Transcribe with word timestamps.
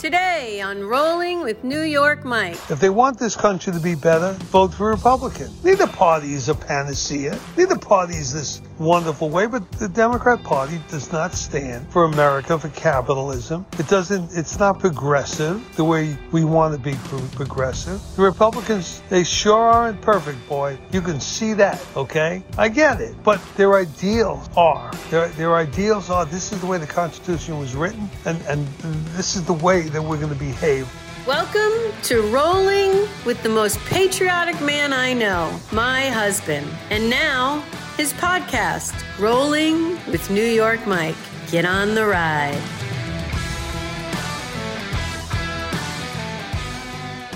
Today 0.00 0.62
on 0.62 0.82
Rolling 0.82 1.42
with 1.42 1.62
New 1.62 1.82
York 1.82 2.24
Mike. 2.24 2.56
If 2.70 2.80
they 2.80 2.88
want 2.88 3.18
this 3.18 3.36
country 3.36 3.70
to 3.74 3.78
be 3.78 3.94
better, 3.94 4.32
vote 4.48 4.72
for 4.72 4.88
Republican. 4.88 5.50
Neither 5.62 5.86
party 5.86 6.32
is 6.32 6.48
a 6.48 6.54
panacea. 6.54 7.38
Neither 7.58 7.76
party 7.76 8.14
is 8.14 8.32
this 8.32 8.62
wonderful 8.78 9.28
way, 9.28 9.46
but 9.46 9.70
the 9.72 9.90
Democrat 9.90 10.42
Party 10.42 10.80
does 10.88 11.12
not 11.12 11.34
stand 11.34 11.86
for 11.92 12.04
America, 12.04 12.58
for 12.58 12.70
capitalism. 12.70 13.66
It 13.78 13.88
doesn't, 13.88 14.30
it's 14.32 14.58
not 14.58 14.78
progressive 14.78 15.62
the 15.76 15.84
way 15.84 16.16
we 16.32 16.44
want 16.44 16.74
to 16.74 16.80
be 16.80 16.94
progressive. 17.36 18.00
The 18.16 18.22
Republicans, 18.22 19.02
they 19.10 19.22
sure 19.22 19.58
aren't 19.58 20.00
perfect, 20.00 20.48
boy. 20.48 20.78
You 20.92 21.02
can 21.02 21.20
see 21.20 21.52
that, 21.54 21.78
okay? 21.94 22.42
I 22.56 22.70
get 22.70 23.02
it. 23.02 23.14
But 23.22 23.38
their 23.56 23.74
ideals 23.74 24.48
are, 24.56 24.90
their, 25.10 25.28
their 25.28 25.56
ideals 25.56 26.08
are, 26.08 26.24
this 26.24 26.52
is 26.52 26.60
the 26.62 26.66
way 26.66 26.78
the 26.78 26.86
Constitution 26.86 27.58
was 27.58 27.76
written, 27.76 28.08
and, 28.24 28.40
and 28.46 28.66
this 29.14 29.36
is 29.36 29.44
the 29.44 29.52
way 29.52 29.89
that 29.92 30.02
we're 30.02 30.16
going 30.16 30.32
to 30.32 30.38
behave. 30.38 30.88
Welcome 31.26 31.92
to 32.04 32.22
Rolling 32.32 33.08
with 33.26 33.42
the 33.42 33.48
most 33.48 33.78
patriotic 33.80 34.60
man 34.60 34.92
I 34.92 35.12
know, 35.12 35.58
my 35.72 36.08
husband. 36.08 36.66
And 36.90 37.10
now, 37.10 37.60
his 37.96 38.12
podcast, 38.14 38.94
Rolling 39.18 39.90
with 40.10 40.30
New 40.30 40.44
York 40.44 40.86
Mike. 40.86 41.16
Get 41.50 41.64
on 41.64 41.94
the 41.94 42.06
ride. 42.06 42.60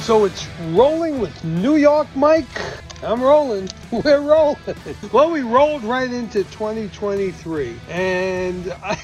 So 0.00 0.24
it's 0.24 0.46
rolling 0.70 1.18
with 1.18 1.44
New 1.44 1.76
York 1.76 2.08
Mike. 2.14 2.46
I'm 3.04 3.22
rolling. 3.22 3.68
We're 3.90 4.20
rolling. 4.20 4.58
Well, 5.12 5.30
we 5.30 5.42
rolled 5.42 5.84
right 5.84 6.10
into 6.10 6.42
2023. 6.44 7.76
And 7.90 8.72
I 8.82 8.96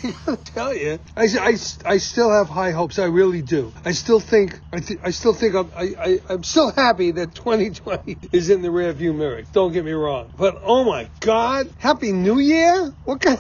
tell 0.45 0.75
you, 0.75 0.99
I, 1.17 1.25
I, 1.25 1.57
I 1.85 1.97
still 1.99 2.31
have 2.31 2.49
high 2.49 2.71
hopes. 2.71 2.99
I 2.99 3.05
really 3.05 3.43
do. 3.43 3.73
I 3.85 3.93
still 3.93 4.19
think, 4.19 4.61
I, 4.73 4.81
th- 4.81 5.01
I 5.05 5.11
still 5.11 5.35
think 5.35 5.55
I'm, 5.55 5.71
I, 5.77 5.95
I, 5.99 6.21
I'm 6.31 6.43
still 6.43 6.73
happy 6.73 7.11
that 7.13 7.35
2020 7.35 8.19
is 8.33 8.51
in 8.51 8.63
the 8.63 8.69
rearview 8.69 9.15
mirror. 9.15 9.43
Don't 9.52 9.73
get 9.73 9.85
me 9.85 9.93
wrong. 9.93 10.30
But 10.37 10.61
oh 10.65 10.85
my 10.85 11.09
God, 11.21 11.69
Happy 11.79 12.13
New 12.13 12.39
Year? 12.39 12.93
What 13.05 13.21
kind 13.21 13.39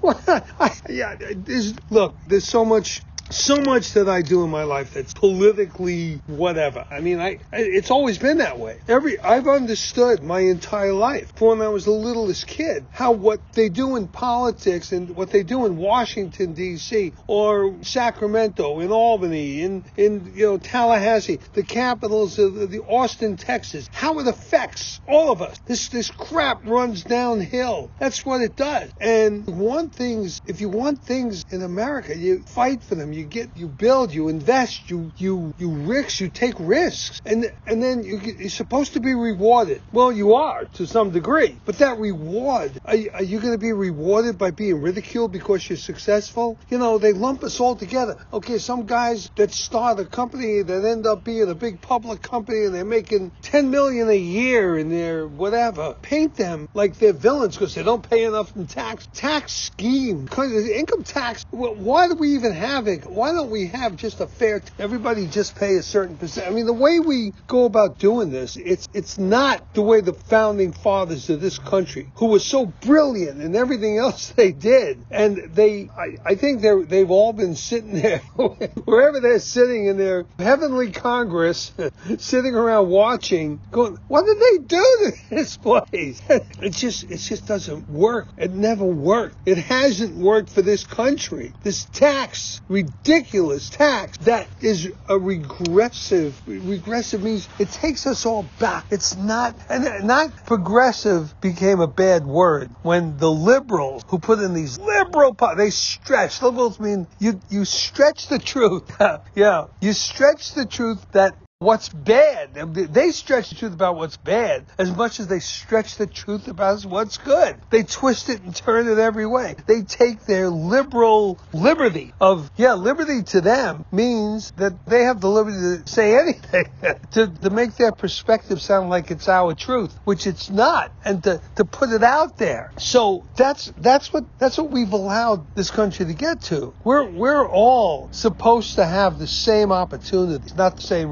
what, 0.00 0.22
I, 0.60 0.72
yeah, 0.88 1.16
there's, 1.34 1.74
look, 1.90 2.18
there's 2.26 2.46
so 2.46 2.64
much 2.64 3.02
so 3.34 3.60
much 3.60 3.92
that 3.94 4.08
I 4.08 4.22
do 4.22 4.44
in 4.44 4.50
my 4.50 4.64
life 4.64 4.94
that's 4.94 5.14
politically 5.14 6.20
whatever. 6.26 6.84
I 6.90 7.00
mean, 7.00 7.20
I, 7.20 7.38
it's 7.52 7.90
always 7.90 8.18
been 8.18 8.38
that 8.38 8.58
way. 8.58 8.78
Every 8.88 9.18
I've 9.18 9.48
understood 9.48 10.22
my 10.22 10.40
entire 10.40 10.92
life 10.92 11.32
from 11.36 11.58
when 11.58 11.62
I 11.62 11.68
was 11.68 11.84
the 11.84 11.90
littlest 11.90 12.46
kid 12.46 12.86
how 12.92 13.12
what 13.12 13.40
they 13.52 13.68
do 13.68 13.96
in 13.96 14.08
politics 14.08 14.92
and 14.92 15.16
what 15.16 15.30
they 15.30 15.42
do 15.42 15.66
in 15.66 15.76
Washington 15.76 16.52
D.C. 16.52 17.12
or 17.26 17.76
Sacramento, 17.82 18.80
in 18.80 18.90
Albany, 18.90 19.62
in 19.62 19.84
in 19.96 20.32
you 20.34 20.46
know 20.46 20.58
Tallahassee, 20.58 21.40
the 21.54 21.62
capitals 21.62 22.38
of 22.38 22.54
the, 22.54 22.66
the 22.66 22.80
Austin, 22.80 23.36
Texas, 23.36 23.88
how 23.92 24.18
it 24.18 24.26
affects 24.26 25.00
all 25.08 25.32
of 25.32 25.42
us. 25.42 25.58
This 25.66 25.88
this 25.88 26.10
crap 26.10 26.66
runs 26.66 27.02
downhill. 27.02 27.90
That's 27.98 28.24
what 28.24 28.40
it 28.40 28.56
does. 28.56 28.90
And 29.00 29.46
one 29.46 29.90
things, 29.90 30.40
if 30.46 30.60
you 30.60 30.68
want 30.68 31.02
things 31.02 31.44
in 31.50 31.62
America, 31.62 32.16
you 32.16 32.42
fight 32.42 32.82
for 32.82 32.94
them. 32.94 33.12
You 33.12 33.21
get, 33.24 33.56
you 33.56 33.68
build, 33.68 34.12
you 34.12 34.28
invest, 34.28 34.90
you 34.90 35.10
you 35.16 35.52
you 35.58 35.70
risk, 35.70 36.20
you 36.20 36.28
take 36.28 36.54
risks, 36.58 37.20
and 37.24 37.50
and 37.66 37.82
then 37.82 38.04
you, 38.04 38.18
you're 38.18 38.48
supposed 38.50 38.94
to 38.94 39.00
be 39.00 39.14
rewarded. 39.14 39.80
Well, 39.92 40.12
you 40.12 40.34
are 40.34 40.64
to 40.74 40.86
some 40.86 41.10
degree, 41.10 41.58
but 41.64 41.78
that 41.78 41.98
reward, 41.98 42.72
are, 42.84 42.96
you- 42.96 43.10
are 43.14 43.22
you 43.22 43.38
going 43.40 43.52
to 43.54 43.58
be 43.58 43.72
rewarded 43.72 44.38
by 44.38 44.50
being 44.50 44.80
ridiculed 44.82 45.32
because 45.32 45.68
you're 45.68 45.76
successful? 45.76 46.58
You 46.68 46.78
know, 46.78 46.98
they 46.98 47.12
lump 47.12 47.42
us 47.44 47.60
all 47.60 47.76
together. 47.76 48.16
Okay, 48.32 48.58
some 48.58 48.86
guys 48.86 49.30
that 49.36 49.52
start 49.52 49.98
a 50.00 50.04
company 50.04 50.62
that 50.62 50.84
end 50.84 51.06
up 51.06 51.24
being 51.24 51.48
a 51.48 51.54
big 51.54 51.80
public 51.80 52.22
company 52.22 52.64
and 52.64 52.74
they're 52.74 52.84
making 52.84 53.32
10 53.42 53.70
million 53.70 54.08
a 54.08 54.16
year 54.16 54.76
and 54.76 54.90
they're 54.90 55.26
whatever. 55.26 55.94
Paint 56.02 56.36
them 56.36 56.68
like 56.74 56.96
they're 56.98 57.12
villains 57.12 57.54
because 57.56 57.74
they 57.74 57.82
don't 57.82 58.08
pay 58.08 58.24
enough 58.24 58.54
in 58.56 58.66
tax. 58.66 59.06
Tax 59.12 59.52
scheme, 59.52 60.26
'cause 60.28 60.50
the 60.50 60.78
income 60.78 61.02
tax. 61.02 61.44
Why 61.50 62.08
do 62.08 62.14
we 62.14 62.34
even 62.34 62.52
have 62.52 62.88
it? 62.88 63.04
Why 63.14 63.32
don't 63.32 63.50
we 63.50 63.66
have 63.66 63.96
just 63.96 64.20
a 64.20 64.26
fair? 64.26 64.60
T- 64.60 64.70
everybody 64.78 65.26
just 65.26 65.54
pay 65.56 65.76
a 65.76 65.82
certain 65.82 66.16
percent. 66.16 66.46
I 66.46 66.50
mean, 66.50 66.66
the 66.66 66.72
way 66.72 66.98
we 66.98 67.32
go 67.46 67.66
about 67.66 67.98
doing 67.98 68.30
this, 68.30 68.56
it's 68.56 68.88
it's 68.94 69.18
not 69.18 69.74
the 69.74 69.82
way 69.82 70.00
the 70.00 70.14
founding 70.14 70.72
fathers 70.72 71.28
of 71.28 71.40
this 71.40 71.58
country, 71.58 72.10
who 72.14 72.26
were 72.26 72.38
so 72.38 72.66
brilliant 72.66 73.42
in 73.42 73.54
everything 73.54 73.98
else 73.98 74.30
they 74.30 74.52
did, 74.52 75.04
and 75.10 75.54
they, 75.54 75.90
I, 75.96 76.16
I 76.30 76.34
think 76.36 76.62
they're 76.62 76.82
they've 76.82 77.10
all 77.10 77.32
been 77.32 77.54
sitting 77.54 77.92
there 78.00 78.18
wherever 78.84 79.20
they're 79.20 79.38
sitting 79.40 79.86
in 79.86 79.98
their 79.98 80.24
heavenly 80.38 80.90
Congress, 80.90 81.72
sitting 82.18 82.54
around 82.54 82.88
watching, 82.88 83.60
going, 83.70 83.98
what 84.08 84.24
did 84.24 84.38
they 84.38 84.64
do 84.66 85.10
to 85.10 85.30
this 85.30 85.56
place? 85.56 86.20
It 86.62 86.72
just 86.74 87.04
it 87.04 87.16
just 87.16 87.46
doesn't 87.46 87.88
work. 87.90 88.28
It 88.36 88.52
never 88.52 88.84
worked. 88.84 89.36
It 89.46 89.58
hasn't 89.58 90.16
worked 90.16 90.50
for 90.50 90.62
this 90.62 90.84
country. 90.84 91.52
This 91.62 91.86
tax, 91.86 92.60
ridiculous 93.02 93.70
tax, 93.70 94.16
that 94.18 94.48
is 94.60 94.90
a 95.08 95.18
regressive. 95.18 96.40
Regressive 96.46 97.22
means 97.22 97.48
it 97.58 97.70
takes 97.70 98.06
us 98.06 98.26
all 98.26 98.46
back. 98.58 98.86
It's 98.90 99.16
not 99.16 99.56
and 99.68 100.06
not 100.06 100.46
progressive 100.46 101.38
became 101.40 101.80
a 101.80 101.86
bad 101.86 102.26
word 102.26 102.70
when 102.82 103.18
the 103.18 103.30
liberals 103.30 104.02
who 104.08 104.18
put 104.18 104.38
in 104.38 104.54
these 104.54 104.78
liberal 104.78 105.36
they 105.56 105.70
stretch. 105.70 106.42
Liberals 106.42 106.78
mean 106.80 107.06
you 107.18 107.40
you 107.50 107.64
stretch 107.64 108.28
the 108.28 108.38
truth. 108.38 108.90
yeah, 109.34 109.66
you 109.80 109.92
stretch 109.92 110.54
the 110.54 110.66
truth 110.66 111.04
that 111.12 111.36
what's 111.62 111.88
bad. 111.88 112.54
They 112.54 113.10
stretch 113.12 113.50
the 113.50 113.56
truth 113.56 113.72
about 113.72 113.96
what's 113.96 114.16
bad 114.16 114.66
as 114.78 114.94
much 114.94 115.20
as 115.20 115.28
they 115.28 115.40
stretch 115.40 115.96
the 115.96 116.06
truth 116.06 116.48
about 116.48 116.84
what's 116.84 117.18
good. 117.18 117.56
They 117.70 117.82
twist 117.82 118.28
it 118.28 118.42
and 118.42 118.54
turn 118.54 118.88
it 118.88 118.98
every 118.98 119.26
way. 119.26 119.56
They 119.66 119.82
take 119.82 120.24
their 120.26 120.48
liberal 120.48 121.38
liberty 121.52 122.12
of, 122.20 122.50
yeah, 122.56 122.74
liberty 122.74 123.22
to 123.24 123.40
them 123.40 123.84
means 123.92 124.52
that 124.56 124.86
they 124.86 125.04
have 125.04 125.20
the 125.20 125.28
liberty 125.28 125.82
to 125.82 125.90
say 125.90 126.18
anything, 126.18 126.66
to, 127.12 127.28
to 127.28 127.50
make 127.50 127.76
their 127.76 127.92
perspective 127.92 128.60
sound 128.60 128.90
like 128.90 129.10
it's 129.10 129.28
our 129.28 129.54
truth, 129.54 129.96
which 130.04 130.26
it's 130.26 130.50
not, 130.50 130.92
and 131.04 131.22
to, 131.24 131.40
to 131.56 131.64
put 131.64 131.90
it 131.90 132.02
out 132.02 132.38
there. 132.38 132.72
So 132.78 133.24
that's, 133.36 133.72
that's 133.76 134.12
what, 134.12 134.24
that's 134.38 134.58
what 134.58 134.70
we've 134.70 134.92
allowed 134.92 135.54
this 135.54 135.70
country 135.70 136.06
to 136.06 136.14
get 136.14 136.42
to. 136.42 136.74
We're, 136.84 137.08
we're 137.08 137.46
all 137.46 138.08
supposed 138.12 138.76
to 138.76 138.84
have 138.84 139.18
the 139.18 139.26
same 139.26 139.72
opportunities, 139.72 140.54
not 140.54 140.76
the 140.76 140.82
same 140.82 141.10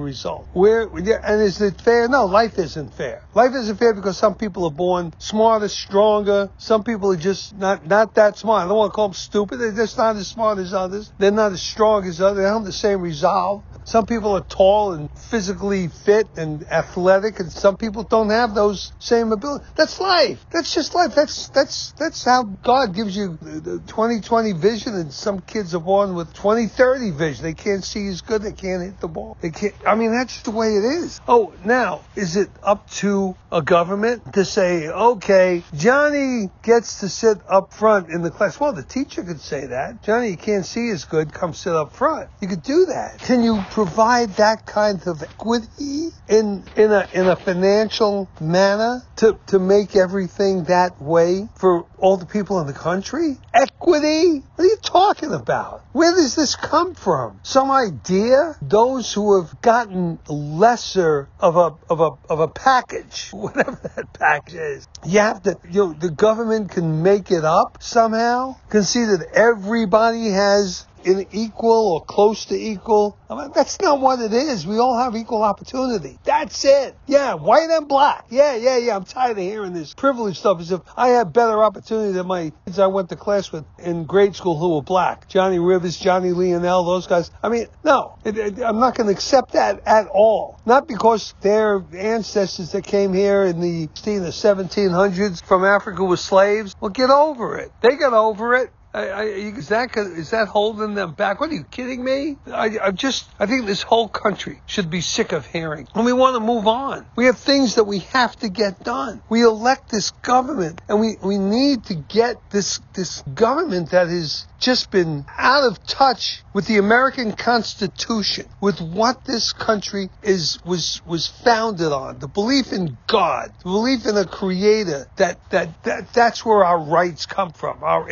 We're, 0.55 0.89
and 0.89 1.43
is 1.43 1.61
it 1.61 1.81
fair? 1.81 2.09
No, 2.09 2.27
life 2.27 2.59
isn't 2.59 2.95
fair. 2.95 3.23
Life 3.35 3.55
isn't 3.55 3.77
fair 3.77 3.95
because 3.95 4.19
some 4.19 4.35
people 4.35 4.65
are 4.65 4.71
born 4.71 5.13
smarter, 5.19 5.69
stronger. 5.69 6.51
Some 6.59 6.85
people 6.85 7.13
are 7.13 7.17
just 7.17 7.57
not, 7.57 7.87
not 7.87 8.15
that 8.15 8.39
smart. 8.39 8.65
I 8.65 8.69
don't 8.69 8.77
want 8.77 8.93
to 8.93 8.97
call 8.97 9.09
them 9.09 9.15
stupid. 9.15 9.59
They're 9.59 9.73
just 9.73 9.97
not 9.97 10.17
as 10.17 10.29
smart 10.29 10.59
as 10.59 10.75
others. 10.75 11.13
They're 11.19 11.31
not 11.31 11.53
as 11.53 11.63
strong 11.63 12.07
as 12.07 12.21
others. 12.21 12.39
They 12.39 12.43
don't 12.45 12.59
have 12.59 12.65
the 12.65 12.73
same 12.73 13.01
resolve. 13.01 13.65
Some 13.85 14.07
people 14.07 14.37
are 14.37 14.45
tall 14.45 14.93
and 14.93 15.11
physically 15.31 15.89
fit 15.89 16.29
and 16.37 16.65
athletic, 16.71 17.41
and 17.41 17.51
some 17.51 17.77
people 17.77 18.05
don't 18.05 18.31
have 18.31 18.55
those 18.55 18.93
same 18.99 19.33
abilities. 19.33 19.67
That's 19.75 19.99
life. 19.99 20.39
That's 20.53 20.73
just 20.73 20.95
life. 20.95 21.15
That's 21.15 21.49
that's 21.49 21.93
that's 21.93 22.25
how 22.25 22.45
God 22.45 22.95
gives 22.95 23.17
you 23.17 23.39
the 23.41 23.61
the 23.61 23.79
20/20 23.79 24.57
vision, 24.57 24.95
and 24.95 25.13
some 25.13 25.41
kids 25.41 25.75
are 25.75 25.81
born 25.81 26.15
with 26.15 26.33
20/30 26.35 27.17
vision. 27.17 27.43
They 27.43 27.55
can't 27.55 27.83
see 27.83 28.07
as 28.09 28.21
good. 28.21 28.43
They 28.43 28.53
can't 28.53 28.83
hit 28.83 29.01
the 29.01 29.09
ball. 29.09 29.37
They 29.41 29.51
can't. 29.51 29.75
I 29.87 29.95
mean, 29.95 30.13
that's 30.13 30.30
the 30.43 30.51
way 30.51 30.77
it 30.77 30.85
is. 30.85 31.21
Oh, 31.29 31.53
now 31.65 32.03
is 32.17 32.37
it 32.37 32.51
up 32.63 32.89
to 32.91 33.37
a 33.53 33.63
government 33.63 34.35
to 34.35 34.45
say, 34.45 34.89
okay, 34.89 35.63
Johnny 35.75 36.51
gets 36.63 37.01
to 37.01 37.09
sit 37.09 37.39
up 37.49 37.73
front 37.73 38.11
in 38.11 38.23
the 38.23 38.31
class? 38.31 38.59
Well, 38.59 38.73
the 38.73 38.83
teacher 38.83 39.23
could 39.23 39.41
say 39.41 39.67
that. 39.67 40.03
Johnny, 40.03 40.31
you 40.31 40.37
can't 40.37 40.67
see 40.67 40.91
as 40.91 41.05
good. 41.05 41.33
Come 41.33 41.55
sit 41.55 41.75
up 41.75 41.93
front. 41.93 42.31
You 42.41 42.49
could 42.49 42.63
do 42.63 42.87
that. 42.87 43.19
Can 43.21 43.43
you 43.43 43.63
provide 43.71 44.31
that 44.37 44.67
kind 44.67 45.01
of 45.07 45.23
equity 45.23 46.09
in 46.29 46.65
in 46.77 46.93
a 46.93 47.09
in 47.13 47.27
a 47.27 47.37
financial 47.37 48.29
manner 48.41 49.03
to 49.17 49.39
to 49.49 49.59
make 49.59 49.97
everything 49.97 50.65
that 50.65 51.01
way 51.01 51.49
for 51.57 51.85
all 51.99 52.17
the 52.17 52.27
people 52.27 52.61
in 52.61 52.67
the 52.67 52.73
country? 52.73 53.37
Equity? 53.83 54.43
What 54.57 54.65
are 54.65 54.69
you 54.69 54.77
talking 54.83 55.33
about? 55.33 55.83
Where 55.93 56.15
does 56.15 56.35
this 56.35 56.55
come 56.55 56.95
from? 56.95 57.41
Some 57.43 57.71
idea? 57.71 58.57
Those 58.61 59.11
who 59.11 59.41
have 59.41 59.63
gotten 59.63 60.19
lesser 60.29 61.31
of 61.41 61.57
a 61.57 61.77
of 61.89 62.01
a 62.01 62.11
of 62.29 62.41
a 62.41 62.49
package, 62.49 63.29
whatever 63.33 63.81
that 63.97 64.13
package 64.13 64.55
is. 64.55 64.89
You 65.07 65.21
have 65.21 65.43
to 65.45 65.59
you 65.71 65.87
know 65.87 65.93
the 65.95 66.11
government 66.11 66.73
can 66.73 67.03
make 67.03 67.31
it 67.31 67.47
up 67.47 67.79
somehow. 67.81 68.57
Can 68.69 68.83
see 68.83 69.05
that 69.05 69.27
everybody 69.33 70.29
has 70.29 70.87
in 71.05 71.27
equal 71.33 71.93
or 71.93 72.05
close 72.05 72.47
to 72.47 72.55
equal. 72.55 73.17
I 73.29 73.37
mean, 73.37 73.53
that's 73.55 73.81
not 73.81 74.01
what 74.01 74.21
it 74.21 74.33
is. 74.33 74.67
We 74.67 74.79
all 74.79 74.99
have 74.99 75.15
equal 75.17 75.43
opportunity. 75.43 76.19
That's 76.25 76.65
it. 76.65 76.97
Yeah, 77.07 77.35
white 77.35 77.71
and 77.71 77.89
black. 77.89 78.27
Yeah, 78.31 78.57
yeah, 78.57 78.77
yeah. 78.79 78.97
I'm 78.97 79.05
tired 79.05 79.39
of 79.39 79.45
hearing 79.45 79.73
this 79.73 79.95
privilege 79.95 80.39
stuff 80.39 80.61
as 80.61 80.73
if 80.73 80.81
I 80.97 81.09
had 81.09 81.33
better 81.33 81.63
opportunity 81.63 82.13
than 82.13 82.27
my 82.27 82.53
kids 82.65 82.79
I 82.79 82.87
went 82.89 83.09
to 83.11 83.17
class 83.17 83.53
with 83.53 83.65
in 83.79 84.05
grade 84.05 84.35
school 84.35 84.59
who 84.59 84.75
were 84.75 84.83
black. 84.83 85.29
Johnny 85.29 85.59
Rivers, 85.59 85.97
Johnny 85.97 86.33
Lionel, 86.33 86.85
those 86.85 87.07
guys. 87.07 87.31
I 87.43 87.49
mean, 87.49 87.67
no, 87.85 88.19
it, 88.25 88.37
it, 88.37 88.61
I'm 88.61 88.81
not 88.81 88.97
going 88.97 89.07
to 89.07 89.13
accept 89.13 89.53
that 89.53 89.83
at 89.87 90.07
all. 90.09 90.61
Not 90.67 90.89
because 90.89 91.35
their 91.41 91.85
ancestors 91.97 92.73
that 92.73 92.85
came 92.85 93.13
here 93.13 93.45
in 93.45 93.61
the, 93.61 93.89
in 94.07 94.23
the 94.23 94.31
1700s 94.31 95.45
from 95.45 95.65
Africa 95.65 96.05
were 96.05 96.17
slaves. 96.17 96.75
Well, 96.81 96.91
get 96.91 97.11
over 97.11 97.59
it. 97.59 97.71
They 97.81 97.97
got 97.97 98.13
over 98.13 98.55
it. 98.55 98.71
I, 98.93 99.09
I, 99.09 99.23
is 99.25 99.69
that 99.69 99.97
is 99.97 100.31
that 100.31 100.49
holding 100.49 100.95
them 100.95 101.13
back? 101.13 101.41
What 101.41 101.51
are 101.51 101.55
you 101.55 101.63
kidding 101.63 102.03
me? 102.03 102.37
I, 102.47 102.77
I 102.83 102.91
just 102.91 103.29
I 103.39 103.47
think 103.47 103.67
this 103.67 103.83
whole 103.83 104.09
country 104.09 104.61
should 104.67 104.91
be 104.91 105.01
sick 105.01 105.33
of 105.33 105.47
hearing, 105.47 105.87
and 105.95 106.05
we 106.05 106.13
want 106.13 106.35
to 106.35 106.41
move 106.41 106.67
on. 106.67 107.07
We 107.15 107.27
have 107.27 107.39
things 107.39 107.77
that 107.77 107.85
we 107.85 108.01
have 108.11 108.35
to 108.41 108.49
get 108.49 108.83
done. 108.83 109.23
We 109.29 109.43
elect 109.43 109.91
this 109.91 110.11
government, 110.11 110.81
and 110.89 110.99
we, 110.99 111.17
we 111.23 111.39
need 111.39 111.85
to 111.85 111.95
get 111.95 112.51
this 112.51 112.81
this 112.95 113.23
government 113.35 113.91
that 113.91 114.09
has 114.09 114.47
just 114.59 114.91
been 114.91 115.25
out 115.39 115.65
of 115.65 115.83
touch 115.85 116.43
with 116.53 116.67
the 116.67 116.79
American 116.79 117.33
Constitution, 117.33 118.47
with 118.61 118.81
what 118.81 119.25
this 119.25 119.53
country 119.53 120.11
is 120.23 120.59
was 120.65 121.01
was 121.07 121.29
founded 121.29 121.93
on, 121.93 122.19
the 122.19 122.29
belief 122.29 122.73
in 122.73 122.99
God, 123.07 123.53
the 123.59 123.71
belief 123.71 124.05
in 124.07 124.17
a 124.17 124.27
creator, 124.27 125.07
that 125.17 125.39
that, 125.51 125.83
that 125.85 126.13
that's 126.13 126.45
where 126.45 126.65
our 126.65 126.81
rights 126.81 127.27
come 127.27 127.53
from, 127.53 127.85
our 127.85 128.09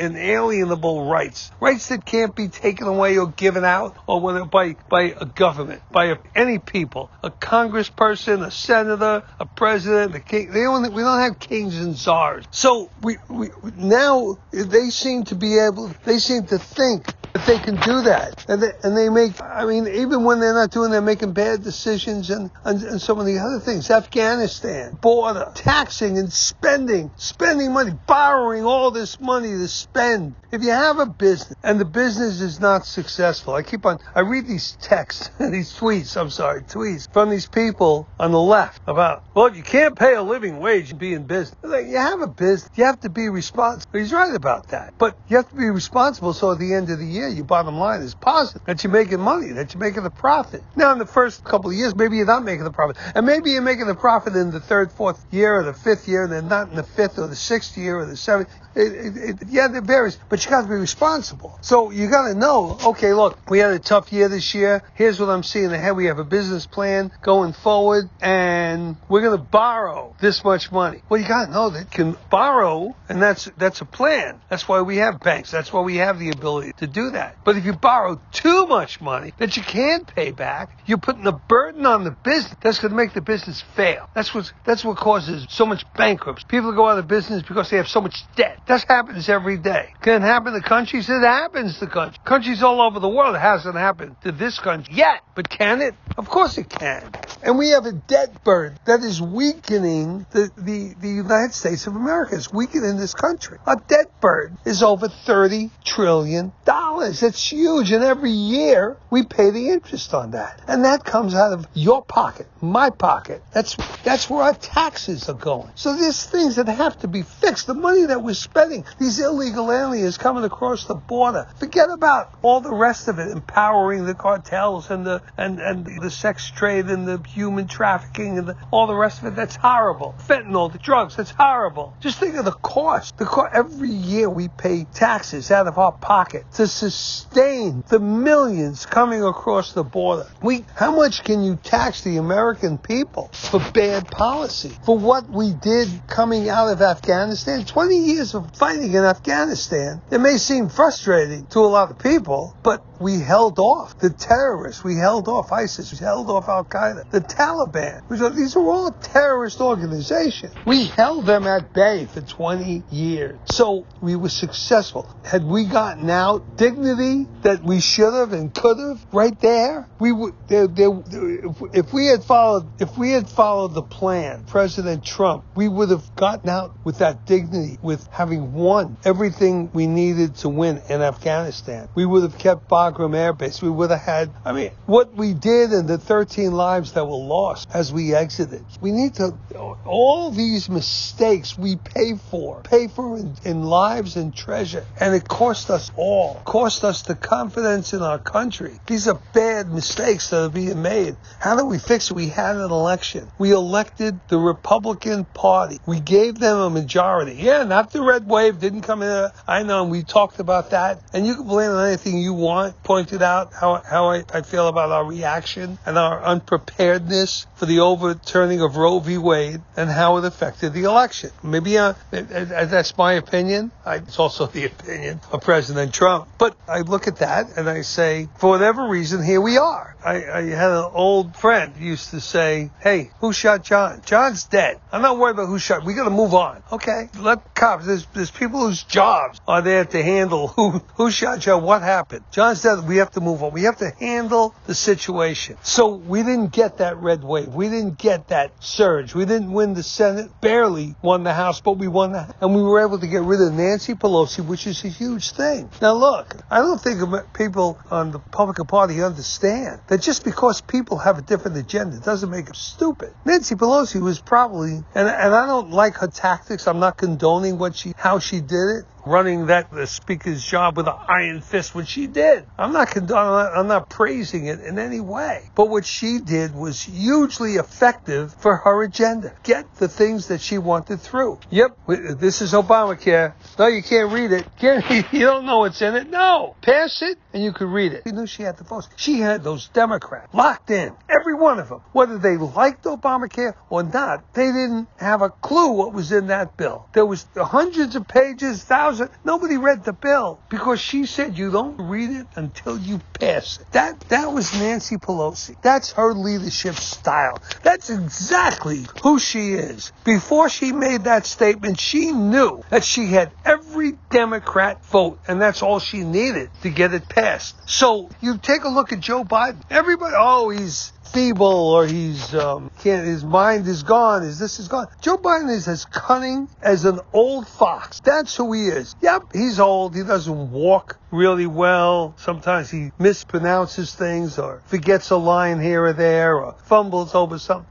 inalienable 0.69 1.05
rights. 1.07 1.51
Rights 1.61 1.89
that 1.89 2.05
can't 2.05 2.35
be 2.35 2.49
taken 2.49 2.87
away 2.87 3.19
or 3.19 3.29
given 3.29 3.65
out 3.65 3.97
or 4.07 4.21
whether 4.21 4.45
by 4.45 4.75
by 4.89 5.15
a 5.19 5.25
government, 5.25 5.83
by 5.91 6.19
any 6.35 6.59
people, 6.59 7.11
a 7.23 7.31
congressperson, 7.31 8.47
a 8.47 8.51
senator, 8.51 9.23
a 9.41 9.47
president, 9.47 10.15
a 10.15 10.21
king. 10.21 10.51
They 10.51 10.63
don't, 10.63 10.93
we 10.93 11.03
don't 11.03 11.21
have 11.21 11.39
kings 11.39 11.79
and 11.79 11.97
czars. 11.97 12.45
So 12.51 12.91
we, 13.03 13.17
we 13.29 13.49
now 13.77 14.39
they 14.53 14.91
seem 14.91 15.25
to 15.25 15.35
be 15.35 15.59
able 15.59 15.89
they 16.05 16.19
seem 16.19 16.47
to 16.47 16.59
think 16.59 17.07
that 17.39 17.47
they 17.47 17.59
can 17.59 17.77
do 17.77 18.03
that. 18.03 18.45
And 18.49 18.63
they, 18.63 18.73
and 18.83 18.97
they 18.97 19.09
make, 19.09 19.41
I 19.41 19.65
mean, 19.65 19.87
even 19.87 20.25
when 20.25 20.41
they're 20.41 20.55
not 20.55 20.71
doing, 20.71 20.91
they're 20.91 21.01
making 21.01 21.33
bad 21.33 21.63
decisions 21.63 22.31
and, 22.31 22.51
and, 22.65 22.83
and 22.83 23.01
so 23.01 23.15
many 23.15 23.39
other 23.39 23.61
things. 23.61 23.91
Afghanistan, 23.91 24.99
border, 25.01 25.51
taxing 25.55 26.19
and 26.19 26.33
spending, 26.33 27.11
spending 27.17 27.73
money, 27.73 27.93
borrowing 28.07 28.65
all 28.65 28.91
this 28.91 29.21
money 29.21 29.49
to 29.49 29.69
spend. 29.69 30.35
If 30.51 30.63
you 30.63 30.71
have 30.71 30.99
a 30.99 31.07
business 31.07 31.55
and 31.63 31.79
the 31.79 31.85
business 31.85 32.41
is 32.41 32.61
not 32.61 32.87
successful, 32.87 33.55
I 33.55 33.63
keep 33.63 33.85
on, 33.85 33.99
I 34.15 34.21
read 34.21 34.47
these 34.47 34.77
texts, 34.81 35.31
these 35.39 35.73
tweets, 35.73 36.17
I'm 36.17 36.31
sorry, 36.31 36.63
tweets 36.63 37.13
from 37.13 37.31
these 37.31 37.47
people 37.47 38.09
on 38.19 38.33
the 38.33 38.41
left 38.41 38.81
about, 38.87 39.25
well, 39.35 39.55
you 39.55 39.63
can't 39.63 39.97
pay 39.97 40.15
a 40.15 40.23
living 40.23 40.59
wage 40.59 40.91
and 40.91 40.99
be 40.99 41.13
in 41.13 41.25
business. 41.25 41.57
Like, 41.63 41.87
you 41.87 41.97
have 41.97 42.21
a 42.23 42.27
business, 42.27 42.71
you 42.77 42.85
have 42.85 43.01
to 43.01 43.11
be 43.11 43.29
responsible. 43.29 43.99
He's 43.99 44.13
right 44.13 44.35
about 44.35 44.69
that. 44.69 44.95
But 44.99 45.19
you 45.29 45.37
have 45.37 45.49
to 45.51 45.57
be 45.57 45.69
responsible 45.69 46.33
so 46.33 46.53
at 46.53 46.59
the 46.59 46.75
end 46.75 46.91
of 46.91 46.99
the 46.99 47.07
year, 47.07 47.28
your 47.35 47.45
bottom 47.45 47.77
line 47.77 48.01
is 48.03 48.15
positive, 48.15 48.63
that 48.67 48.83
you're 48.85 48.93
making 48.93 49.21
money, 49.21 49.53
that 49.53 49.75
you're 49.75 49.81
making 49.81 50.05
a 50.05 50.11
profit. 50.11 50.63
Now, 50.77 50.93
in 50.93 50.99
the 50.99 51.07
first 51.07 51.45
couple 51.45 51.71
of 51.71 51.77
years, 51.77 51.95
maybe 51.95 52.17
you're 52.17 52.27
not 52.27 52.45
making 52.45 52.65
the 52.65 52.71
profit. 52.71 52.97
And 53.15 53.27
maybe 53.27 53.51
you're 53.51 53.63
making 53.63 53.87
the 53.87 53.95
profit 53.95 54.35
in 54.35 54.51
the 54.51 54.61
third, 54.61 54.93
fourth 54.93 55.25
year 55.31 55.61
or 55.61 55.65
the 55.65 55.75
fifth 55.75 56.09
year, 56.09 56.25
and 56.25 56.33
then 56.33 56.49
not 56.49 56.71
in 56.71 56.77
the 56.77 56.83
fifth 56.83 57.19
or 57.19 57.27
the 57.27 57.37
sixth 57.37 57.77
year 57.77 57.99
or 57.99 58.07
the 58.07 58.17
seventh. 58.17 58.49
It, 58.79 59.17
it, 59.17 59.37
yeah, 59.49 59.77
it 59.77 59.85
varies, 59.85 60.17
but 60.29 60.45
you 60.45 60.51
got 60.51 60.63
to 60.63 60.69
be 60.69 60.75
responsible. 60.75 61.59
So 61.63 61.91
you 61.91 62.09
got 62.09 62.29
to 62.29 62.35
know, 62.35 62.79
okay, 62.87 63.13
look, 63.13 63.39
we 63.51 63.59
had 63.59 63.73
a 63.73 63.81
tough 63.81 64.13
year 64.13 64.29
this 64.29 64.55
year. 64.55 64.85
Here's 64.95 65.19
what 65.19 65.29
I'm 65.29 65.43
seeing 65.43 65.73
ahead. 65.73 65.97
We 65.97 66.07
have 66.07 66.21
a 66.21 66.25
business 66.25 66.65
plan 66.65 67.11
going 67.21 67.55
forward, 67.55 68.09
and 68.21 68.97
we're 69.09 69.23
going 69.23 69.37
to 69.37 69.43
borrow 69.43 70.15
this 70.21 70.45
much 70.45 70.71
money. 70.71 71.03
Well, 71.09 71.21
you 71.21 71.27
got 71.27 71.47
to 71.47 71.51
know 71.51 71.71
that 71.71 71.91
can 71.91 72.17
borrow, 72.31 72.95
and 73.09 73.21
that's 73.21 73.51
that's 73.57 73.81
a 73.81 73.85
plan. 73.85 74.41
That's 74.49 74.69
why 74.69 74.83
we 74.83 74.99
have 74.99 75.19
banks. 75.19 75.51
That's 75.51 75.73
why 75.73 75.81
we 75.81 75.97
have 75.97 76.21
the 76.21 76.31
ability 76.31 76.73
to 76.77 76.87
do 76.87 77.11
that. 77.11 77.37
But 77.45 77.57
if 77.57 77.65
you 77.65 77.73
borrow 77.73 78.21
too 78.33 78.67
much 78.67 79.01
money 79.01 79.33
that 79.39 79.57
you 79.57 79.63
can't 79.65 80.07
pay 80.07 80.31
back, 80.31 80.79
you're 80.87 80.99
putting 80.99 81.27
a 81.27 81.33
burden 81.33 81.85
on 81.85 82.05
the 82.05 82.13
business. 82.13 82.55
That's 82.63 82.79
going 82.79 82.91
to 82.91 82.97
make 82.97 83.13
the 83.13 83.23
business 83.23 83.61
fail. 83.75 84.09
That's 84.15 84.33
what 84.33 84.53
that's 84.65 84.85
what 84.85 84.99
causes 84.99 85.47
so 85.51 85.67
much 85.67 85.85
bankruptcy. 85.95 86.47
People 86.49 86.73
go 86.73 86.87
out 86.87 86.99
of 86.99 87.09
business 87.09 87.43
because 87.43 87.71
they 87.71 87.77
have 87.79 87.89
so 87.89 88.01
much 88.01 88.23
debt. 88.37 88.61
That 88.69 88.85
happens 88.87 89.31
every 89.31 89.57
day. 89.57 89.95
Can 90.03 90.23
it 90.23 90.27
happen 90.27 90.53
to 90.53 90.61
countries? 90.61 91.09
It 91.09 91.23
happens 91.23 91.79
to 91.79 91.87
countries. 91.87 92.21
Countries 92.27 92.63
all 92.63 92.83
over 92.83 93.01
the 93.01 93.09
world. 93.09 93.35
It 93.35 93.39
hasn't 93.39 93.77
happened 93.77 94.17
to 94.25 94.33
this 94.33 94.59
country 94.59 94.95
yet. 94.95 95.23
But 95.35 95.49
can 95.49 95.81
it? 95.81 95.95
Of 96.19 96.29
course 96.29 96.59
it 96.59 96.69
can. 96.69 97.11
And 97.43 97.57
we 97.57 97.71
have 97.71 97.87
a 97.87 97.93
debt 97.93 98.45
burden 98.45 98.79
that 98.85 99.01
is 99.01 99.23
weakening 99.23 100.27
the, 100.33 100.51
the, 100.57 100.95
the 101.01 101.09
United 101.09 101.55
States 101.55 101.87
of 101.87 101.97
America. 101.97 102.35
It's 102.35 102.53
weakening 102.53 102.99
this 102.99 103.15
country. 103.15 103.59
Our 103.65 103.77
debt 103.77 104.21
burden 104.21 104.59
is 104.67 104.83
over 104.83 105.09
$30 105.09 105.71
trillion. 105.85 106.53
It's 106.67 107.51
huge. 107.51 107.93
And 107.93 108.05
every 108.05 108.33
year 108.33 108.97
we 109.11 109.23
pay 109.23 109.51
the 109.51 109.71
interest 109.71 110.13
on 110.13 110.33
that. 110.33 110.61
And 110.69 110.85
that 110.85 111.05
comes 111.05 111.35
out 111.35 111.53
of 111.53 111.67
your 111.73 112.03
pocket, 112.03 112.47
my 112.61 112.91
pocket. 112.91 113.43
That's, 113.55 113.77
that's 114.03 114.29
where 114.29 114.43
our 114.43 114.55
taxes 114.55 115.29
are 115.29 115.35
going. 115.35 115.71
So 115.75 115.97
there's 115.97 116.25
things 116.25 116.57
that 116.57 116.67
have 116.67 116.99
to 116.99 117.09
be 117.09 117.23
fixed. 117.23 117.67
The 117.67 117.75
money 117.75 118.05
that 118.07 118.23
we're 118.23 118.35
spending, 118.35 118.58
these 118.99 119.21
illegal 119.21 119.71
aliens 119.73 120.19
coming 120.19 120.45
across 120.45 120.85
the 120.85 120.95
border, 120.95 121.49
forget 121.59 121.89
about 121.91 122.33
all 122.43 122.61
the 122.61 122.75
rest 122.75 123.09
of 123.09 123.19
it, 123.19 123.31
empowering 123.31 124.05
the 124.05 124.15
cartels 124.15 124.91
and 124.91 125.07
the, 125.07 125.23
and, 125.37 125.61
and 125.61 125.87
the 126.03 126.11
sex 126.11 126.51
trade 126.51 126.87
and 126.87 127.07
the 127.07 127.23
human 127.29 127.69
trafficking 127.69 128.39
and 128.39 128.49
the, 128.49 128.57
all 128.71 128.87
the 128.87 128.95
rest 128.95 129.21
of 129.21 129.27
it. 129.27 129.37
That's 129.37 129.57
horrible. 129.57 130.15
Fentanyl, 130.27 130.73
the 130.73 130.79
drugs, 130.79 131.17
that's 131.17 131.31
horrible. 131.31 131.95
Just 132.01 132.19
think 132.19 132.37
of 132.37 132.45
the 132.45 132.53
cost. 132.53 133.17
The 133.19 133.25
cost, 133.25 133.55
every 133.55 133.91
year 133.91 134.29
we 134.29 134.49
pay 134.49 134.85
taxes 134.93 135.51
out 135.51 135.67
of 135.67 135.79
our 135.79 135.93
pocket 135.93 136.45
to 136.55 136.67
sustain 136.67 137.85
the 137.89 137.99
millions 137.99 138.87
coming 138.87 139.23
across 139.23 139.73
the 139.73 139.85
border. 139.85 140.27
We, 140.43 140.65
how 140.75 140.95
much 140.95 141.25
can 141.25 141.43
you 141.43 141.57
tax 141.57 142.03
the 142.03 142.17
American 142.17 142.79
people 142.79 143.31
for 143.33 143.61
bad 143.73 144.09
policy? 144.09 144.73
For 144.85 144.97
what 144.97 145.29
we 145.29 145.53
did 145.53 145.89
coming 146.07 146.49
out 146.49 146.69
of 146.69 146.83
Afghanistan? 146.83 147.65
20 147.65 147.97
years 147.97 148.35
of 148.35 148.38
fighting 148.43 148.93
in 148.93 149.05
Afghanistan. 149.05 150.01
It 150.11 150.19
may 150.19 150.39
seem 150.39 150.69
frustrating 150.69 151.47
to 151.49 151.61
a 151.61 151.67
lot 151.67 151.91
of 151.91 151.99
people, 151.99 152.57
but 152.63 152.83
we 153.01 153.21
held 153.21 153.59
off 153.59 153.99
the 153.99 154.11
terrorists. 154.11 154.83
We 154.83 154.97
held 154.97 155.29
off 155.29 155.53
ISIS. 155.53 155.93
We 155.93 155.99
held 155.99 156.31
off 156.31 156.49
Al 156.49 156.65
Qaeda. 156.65 157.11
The 157.11 157.21
Taliban. 157.21 158.03
These 158.37 158.57
are 158.57 158.67
all 158.67 158.91
terrorist 158.91 159.61
organizations. 159.61 160.55
We 160.67 160.87
held 160.87 161.27
them 161.27 161.47
at 161.47 161.73
bay 161.73 162.07
for 162.07 162.21
20 162.21 162.83
years. 162.91 163.39
So 163.47 163.87
we 164.01 164.17
were 164.17 164.29
successful. 164.29 165.09
Had 165.25 165.45
we 165.45 165.65
gotten 165.65 166.11
out 166.11 166.57
dignity 166.57 167.27
that 167.43 167.63
we 167.63 167.81
should 167.81 168.13
have 168.13 168.33
and 168.33 168.53
could 168.53 168.79
have 168.79 169.05
right 169.13 169.39
there, 169.41 169.89
we 169.99 170.13
would, 170.13 170.35
if, 170.49 171.93
we 171.93 172.07
had 172.07 172.25
followed, 172.25 172.67
if 172.81 172.97
we 172.99 173.13
had 173.13 173.29
followed 173.29 173.75
the 173.75 173.83
plan, 173.83 174.45
President 174.45 175.05
Trump, 175.05 175.45
we 175.55 175.69
would 175.69 175.91
have 175.91 176.15
gotten 176.17 176.49
out 176.49 176.75
with 176.85 176.99
that 176.99 177.27
dignity, 177.27 177.79
with 177.83 178.07
having 178.09 178.53
won 178.53 178.97
everything 179.05 179.71
we 179.73 179.87
needed 179.87 180.35
to 180.37 180.49
win 180.49 180.83
in 180.89 181.03
Afghanistan. 181.03 181.89
We 181.95 182.07
would 182.07 182.23
have 182.23 182.39
kept 182.39 182.69
Bagram 182.93 183.15
Air 183.15 183.33
Base. 183.33 183.63
We 183.63 183.71
would 183.71 183.91
have 183.91 184.01
had, 184.01 184.31
I 184.45 184.53
mean, 184.53 184.71
what 184.87 185.15
we 185.15 185.35
did 185.35 185.71
and 185.71 185.89
the 185.89 185.99
13 185.99 186.53
lives 186.53 186.93
that 186.93 187.05
were 187.05 187.17
lost 187.17 187.69
as 187.73 187.93
we 187.93 188.15
exited. 188.15 188.65
We 188.81 188.93
need 188.93 189.15
to, 189.15 189.37
all 189.85 190.31
these 190.31 190.69
mistakes 190.69 191.59
we 191.59 191.77
pay 191.77 192.15
for, 192.31 192.63
pay 192.63 192.89
for 192.89 193.19
in, 193.19 193.35
in 193.45 193.63
lives 193.63 194.17
and 194.17 194.35
treasure. 194.35 194.85
And 195.01 195.15
it 195.15 195.29
cost 195.29 195.71
us 195.71 195.91
all, 195.97 196.35
cost 196.45 196.85
us 196.85 197.03
the 197.03 197.15
confidence 197.15 197.93
in 197.93 198.03
our 198.03 198.19
country. 198.19 198.79
These 198.87 199.09
are 199.09 199.21
bad 199.35 199.73
mistakes 199.73 200.31
that 200.31 200.45
are 200.45 200.49
being 200.49 200.83
made. 200.83 201.17
How 201.41 201.57
do 201.57 201.67
we 201.67 201.79
fix 201.79 202.11
it? 202.11 202.15
We 202.15 202.29
had 202.29 202.57
an 202.57 202.71
election. 202.71 203.29
We 203.39 203.53
elected 203.53 204.19
the 204.29 204.39
Republican 204.39 205.25
Party. 205.25 205.79
We 205.87 206.01
gave 206.01 206.39
them 206.39 206.59
a 206.59 206.71
majority. 206.71 207.35
Yeah, 207.35 207.65
not 207.65 207.93
the 207.93 208.03
red 208.03 208.27
wave 208.27 208.61
didn't 208.61 208.83
come 208.83 209.03
in. 209.03 209.29
I 209.47 209.63
know, 209.63 209.83
and 209.83 209.91
we 209.91 210.03
talked 210.03 210.41
about 210.41 210.71
that. 210.71 211.03
And 211.13 211.27
you 211.27 211.35
can 211.37 211.47
blame 211.47 211.71
on 211.71 211.87
anything 211.87 212.19
you 212.19 212.35
want. 212.35 212.75
Pointed 212.89 213.21
out 213.21 213.53
how, 213.53 213.83
how 213.87 214.09
I, 214.09 214.25
I 214.33 214.41
feel 214.41 214.67
about 214.67 214.91
our 214.91 215.05
reaction 215.05 215.79
and 215.85 215.99
our 215.99 216.25
unpreparedness 216.25 217.47
for 217.57 217.67
the 217.67 217.81
overturning 217.81 218.63
of 218.63 218.79
Roe 218.79 218.99
v. 218.99 219.19
Wade 219.19 219.61
and 219.77 219.91
how 219.91 220.17
it 220.17 220.25
affected 220.25 220.73
the 220.73 220.85
election. 220.85 221.29
Maybe 221.43 221.77
uh, 221.77 221.93
that's 222.11 222.97
my 222.97 223.13
opinion. 223.13 223.73
I, 223.85 223.97
it's 223.97 224.19
also 224.19 224.47
the 224.47 224.65
opinion 224.65 225.21
of 225.31 225.43
President 225.43 225.93
Trump. 225.93 226.29
But 226.39 226.57
I 226.67 226.81
look 226.81 227.09
at 227.09 227.19
that 227.19 227.59
and 227.59 227.69
I 227.69 227.83
say, 227.83 228.31
for 228.39 228.49
whatever 228.49 228.89
reason, 228.89 229.23
here 229.23 229.43
we 229.43 229.59
are. 229.59 229.95
I, 230.03 230.25
I 230.25 230.43
had 230.45 230.71
an 230.71 230.91
old 230.91 231.37
friend 231.37 231.77
used 231.77 232.13
to 232.13 232.23
say, 232.23 232.71
hey, 232.81 233.11
who 233.21 233.35
shot 233.35 233.65
John? 233.65 234.01
John's 234.07 234.45
dead. 234.45 234.81
I'm 234.91 235.03
not 235.03 235.19
worried 235.19 235.33
about 235.33 235.49
who 235.49 235.59
shot. 235.59 235.85
We 235.85 235.93
got 235.93 236.05
to 236.05 236.11
move 236.11 236.33
on. 236.33 236.63
Okay, 236.73 237.11
let 237.19 237.55
cops. 237.55 237.85
There's, 237.85 238.07
there's 238.15 238.31
people 238.31 238.61
whose 238.61 238.83
jobs 238.83 239.43
are 239.47 239.61
there 239.61 239.85
to 239.85 240.03
handle 240.03 240.49
who 240.49 240.81
who 240.95 241.11
shot 241.11 241.41
John. 241.41 241.63
What 241.65 241.83
happened? 241.83 242.25
John's 242.31 242.63
dead. 242.63 242.78
We 242.87 242.97
have 242.99 243.11
to 243.13 243.21
move 243.21 243.43
on. 243.43 243.53
We 243.53 243.63
have 243.63 243.79
to 243.79 243.91
handle 243.99 244.55
the 244.67 244.75
situation. 244.75 245.57
So 245.63 245.95
we 245.95 246.23
didn't 246.23 246.53
get 246.53 246.79
that 246.79 246.97
red 246.99 247.25
wave. 247.25 247.49
We 247.49 247.69
didn't 247.69 247.99
get 247.99 248.29
that 248.29 248.53
surge. 248.63 249.15
We 249.15 249.25
didn't 249.25 249.53
win 249.53 249.75
the 249.75 249.83
Senate, 249.83 250.31
barely 250.41 250.95
won 251.03 251.25
the 251.25 251.33
House, 251.33 251.61
but 251.61 251.73
we 251.73 251.89
won 251.89 252.13
the, 252.13 252.35
and 252.41 252.55
we 252.55 252.63
were 252.63 252.81
able 252.81 252.99
to 252.99 253.07
get 253.07 253.23
rid 253.23 253.41
of 253.41 253.53
Nancy 253.53 253.95
Pelosi, 253.95 254.45
which 254.45 254.67
is 254.67 254.85
a 254.85 254.89
huge 254.89 255.31
thing. 255.33 255.71
Now 255.81 255.95
look, 255.95 256.37
I 256.51 256.59
don't 256.59 256.81
think 256.81 257.01
people 257.35 257.79
on 257.91 258.13
the 258.13 258.19
Republican 258.19 258.67
Party 258.67 259.03
understand 259.03 259.81
that 259.89 260.03
just 260.03 260.25
because 260.25 260.61
people 260.61 260.99
have 260.99 261.19
a 261.19 261.23
different 261.23 261.57
agenda 261.57 261.99
doesn't 262.01 262.31
make 262.31 262.47
them 262.47 262.55
stupid. 262.55 263.15
Nancy 263.25 263.55
Pelosi 263.55 264.01
was 264.01 264.21
probably, 264.21 264.73
and, 264.95 265.09
and 265.09 265.35
I 265.35 265.47
don't 265.47 265.71
like 265.71 265.97
her 265.97 266.09
tactics. 266.09 266.67
I'm 266.67 266.79
not 266.79 266.97
condoning 266.97 267.59
what 267.59 267.77
she, 267.77 267.95
how 267.97 268.19
she 268.19 268.41
did 268.41 268.69
it 268.79 268.85
running 269.09 269.47
that 269.47 269.71
the 269.71 269.87
speaker's 269.87 270.45
job 270.45 270.77
with 270.77 270.87
an 270.87 270.95
iron 271.09 271.41
fist, 271.41 271.75
which 271.75 271.89
she 271.89 272.07
did. 272.07 272.45
I'm 272.59 272.73
not 272.73 272.91
condoning, 272.91 273.53
I'm 273.55 273.67
not 273.67 273.89
praising 273.89 274.47
it 274.47 274.61
in 274.61 274.79
any 274.79 275.01
way. 275.01 275.49
But 275.55 275.69
what 275.69 275.87
she 275.87 276.19
did 276.19 276.55
was 276.55 276.83
hugely 276.83 277.55
effective 277.55 278.35
for 278.35 278.57
her 278.57 278.83
agenda. 278.83 279.35
Get 279.43 279.75
the 279.77 279.89
things 279.89 280.29
that 280.29 280.41
she 280.41 280.59
wanted 280.59 281.01
through. 281.01 281.41
Yep, 281.51 281.79
this 281.87 282.43
is 282.43 282.53
Obamacare. 282.53 283.35
No, 283.59 283.67
you 283.67 283.83
can't 283.83 284.13
read 284.13 284.33
it. 284.33 284.47
Can't, 284.59 284.85
you 285.13 285.21
don't 285.21 285.47
know 285.47 285.61
what's 285.61 285.81
in 285.81 285.95
it. 285.95 286.11
No, 286.11 286.57
pass 286.63 287.01
it 287.03 287.19
and 287.33 287.45
you 287.45 287.53
could 287.53 287.69
read 287.69 287.93
it. 287.93 288.03
You 288.05 288.13
knew 288.13 288.27
she 288.27 288.43
had 288.43 288.57
the 288.57 288.65
votes. 288.65 288.89
She 288.97 289.21
had 289.21 289.45
those 289.45 289.69
Democrats 289.69 290.35
locked 290.35 290.71
in, 290.71 290.93
every 291.09 291.35
one 291.35 291.59
of 291.59 291.69
them. 291.69 291.81
Whether 291.93 292.19
they 292.19 292.37
liked 292.37 292.85
Obamacare 292.85 293.55
or 293.71 293.83
not, 293.83 294.35
they 294.35 294.47
didn't 294.47 294.89
have 294.99 295.23
a 295.23 295.31
clue 295.31 295.73
what 295.73 295.93
was 295.93 296.11
in 296.11 296.29
that 296.29 296.57
bill. 296.57 296.89
There 296.93 297.07
was 297.07 297.27
hundreds 297.37 297.97
of 297.97 298.09
pages, 298.09 298.63
thousands 298.65 298.98
Nobody 299.25 299.57
read 299.57 299.85
the 299.85 299.93
bill 299.93 300.41
because 300.49 300.81
she 300.81 301.07
said 301.07 301.37
you 301.37 301.51
don't 301.51 301.81
read 301.89 302.11
it 302.11 302.27
until 302.35 302.79
you 302.79 303.01
pass 303.19 303.61
it. 303.61 303.71
That 303.73 304.01
that 304.09 304.33
was 304.33 304.53
Nancy 304.55 304.97
Pelosi. 304.97 305.57
That's 305.63 305.93
her 305.93 306.15
leadership 306.15 306.75
style. 306.77 307.41
That's 307.63 307.91
exactly 307.91 308.87
who 309.03 309.19
she 309.19 309.53
is. 309.53 309.93
Before 310.05 310.49
she 310.49 310.73
made 310.73 311.05
that 311.05 311.27
statement, 311.27 311.81
she 311.81 312.13
knew 312.13 312.63
that 312.71 312.85
she 312.85 313.07
had 313.07 313.33
every 313.45 313.93
Democrat 314.11 314.85
vote, 314.87 315.21
and 315.29 315.41
that's 315.41 315.63
all 315.63 315.79
she 315.79 316.01
needed 316.05 316.51
to 316.63 316.71
get 316.71 316.95
it 316.95 317.09
passed. 317.09 317.57
So 317.69 318.11
you 318.21 318.39
take 318.39 318.65
a 318.65 318.69
look 318.69 318.93
at 318.93 319.01
Joe 319.01 319.25
Biden. 319.25 319.63
Everybody, 319.71 320.15
oh, 320.17 320.51
he's 320.51 320.93
feeble 321.13 321.47
or 321.47 321.87
he's 321.87 322.35
um, 322.35 322.71
can't 322.81 323.07
his 323.07 323.25
mind 323.25 323.67
is 323.67 323.83
gone 323.83 324.23
is 324.23 324.39
this 324.39 324.59
is 324.59 324.69
gone. 324.69 324.87
Joe 325.01 325.17
biden 325.17 325.51
is 325.51 325.69
as 325.69 325.85
cunning 325.85 326.49
as 326.63 326.85
an 326.85 327.01
old 327.13 327.49
fox. 327.49 328.01
That's 328.01 328.35
who 328.37 328.53
he 328.53 328.69
is. 328.69 328.95
Yep 329.01 329.33
he's 329.33 329.61
old. 329.61 329.95
He 329.95 330.03
doesn't 330.03 330.51
walk 330.51 330.99
really 331.11 331.47
well. 331.47 332.15
Sometimes 332.19 332.71
he 332.71 332.91
mispronounces 332.99 333.95
things 333.95 334.39
or 334.39 334.63
forgets 334.67 335.11
a 335.11 335.17
line 335.17 335.61
here 335.61 335.85
or 335.85 335.93
there 335.93 336.37
or 336.37 336.55
fumbles 336.65 337.15
over 337.15 337.39
something 337.39 337.67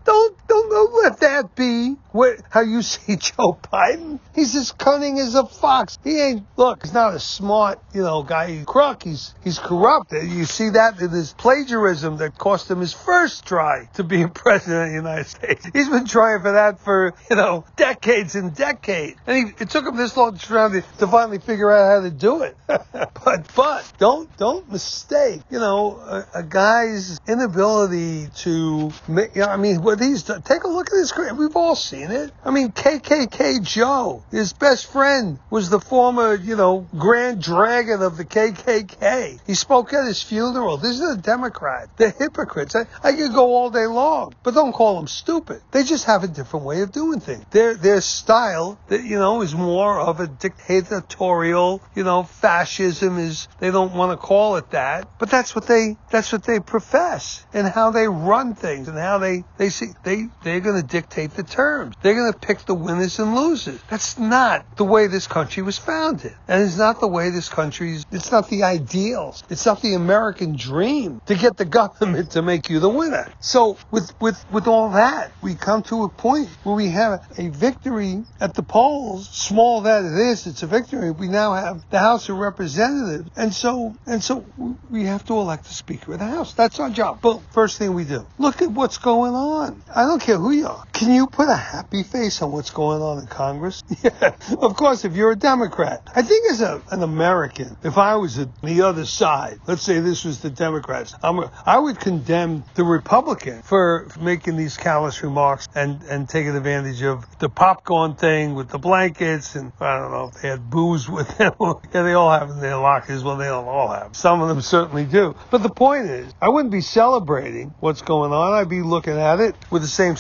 let 0.86 1.19
that 1.22 1.55
be 1.55 1.96
what, 2.12 2.38
how 2.50 2.62
you 2.62 2.81
see 2.81 3.15
Joe 3.15 3.57
Biden. 3.72 4.19
He's 4.36 4.55
as 4.55 4.72
cunning 4.72 5.19
as 5.19 5.36
a 5.36 5.46
fox. 5.46 5.98
He 6.03 6.19
ain't, 6.19 6.46
look, 6.57 6.84
he's 6.84 6.93
not 6.93 7.13
a 7.13 7.19
smart, 7.19 7.79
you 7.93 8.01
know, 8.01 8.24
guy. 8.24 8.51
He's 8.51 8.65
crook. 8.65 9.03
He's, 9.03 9.34
he's 9.43 9.60
corrupt. 9.60 10.12
You 10.12 10.46
see 10.46 10.69
that 10.69 11.00
in 11.00 11.10
his 11.10 11.34
plagiarism 11.34 12.17
that 12.17 12.38
cost 12.38 12.69
him 12.69 12.79
his 12.79 12.93
first 12.93 13.46
try 13.46 13.89
to 13.93 14.03
be 14.03 14.25
president 14.34 14.84
of 14.84 14.89
the 14.89 14.96
United 14.96 15.27
States. 15.27 15.65
He's 15.74 15.89
been 15.89 16.05
trying 16.05 16.41
for 16.41 16.53
that 16.53 16.79
for, 16.79 17.13
you 17.29 17.36
know, 17.36 17.65
decades 17.75 18.36
and 18.36 18.55
decades. 18.55 19.19
And 19.27 19.50
he, 19.50 19.63
it 19.63 19.69
took 19.69 19.86
him 19.86 19.96
this 19.96 20.15
long 20.17 20.38
to, 20.38 20.84
to 21.00 21.07
finally 21.07 21.39
figure 21.39 21.72
out 21.72 21.96
how 21.96 22.01
to 22.01 22.12
do 22.12 22.43
it. 22.43 22.57
but, 22.67 23.53
but 23.55 23.93
don't, 23.98 24.36
don't 24.38 24.72
mistake, 24.72 25.41
you 25.50 25.60
know, 25.60 25.98
a, 25.98 26.39
a 26.39 26.43
guy's 26.43 27.19
inability 27.27 28.27
to, 28.38 28.91
make, 29.07 29.36
you 29.36 29.41
know, 29.41 29.48
I 29.48 29.57
mean, 29.57 29.81
what 29.81 30.00
he's. 30.00 30.24
Take 30.24 30.63
a 30.67 30.74
look 30.74 30.88
at 30.88 30.93
this. 30.93 31.13
We've 31.38 31.55
all 31.55 31.75
seen 31.75 32.12
it. 32.12 32.31
I 32.43 32.51
mean, 32.51 32.71
KKK 32.71 33.63
Joe, 33.63 34.24
his 34.31 34.53
best 34.53 34.91
friend 34.91 35.39
was 35.50 35.69
the 35.69 35.79
former, 35.79 36.36
you 36.36 36.55
know, 36.55 36.88
Grand 36.97 37.41
Dragon 37.41 38.01
of 38.01 38.17
the 38.17 38.25
KKK. 38.25 39.39
He 39.45 39.53
spoke 39.53 39.93
at 39.93 40.05
his 40.05 40.21
funeral. 40.21 40.77
This 40.77 41.00
is 41.00 41.17
a 41.17 41.17
Democrat. 41.17 41.89
They're 41.97 42.12
hypocrites. 42.12 42.75
I, 42.75 42.86
I 43.03 43.13
could 43.13 43.33
go 43.33 43.55
all 43.55 43.69
day 43.69 43.86
long, 43.86 44.36
but 44.43 44.53
don't 44.53 44.74
call 44.74 44.97
them 44.97 45.07
stupid. 45.07 45.62
They 45.71 45.83
just 45.83 46.05
have 46.05 46.24
a 46.24 46.27
different 46.27 46.65
way 46.65 46.81
of 46.81 46.91
doing 46.91 47.19
things. 47.19 47.45
Their 47.51 47.75
their 47.75 48.01
style, 48.01 48.79
that 48.89 49.03
you 49.03 49.17
know, 49.17 49.41
is 49.41 49.55
more 49.55 50.00
of 50.00 50.19
a 50.19 50.27
dictatorial. 50.27 51.81
You 51.95 52.03
know, 52.03 52.24
fascism 52.24 53.17
is. 53.17 53.47
They 53.59 53.71
don't 53.71 53.93
want 53.93 54.12
to 54.12 54.17
call 54.17 54.57
it 54.57 54.71
that, 54.71 55.07
but 55.19 55.29
that's 55.29 55.55
what 55.55 55.67
they 55.67 55.97
that's 56.12 56.31
what 56.31 56.43
they 56.43 56.59
profess 56.59 57.45
and 57.53 57.67
how 57.67 57.91
they 57.91 58.07
run 58.07 58.55
things 58.55 58.88
and 58.88 58.97
how 58.97 59.17
they 59.17 59.43
they 59.57 59.69
see 59.69 59.88
they 60.03 60.27
they 60.43 60.56
they're 60.57 60.71
going 60.71 60.81
to 60.81 60.87
dictate 60.87 61.31
the 61.35 61.43
terms. 61.43 61.95
They're 62.01 62.15
going 62.15 62.33
to 62.33 62.39
pick 62.39 62.65
the 62.65 62.73
winners 62.73 63.19
and 63.19 63.35
losers. 63.35 63.79
That's 63.91 64.17
not 64.17 64.65
the 64.75 64.85
way 64.85 65.05
this 65.05 65.27
country 65.27 65.61
was 65.61 65.77
founded. 65.77 66.33
And 66.47 66.63
it's 66.63 66.77
not 66.77 66.99
the 66.99 67.07
way 67.07 67.29
this 67.29 67.47
country's, 67.47 68.07
it's 68.11 68.31
not 68.31 68.49
the 68.49 68.63
ideals. 68.63 69.43
It's 69.51 69.67
not 69.67 69.83
the 69.83 69.93
American 69.93 70.55
dream 70.55 71.21
to 71.27 71.35
get 71.35 71.57
the 71.57 71.65
government 71.79 72.31
to 72.31 72.41
make 72.41 72.71
you 72.71 72.79
the 72.79 72.89
winner. 72.89 73.31
So 73.39 73.77
with, 73.91 74.19
with, 74.19 74.43
with 74.51 74.65
all 74.65 74.89
that, 74.91 75.31
we 75.43 75.53
come 75.53 75.83
to 75.83 76.05
a 76.05 76.09
point 76.09 76.49
where 76.63 76.75
we 76.75 76.89
have 76.89 77.23
a 77.37 77.49
victory 77.49 78.23
at 78.41 78.55
the 78.55 78.63
polls, 78.63 79.29
small 79.29 79.81
that 79.81 80.05
it 80.05 80.17
is, 80.17 80.47
it's 80.47 80.63
a 80.63 80.67
victory. 80.67 81.11
We 81.11 81.27
now 81.27 81.53
have 81.53 81.87
the 81.91 81.99
House 81.99 82.29
of 82.29 82.37
Representatives. 82.37 83.29
And 83.35 83.53
so, 83.53 83.95
and 84.07 84.23
so 84.23 84.43
we 84.89 85.03
have 85.03 85.23
to 85.25 85.33
elect 85.33 85.65
the 85.65 85.73
Speaker 85.75 86.13
of 86.13 86.19
the 86.19 86.25
House. 86.25 86.55
That's 86.55 86.79
our 86.79 86.89
job. 86.89 87.19
But 87.21 87.41
first 87.51 87.77
thing 87.77 87.93
we 87.93 88.05
do, 88.05 88.25
look 88.39 88.63
at 88.63 88.71
what's 88.71 88.97
going 88.97 89.35
on. 89.35 89.83
I 89.93 90.05
don't 90.05 90.19
care 90.21 90.37
who 90.37 90.47
are. 90.54 90.87
Can 90.98 91.13
you 91.13 91.27
put 91.27 91.48
a 91.48 91.56
happy 91.56 92.01
face 92.01 92.42
on 92.42 92.51
what's 92.51 92.72
going 92.72 93.04
on 93.04 93.20
in 93.20 93.27
Congress? 93.27 93.84
Yeah, 94.04 94.36
of 94.60 94.75
course, 94.75 95.06
if 95.06 95.16
you're 95.16 95.32
a 95.32 95.36
Democrat. 95.36 96.08
I 96.16 96.22
think 96.22 96.51
as 96.51 96.62
a, 96.62 96.82
an 96.92 97.01
American, 97.01 97.75
if 97.84 97.98
I 97.98 98.16
was 98.16 98.38
at 98.38 98.50
the 98.62 98.84
other 98.84 99.06
side, 99.06 99.60
let's 99.68 99.82
say 99.82 100.00
this 100.00 100.24
was 100.24 100.39
the 100.42 100.51
Democrats, 100.51 101.16
I'm 101.24 101.39
a, 101.39 101.51
I 101.66 101.80
would 101.80 102.00
condemn 102.00 102.63
the 102.75 102.84
Republican 102.84 103.63
for 103.63 104.08
making 104.20 104.56
these 104.56 104.77
callous 104.77 105.24
remarks 105.24 105.68
and, 105.74 106.04
and 106.04 106.30
taking 106.30 106.56
advantage 106.56 107.01
of 107.01 107.25
the 107.39 107.50
popcorn 107.50 108.16
thing 108.16 108.54
with 108.54 108.70
the 108.70 108.77
blankets 108.77 109.56
and 109.56 109.74
I 109.80 109.98
don't 109.98 110.12
know 110.12 110.32
if 110.34 110.42
they 110.42 110.48
had 110.50 110.70
booze 110.70 111.10
with 111.18 111.38
them. 111.38 111.54
yeah, 111.60 112.04
they 112.04 112.13
all 112.13 112.32
have 112.32 112.50
in 112.51 112.60
their 112.60 112.77
lockers. 112.77 113.24
Well, 113.24 113.38
they 113.38 113.46
don't 113.46 113.68
all 113.68 113.89
have. 113.89 114.16
Some 114.16 114.42
of 114.42 114.48
them 114.48 114.62
certainly 114.62 115.06
do. 115.06 115.36
But 115.50 115.63
the 115.63 115.70
point 115.70 116.06
is, 116.06 116.32
I 116.39 116.50
wouldn't 116.50 116.72
be 116.72 116.82
celebrating 116.82 117.74
what's 117.80 118.04
going 118.04 118.32
on. 118.32 118.54
I'd 118.54 118.70
be 118.70 118.82
looking 118.82 119.18
at 119.18 119.39
it 119.39 119.56
with 119.72 119.82
the 119.82 119.88
same 119.88 120.18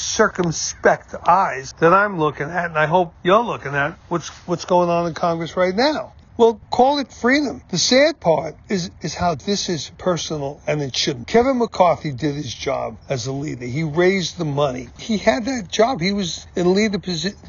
circumspect 0.67 1.15
eyes 1.27 1.73
that 1.79 1.93
I'm 1.93 2.19
looking 2.19 2.49
at, 2.49 2.65
and 2.65 2.77
I 2.77 2.85
hope 2.85 3.13
you're 3.23 3.43
looking 3.43 3.73
at 3.75 3.97
what's 4.09 4.29
what's 4.47 4.65
going 4.65 4.89
on 4.89 5.07
in 5.07 5.13
Congress 5.13 5.55
right 5.55 5.75
now. 5.75 6.13
Well, 6.37 6.61
call 6.69 6.99
it 6.99 7.11
freedom. 7.11 7.63
The 7.69 7.79
sad 7.79 8.19
part 8.19 8.55
is, 8.69 8.91
is 9.01 9.15
how 9.15 9.33
this 9.33 9.69
is 9.69 9.91
personal 9.97 10.61
and 10.67 10.83
it 10.83 10.95
shouldn't. 10.95 11.25
Kevin 11.25 11.57
McCarthy 11.57 12.11
did 12.11 12.35
his 12.35 12.53
job 12.53 12.97
as 13.09 13.25
a 13.25 13.31
leader. 13.31 13.65
He 13.65 13.81
raised 13.81 14.37
the 14.37 14.45
money. 14.45 14.89
He 14.99 15.17
had 15.17 15.45
that 15.45 15.69
job. 15.71 15.99
He 15.99 16.13
was 16.13 16.45
in 16.55 16.75
leader, 16.75 16.99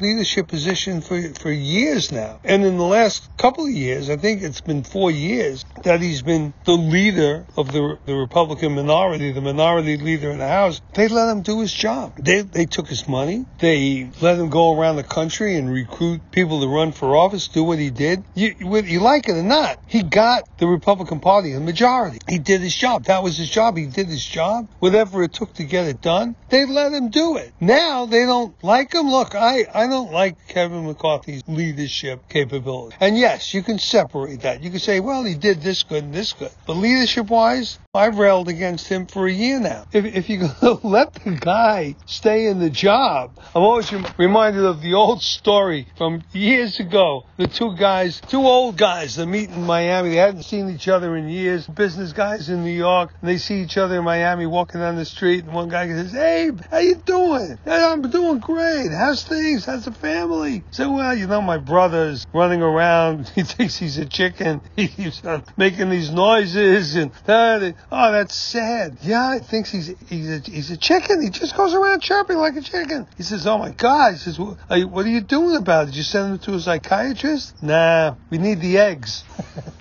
leadership 0.01 0.47
position 0.47 1.01
for, 1.01 1.21
for 1.35 1.51
years 1.51 2.11
now. 2.11 2.39
And 2.43 2.65
in 2.65 2.77
the 2.77 2.83
last 2.83 3.29
couple 3.37 3.65
of 3.65 3.71
years, 3.71 4.09
I 4.09 4.17
think 4.17 4.41
it's 4.41 4.61
been 4.61 4.83
four 4.83 5.11
years 5.11 5.65
that 5.83 6.01
he's 6.01 6.23
been 6.23 6.55
the 6.65 6.71
leader 6.71 7.45
of 7.55 7.71
the, 7.71 7.99
the 8.07 8.15
Republican 8.15 8.73
minority, 8.73 9.31
the 9.31 9.41
minority 9.41 9.97
leader 9.97 10.31
in 10.31 10.39
the 10.39 10.47
House. 10.47 10.81
They 10.95 11.09
let 11.09 11.29
him 11.29 11.43
do 11.43 11.59
his 11.59 11.71
job. 11.71 12.17
They, 12.17 12.41
they 12.41 12.65
took 12.65 12.87
his 12.87 13.07
money. 13.07 13.45
They 13.59 14.09
let 14.19 14.39
him 14.39 14.49
go 14.49 14.79
around 14.79 14.95
the 14.95 15.03
country 15.03 15.57
and 15.57 15.71
recruit 15.71 16.21
people 16.31 16.61
to 16.61 16.67
run 16.67 16.91
for 16.91 17.15
office, 17.15 17.47
do 17.49 17.63
what 17.63 17.77
he 17.77 17.91
did. 17.91 18.23
You, 18.33 18.55
whether 18.79 18.91
you 18.91 19.01
like 19.01 19.27
it 19.27 19.33
or 19.33 19.43
not, 19.43 19.77
he 19.87 20.03
got 20.03 20.47
the 20.57 20.65
Republican 20.65 21.19
Party 21.19 21.51
a 21.51 21.59
majority. 21.59 22.19
He 22.29 22.39
did 22.39 22.61
his 22.61 22.73
job. 22.73 23.03
That 23.05 23.23
was 23.23 23.37
his 23.37 23.49
job. 23.49 23.75
He 23.75 23.87
did 23.87 24.07
his 24.07 24.25
job. 24.25 24.69
Whatever 24.79 25.21
it 25.23 25.33
took 25.33 25.53
to 25.55 25.65
get 25.65 25.87
it 25.87 26.01
done, 26.01 26.37
they 26.47 26.65
let 26.65 26.93
him 26.93 27.09
do 27.09 27.35
it. 27.35 27.51
Now 27.59 28.05
they 28.05 28.25
don't 28.25 28.55
like 28.63 28.93
him. 28.93 29.09
Look, 29.09 29.35
I, 29.35 29.65
I 29.73 29.87
don't 29.87 30.13
like 30.13 30.47
Kevin 30.47 30.85
McCarthy's 30.85 31.43
leadership 31.45 32.29
capability. 32.29 32.95
And 33.01 33.17
yes, 33.17 33.53
you 33.53 33.63
can 33.63 33.79
separate 33.79 34.41
that. 34.41 34.63
You 34.63 34.69
can 34.69 34.79
say, 34.79 35.01
well, 35.01 35.25
he 35.25 35.35
did 35.35 35.61
this 35.61 35.83
good 35.83 36.05
and 36.05 36.13
this 36.13 36.31
good. 36.31 36.51
But 36.65 36.77
leadership 36.77 37.29
wise, 37.29 37.79
I've 37.93 38.17
railed 38.17 38.47
against 38.47 38.87
him 38.87 39.07
for 39.07 39.27
a 39.27 39.31
year 39.31 39.59
now. 39.59 39.87
If, 39.91 40.05
if 40.05 40.29
you're 40.29 40.39
going 40.61 40.79
to 40.79 40.87
let 40.87 41.15
the 41.15 41.31
guy 41.31 41.95
stay 42.05 42.45
in 42.45 42.59
the 42.59 42.69
job, 42.69 43.37
I'm 43.53 43.63
always 43.63 43.91
reminded 44.17 44.63
of 44.63 44.81
the 44.81 44.93
old 44.93 45.21
story 45.21 45.87
from 45.97 46.23
years 46.31 46.79
ago. 46.79 47.25
The 47.37 47.47
two 47.47 47.75
guys, 47.75 48.21
two 48.29 48.45
old 48.45 48.68
old 48.69 48.77
guys 48.77 49.15
that 49.15 49.25
meet 49.25 49.49
in 49.49 49.63
Miami. 49.63 50.09
They 50.11 50.17
hadn't 50.17 50.43
seen 50.43 50.69
each 50.69 50.87
other 50.87 51.17
in 51.17 51.27
years. 51.27 51.65
Business 51.65 52.13
guys 52.13 52.49
in 52.49 52.63
New 52.63 52.69
York. 52.69 53.11
And 53.19 53.27
they 53.27 53.39
see 53.39 53.63
each 53.63 53.77
other 53.77 53.97
in 53.97 54.03
Miami 54.03 54.45
walking 54.45 54.79
down 54.79 54.95
the 54.95 55.05
street. 55.05 55.43
And 55.45 55.53
one 55.55 55.69
guy 55.69 55.87
says, 55.87 56.11
Hey, 56.11 56.51
how 56.69 56.77
you 56.77 57.01
doing? 57.03 57.57
I'm 57.65 58.07
doing 58.11 58.37
great. 58.37 58.91
How's 58.91 59.23
things? 59.23 59.65
How's 59.65 59.85
the 59.85 59.91
family? 59.91 60.61
So, 60.69 60.91
well, 60.91 61.17
you 61.17 61.25
know, 61.25 61.41
my 61.41 61.57
brother's 61.57 62.27
running 62.31 62.61
around. 62.61 63.31
He 63.39 63.43
thinks 63.43 63.77
he's 63.77 63.97
a 63.97 64.05
chicken. 64.05 64.59
He's 64.75 65.23
uh, 65.23 65.41
making 65.55 65.89
these 65.89 66.11
noises 66.11 66.95
and. 66.95 67.11
Oh, 67.91 68.11
that's 68.11 68.35
sad. 68.35 68.97
Yeah, 69.01 69.35
he 69.35 69.39
thinks 69.39 69.71
he's 69.71 69.93
he's 70.09 70.29
a, 70.29 70.39
he's 70.39 70.71
a 70.71 70.77
chicken. 70.77 71.21
He 71.21 71.29
just 71.29 71.55
goes 71.55 71.73
around 71.73 72.01
chirping 72.01 72.37
like 72.37 72.55
a 72.55 72.61
chicken. 72.61 73.07
He 73.15 73.23
says, 73.23 73.47
Oh 73.47 73.57
my 73.57 73.71
God. 73.71 74.13
He 74.13 74.19
says, 74.19 74.37
what 74.37 74.59
are 74.69 75.09
you 75.09 75.21
doing 75.21 75.55
about 75.55 75.83
it? 75.83 75.85
Did 75.87 75.95
you 75.95 76.03
send 76.03 76.33
him 76.33 76.39
to 76.39 76.55
a 76.55 76.59
psychiatrist? 76.59 77.63
Nah, 77.63 78.15
we 78.29 78.37
need 78.37 78.58
the 78.59 78.77
eggs. 78.77 79.23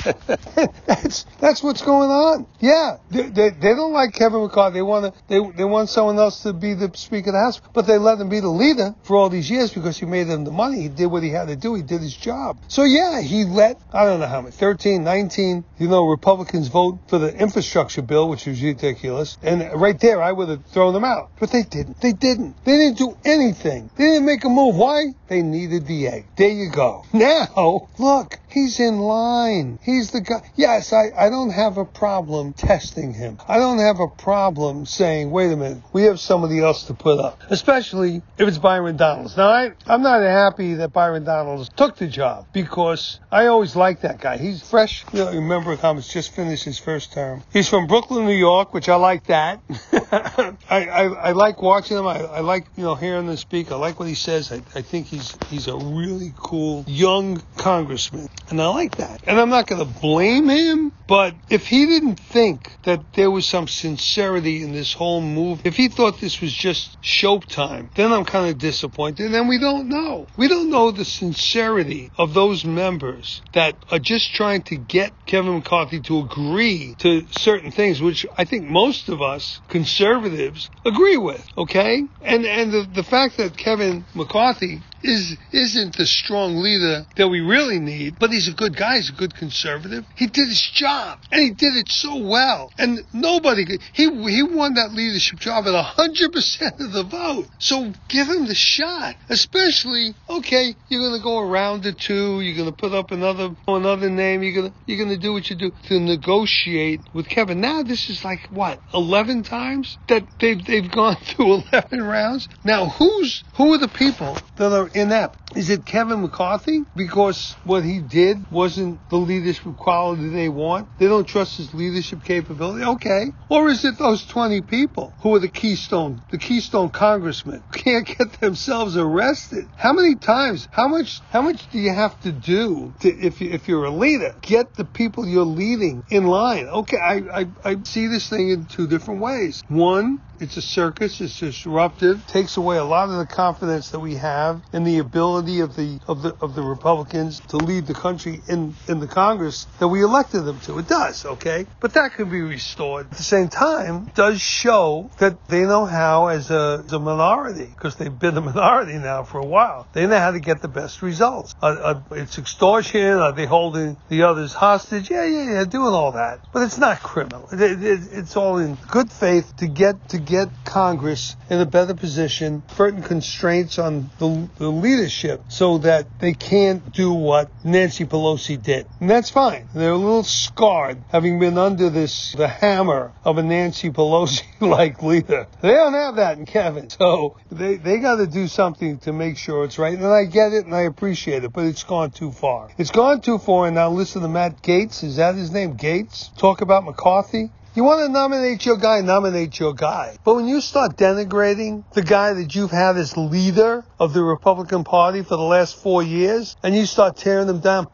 that's 0.87 1.25
that's 1.41 1.63
what's 1.63 1.83
going 1.83 2.11
on. 2.11 2.47
Yeah, 2.61 2.99
they, 3.11 3.23
they, 3.23 3.51
they 3.51 3.75
don't 3.75 3.93
like 3.93 4.15
Kevin 4.15 4.43
McCarthy. 4.43 4.75
They 4.75 4.83
want 4.83 5.15
to 5.15 5.21
they 5.29 5.41
they 5.57 5.65
want 5.65 5.89
someone 5.89 6.19
else 6.19 6.43
to 6.43 6.53
be 6.53 6.75
the 6.75 6.91
Speaker 6.95 7.31
of 7.31 7.35
the 7.35 7.41
House, 7.41 7.61
but 7.73 7.87
they 7.87 7.99
let 7.99 8.19
him 8.19 8.29
be 8.29 8.41
the 8.41 8.49
leader 8.49 8.95
for 9.03 9.17
all 9.17 9.29
these 9.29 9.51
years 9.51 9.73
because 9.73 9.99
he 9.99 10.07
made 10.07 10.29
them 10.29 10.45
the 10.45 10.51
money. 10.51 10.83
He 10.83 10.89
did 10.89 11.07
what 11.07 11.23
he 11.23 11.31
had 11.31 11.49
to 11.49 11.57
do. 11.57 11.75
He 11.75 11.83
did 11.83 12.01
his 12.01 12.17
job. 12.17 12.59
So 12.69 12.85
yeah, 12.85 13.21
he 13.21 13.45
let 13.45 13.81
I 13.93 14.05
don't 14.05 14.21
know 14.21 14.27
how 14.27 14.41
many 14.41 14.53
13, 14.53 15.05
19, 15.05 15.65
you 15.79 15.89
know, 15.89 16.07
Republicans 16.07 16.69
vote 16.69 16.99
for 17.09 17.19
the 17.19 17.35
infrastructure 17.35 18.03
bill, 18.03 18.29
which 18.29 18.47
was 18.47 18.63
ridiculous. 18.63 19.39
And 19.43 19.69
right 19.75 19.99
there, 19.99 20.23
I 20.23 20.33
would 20.33 20.49
have 20.49 20.67
thrown 20.67 20.93
them 20.95 21.05
out, 21.05 21.31
but 21.39 21.51
they 21.51 21.63
didn't. 21.63 22.01
They 22.01 22.13
didn't. 22.13 22.65
They 22.65 22.77
didn't 22.77 22.99
do 22.99 23.17
anything. 23.25 23.91
They 23.97 24.05
didn't 24.05 24.27
make 24.27 24.45
a 24.45 24.49
move. 24.49 24.77
Why? 24.77 25.07
They 25.29 25.43
needed 25.43 25.87
the 25.87 26.09
egg. 26.09 26.27
There 26.37 26.49
you 26.49 26.71
go. 26.71 27.05
Now, 27.13 27.89
look, 27.99 28.39
he's 28.59 28.81
in 28.81 28.99
line. 28.99 29.79
He's 29.83 30.11
the 30.11 30.21
guy. 30.21 30.43
Yes, 30.57 30.93
I, 30.93 31.11
I 31.17 31.31
don't 31.31 31.51
have 31.51 31.79
a 31.79 31.85
problem 31.85 32.53
testing 32.53 33.15
him. 33.15 33.39
I 33.47 33.59
don't 33.59 33.79
have 33.79 34.01
a 34.01 34.09
problem 34.09 34.87
saying, 34.87 35.31
wait 35.31 35.53
a 35.53 35.57
minute, 35.57 35.83
we 35.93 36.05
have 36.05 36.19
somebody 36.19 36.61
else 36.61 36.85
to 36.85 36.95
put 36.95 37.21
up, 37.21 37.41
especially 37.51 38.23
if 38.37 38.49
it's 38.49 38.59
Byron 38.59 38.97
Donalds. 38.97 39.37
Now, 39.37 39.49
I, 39.49 39.73
I'm 39.87 40.03
not 40.03 40.23
happy 40.23 40.75
that 40.75 40.93
Byron 40.93 41.25
Donalds 41.25 41.71
took 41.77 41.97
the 41.97 42.09
job 42.09 42.47
because 42.53 43.21
I 43.31 43.47
always 43.47 43.77
liked 43.77 44.03
that 44.03 44.21
guy. 44.21 44.39
He's 44.39 44.63
fresh. 44.69 45.05
You 45.13 45.21
know, 45.21 45.33
remember 45.33 45.77
Thomas 45.77 46.09
just 46.09 46.35
finished 46.35 46.65
his 46.65 46.79
first 46.79 47.13
term. 47.13 47.43
He's 47.53 47.69
from 47.69 47.87
Brooklyn, 47.87 48.27
New 48.27 48.33
York, 48.33 48.75
which 48.75 48.89
I 48.89 48.97
like 48.97 49.27
that. 49.27 49.61
I, 50.71 50.87
I, 50.87 51.05
I 51.05 51.33
like 51.33 51.63
watching 51.63 51.97
him. 51.97 52.07
I, 52.07 52.21
I 52.21 52.41
like, 52.41 52.67
you 52.77 52.83
know, 52.85 52.95
hearing 52.95 53.29
him 53.29 53.37
speak. 53.37 53.71
I 53.71 53.77
like 53.77 54.01
what 54.01 54.09
he 54.09 54.15
says. 54.15 54.51
I, 54.51 54.57
I 54.75 54.83
think 54.83 55.07
he's, 55.07 55.37
he's 55.49 55.69
a 55.69 55.77
really 55.77 56.33
cool 56.37 56.85
young 56.89 57.41
congressman. 57.57 58.29
And 58.51 58.61
I 58.61 58.69
like 58.69 58.97
that. 58.97 59.23
And 59.27 59.39
I'm 59.39 59.51
not 59.51 59.67
going 59.67 59.81
to 59.85 60.01
blame 60.01 60.49
him, 60.49 60.93
but 61.07 61.35
if 61.51 61.67
he 61.67 61.87
didn't 61.87 62.19
think 62.19 62.71
that 62.85 63.13
there 63.15 63.31
was 63.31 63.47
some 63.47 63.69
sincerity 63.69 64.63
in 64.63 64.73
this 64.73 64.93
whole 64.93 65.21
move, 65.21 65.61
if 65.65 65.77
he 65.77 65.89
thought 65.89 66.21
this 66.21 66.41
was 66.41 66.53
just 66.53 67.01
showtime, 67.03 67.93
then 67.95 68.13
I'm 68.13 68.25
kind 68.25 68.51
of 68.51 68.59
disappointed. 68.59 69.27
And 69.27 69.35
then 69.35 69.49
we 69.49 69.59
don't 69.59 69.89
know. 69.89 70.27
We 70.37 70.49
don't 70.49 70.71
know 70.71 70.91
the 70.91 71.05
sincerity 71.05 72.11
of 72.17 72.35
those 72.35 72.65
members 72.65 73.43
that 73.53 73.77
are 73.91 73.99
just 73.99 74.33
trying 74.35 74.63
to 74.63 74.77
get 74.77 75.13
Kevin 75.27 75.55
McCarthy 75.55 76.01
to 76.01 76.21
agree 76.21 76.95
to 76.99 77.27
certain 77.31 77.71
things, 77.71 78.01
which 78.01 78.27
I 78.37 78.45
think 78.45 78.69
most 78.69 79.09
of 79.09 79.21
us 79.21 79.61
conservatives 79.69 80.71
agree 80.85 81.17
with. 81.17 81.45
Okay? 81.57 82.05
And 82.23 82.47
and 82.47 82.73
the, 82.73 82.87
the 82.95 83.03
fact 83.03 83.37
that 83.37 83.57
Kevin 83.57 84.05
McCarthy 84.15 84.83
is 85.03 85.37
isn't 85.53 85.97
the 85.97 86.07
strong 86.07 86.57
leader 86.57 87.07
that 87.17 87.29
we 87.29 87.41
really 87.41 87.79
need, 87.79 88.19
but 88.19 88.31
he's 88.31 88.49
a 88.49 88.53
good 88.53 88.77
guy. 88.77 88.97
He's 88.97 89.11
a 89.11 89.13
good 89.13 89.35
conservative. 89.35 90.05
He 90.17 90.27
did 90.27 90.49
his 90.49 90.63
job, 90.75 91.21
and 91.31 91.41
he 91.41 91.51
did 91.51 91.77
it 91.77 91.89
so 91.89 92.17
well. 92.17 92.73
And 92.79 93.05
nobody 93.13 93.65
could, 93.65 93.81
he 93.93 94.05
he 94.05 94.43
won 94.43 94.75
that 94.75 94.93
leadership 94.93 95.39
job 95.39 95.67
at 95.67 95.75
hundred 95.85 96.33
percent 96.33 96.81
of 96.81 96.93
the 96.93 97.05
vote. 97.05 97.47
So 97.59 97.93
give 98.09 98.29
him 98.29 98.47
the 98.47 98.55
shot. 98.55 99.17
Especially, 99.29 100.15
okay, 100.29 100.75
you're 100.89 101.09
gonna 101.09 101.23
go 101.23 101.41
around 101.41 101.83
the 101.83 101.93
two. 101.93 102.41
You're 102.41 102.57
gonna 102.57 102.73
put 102.73 102.93
up 102.93 103.11
another 103.11 103.51
another 103.67 104.11
name. 104.11 104.43
You're 104.43 104.55
gonna 104.63 104.75
you're 104.87 105.05
gonna 105.05 105.19
do 105.19 105.33
what 105.33 105.49
you 105.51 105.57
do 105.57 105.73
to 105.89 106.01
negotiate 106.01 107.01
with 107.13 107.29
Kevin. 107.29 107.61
Now 107.61 107.83
this 107.83 108.11
is 108.11 108.25
like 108.25 108.49
what 108.51 108.81
eleven 108.93 109.43
times 109.43 109.99
that 110.09 110.25
they've 110.41 110.65
they've 110.65 110.91
gone 110.91 111.17
through 111.23 111.63
eleven 111.73 112.03
rounds. 112.03 112.49
Now 112.65 112.87
who's 112.87 113.45
who 113.55 113.73
are 113.75 113.79
the 113.79 113.89
people 113.89 114.37
that 114.57 114.73
are 114.73 114.88
inept? 114.95 115.39
Is 115.57 115.71
it 115.71 115.87
Kevin 115.87 116.21
McCarthy 116.21 116.83
because 116.95 117.57
what 117.65 117.83
he 117.83 118.01
did 118.01 118.51
wasn't 118.51 119.01
the 119.09 119.17
leadership 119.17 119.77
quality 119.77 120.29
they 120.29 120.49
want? 120.49 120.89
They 120.99 121.07
don't 121.07 121.27
trust 121.27 121.57
his 121.57 121.73
leadership 121.73 122.23
capability. 122.23 122.85
Okay, 122.85 123.33
or 123.49 123.69
is 123.69 123.85
it 123.85 123.99
those 123.99 124.25
twenty 124.27 124.61
people 124.61 125.15
who 125.21 125.35
are 125.35 125.39
the 125.39 125.49
keystone 125.49 126.21
the 126.31 126.39
keystone 126.39 126.91
congressmen 126.91 127.63
can't 127.73 128.07
get 128.07 128.41
themselves 128.41 128.97
arrested? 128.97 129.69
How 129.77 129.93
many 129.93 130.17
times? 130.17 130.69
How 130.71 130.89
much? 130.89 131.21
How 131.31 131.43
much 131.43 131.71
do 131.71 131.79
you 131.79 131.93
have 131.93 132.21
to 132.23 132.33
do 132.33 132.93
to 133.01 133.09
if 133.09 133.41
you, 133.41 133.51
if 133.51 133.69
you're 133.69 133.85
a 133.85 133.91
leader 133.91 134.35
get 134.43 134.75
the 134.75 134.85
people 134.85 135.27
you're 135.27 135.45
leading 135.45 136.05
in 136.11 136.27
line? 136.27 136.67
Okay, 136.67 136.99
I 136.99 137.41
I, 137.41 137.47
I 137.65 137.77
see 137.85 138.07
this 138.07 138.29
thing 138.29 138.51
in 138.51 138.67
two 138.67 138.87
different 138.87 139.21
ways. 139.21 139.63
One, 139.69 140.21
it's 140.41 140.57
a 140.57 140.63
circus. 140.63 141.21
It's 141.21 141.41
disruptive. 141.41 142.25
Takes 142.27 142.57
away 142.57 142.77
a 142.77 142.85
lot 142.85 143.09
of 143.09 143.17
the 143.17 143.27
confidence 143.27 143.91
that 143.91 144.01
we 144.01 144.15
have 144.17 144.63
in 144.73 144.78
the 144.85 144.99
ability 144.99 145.61
of 145.61 145.77
the 145.77 146.01
of 146.07 146.23
the 146.23 146.35
of 146.41 146.55
the 146.55 146.63
Republicans 146.63 147.41
to 147.49 147.57
lead 147.57 147.87
the 147.87 147.95
country 147.95 148.41
in 148.49 148.75
in 148.89 149.01
the 149.01 149.07
Congress 149.07 149.67
that 149.79 149.89
we 149.89 150.03
elected 150.03 150.45
them 150.45 150.61
to. 150.61 150.79
It 150.79 150.89
does, 150.89 151.25
okay, 151.25 151.67
but 151.81 151.95
that 151.95 152.15
can 152.15 152.31
be 152.31 152.41
restored. 152.41 153.07
At 153.11 153.17
the 153.17 153.23
same 153.23 153.49
time, 153.49 154.11
does 154.15 154.41
show 154.41 155.11
that 155.19 155.49
they 155.49 155.63
know 155.63 155.85
how, 155.85 156.29
as 156.29 156.51
a, 156.51 156.83
as 156.85 156.93
a 156.93 156.99
minority, 156.99 157.67
because 157.67 157.97
they've 157.97 158.19
been 158.19 158.37
a 158.37 158.41
minority 158.41 158.95
now 158.95 159.23
for 159.23 159.39
a 159.39 159.47
while, 159.47 159.87
they 159.93 160.07
know 160.07 160.19
how 160.19 160.31
to 160.33 160.41
get 160.41 160.63
the 160.63 160.69
best 160.69 161.03
results. 161.03 161.55
Uh, 161.63 161.67
uh, 161.67 162.01
it's 162.13 162.39
extortion. 162.39 163.19
Are 163.19 163.33
they 163.33 163.47
holding 163.47 163.97
the 164.09 164.23
others 164.23 164.53
hostage? 164.53 165.11
Yeah, 165.11 165.25
yeah, 165.25 165.53
yeah, 165.53 165.65
doing 165.65 165.95
all 165.95 166.13
that, 166.13 166.41
but 166.53 166.63
it's 166.63 166.79
not 166.79 167.03
criminal. 167.03 167.49
It, 167.53 167.61
it, 167.61 168.01
it's 168.13 168.37
all 168.37 168.59
in 168.59 168.77
good 168.91 169.11
faith 169.11 169.57
to 169.59 169.67
get 169.67 170.11
to 170.11 170.19
get 170.19 170.49
Congress 170.65 171.37
in 171.51 171.61
a 171.61 171.67
better 171.67 171.95
position, 171.95 172.63
certain 172.77 173.03
constraints 173.03 173.79
on 173.79 174.11
the, 174.19 174.49
the, 174.59 174.68
leadership 174.71 175.45
so 175.49 175.79
that 175.79 176.19
they 176.19 176.33
can't 176.33 176.93
do 176.93 177.13
what 177.13 177.51
Nancy 177.65 178.05
Pelosi 178.05 178.61
did. 178.63 178.87
And 179.01 179.11
that's 179.11 179.31
fine. 179.31 179.69
They're 179.75 179.91
a 179.91 179.97
little 179.97 180.23
scarred 180.23 181.03
having 181.09 181.39
been 181.39 181.59
under 181.59 181.91
this, 181.91 182.33
the 182.33 182.49
hammer 182.49 183.13
of 183.25 183.39
a 183.39 183.43
Nancy 183.43 183.91
Pelosi 183.91 184.43
like 184.61 185.03
leader. 185.03 185.47
They 185.61 185.73
don't 185.73 185.95
have 185.95 186.17
that 186.17 186.39
in 186.39 186.47
Kevin. 186.47 186.91
So 186.91 187.37
they, 187.51 187.77
they 187.77 187.99
got 187.99 188.17
to 188.17 188.27
do 188.27 188.49
something 188.49 188.99
to 189.01 189.13
make 189.13 189.39
sure 189.39 189.65
it's 189.65 189.79
right. 189.79 189.97
And 189.97 190.07
I 190.07 190.25
get 190.25 190.53
it 190.53 190.65
and 190.65 190.75
I 190.75 190.83
appreciate 190.83 191.45
it, 191.45 191.53
but 191.53 191.65
it's 191.65 191.85
gone 191.85 192.11
too 192.11 192.33
far. 192.33 192.71
It's 192.79 192.91
gone 192.91 193.21
too 193.21 193.39
far. 193.39 193.67
And 193.67 193.75
now 193.75 193.91
listen 193.91 194.23
to 194.23 194.29
Matt 194.29 194.63
Gaetz. 194.63 195.03
Is 195.05 195.17
that 195.17 195.35
his 195.35 195.51
name? 195.51 195.77
Gaetz? 195.77 196.37
Talk 196.37 196.61
about 196.61 196.85
McCarthy. 196.85 197.51
You 197.75 197.85
want 197.85 198.07
to 198.07 198.11
nominate 198.11 198.65
your 198.65 198.79
guy, 198.79 199.03
nominate 199.03 199.61
your 199.61 199.75
guy. 199.75 200.17
But 200.25 200.35
when 200.35 200.49
you 200.49 200.61
start 200.61 200.97
denigrating 200.97 201.85
the 201.93 202.03
guy 202.03 202.33
that 202.33 202.55
you've 202.55 202.71
had 202.71 202.97
as 202.97 203.17
leader 203.17 203.85
of 204.01 204.15
the 204.15 204.23
Republican 204.23 204.85
Party 204.85 205.23
for 205.23 205.37
the 205.37 205.43
last 205.43 205.77
four 205.77 206.03
years, 206.03 206.57
and 206.63 206.75
you 206.75 206.87
start 206.87 207.19
tearing 207.19 207.47
them 207.47 207.61
down 207.61 207.87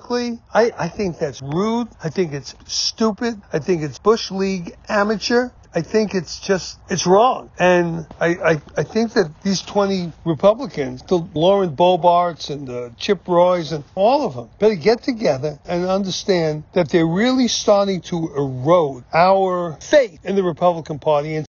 I, 0.55 0.71
I 0.79 0.89
think 0.89 1.19
that's 1.19 1.43
rude. 1.43 1.89
I 2.03 2.09
think 2.09 2.33
it's 2.33 2.55
stupid. 2.67 3.43
I 3.53 3.59
think 3.59 3.83
it's 3.83 3.99
Bush 3.99 4.31
League 4.31 4.75
amateur. 4.89 5.51
I 5.75 5.83
think 5.83 6.15
it's 6.15 6.39
just, 6.39 6.79
it's 6.89 7.05
wrong. 7.05 7.51
And 7.59 8.07
I, 8.21 8.29
I, 8.29 8.63
I 8.77 8.83
think 8.85 9.15
that 9.15 9.33
these 9.43 9.61
20 9.63 10.13
Republicans, 10.25 11.03
the 11.03 11.19
Lauren 11.35 11.75
Boeberts 11.75 12.49
and 12.51 12.67
the 12.69 12.93
Chip 12.97 13.27
Roys 13.27 13.73
and 13.73 13.83
all 13.97 14.25
of 14.25 14.35
them, 14.35 14.51
better 14.61 14.77
get 14.77 15.03
together 15.03 15.59
and 15.67 15.85
understand 15.85 16.63
that 16.75 16.91
they're 16.91 17.07
really 17.07 17.49
starting 17.49 18.01
to 18.03 18.33
erode 18.37 19.03
our 19.13 19.77
faith 19.81 20.25
in 20.25 20.37
the 20.37 20.45
Republican 20.45 21.01
Party. 21.01 21.35
And 21.35 21.47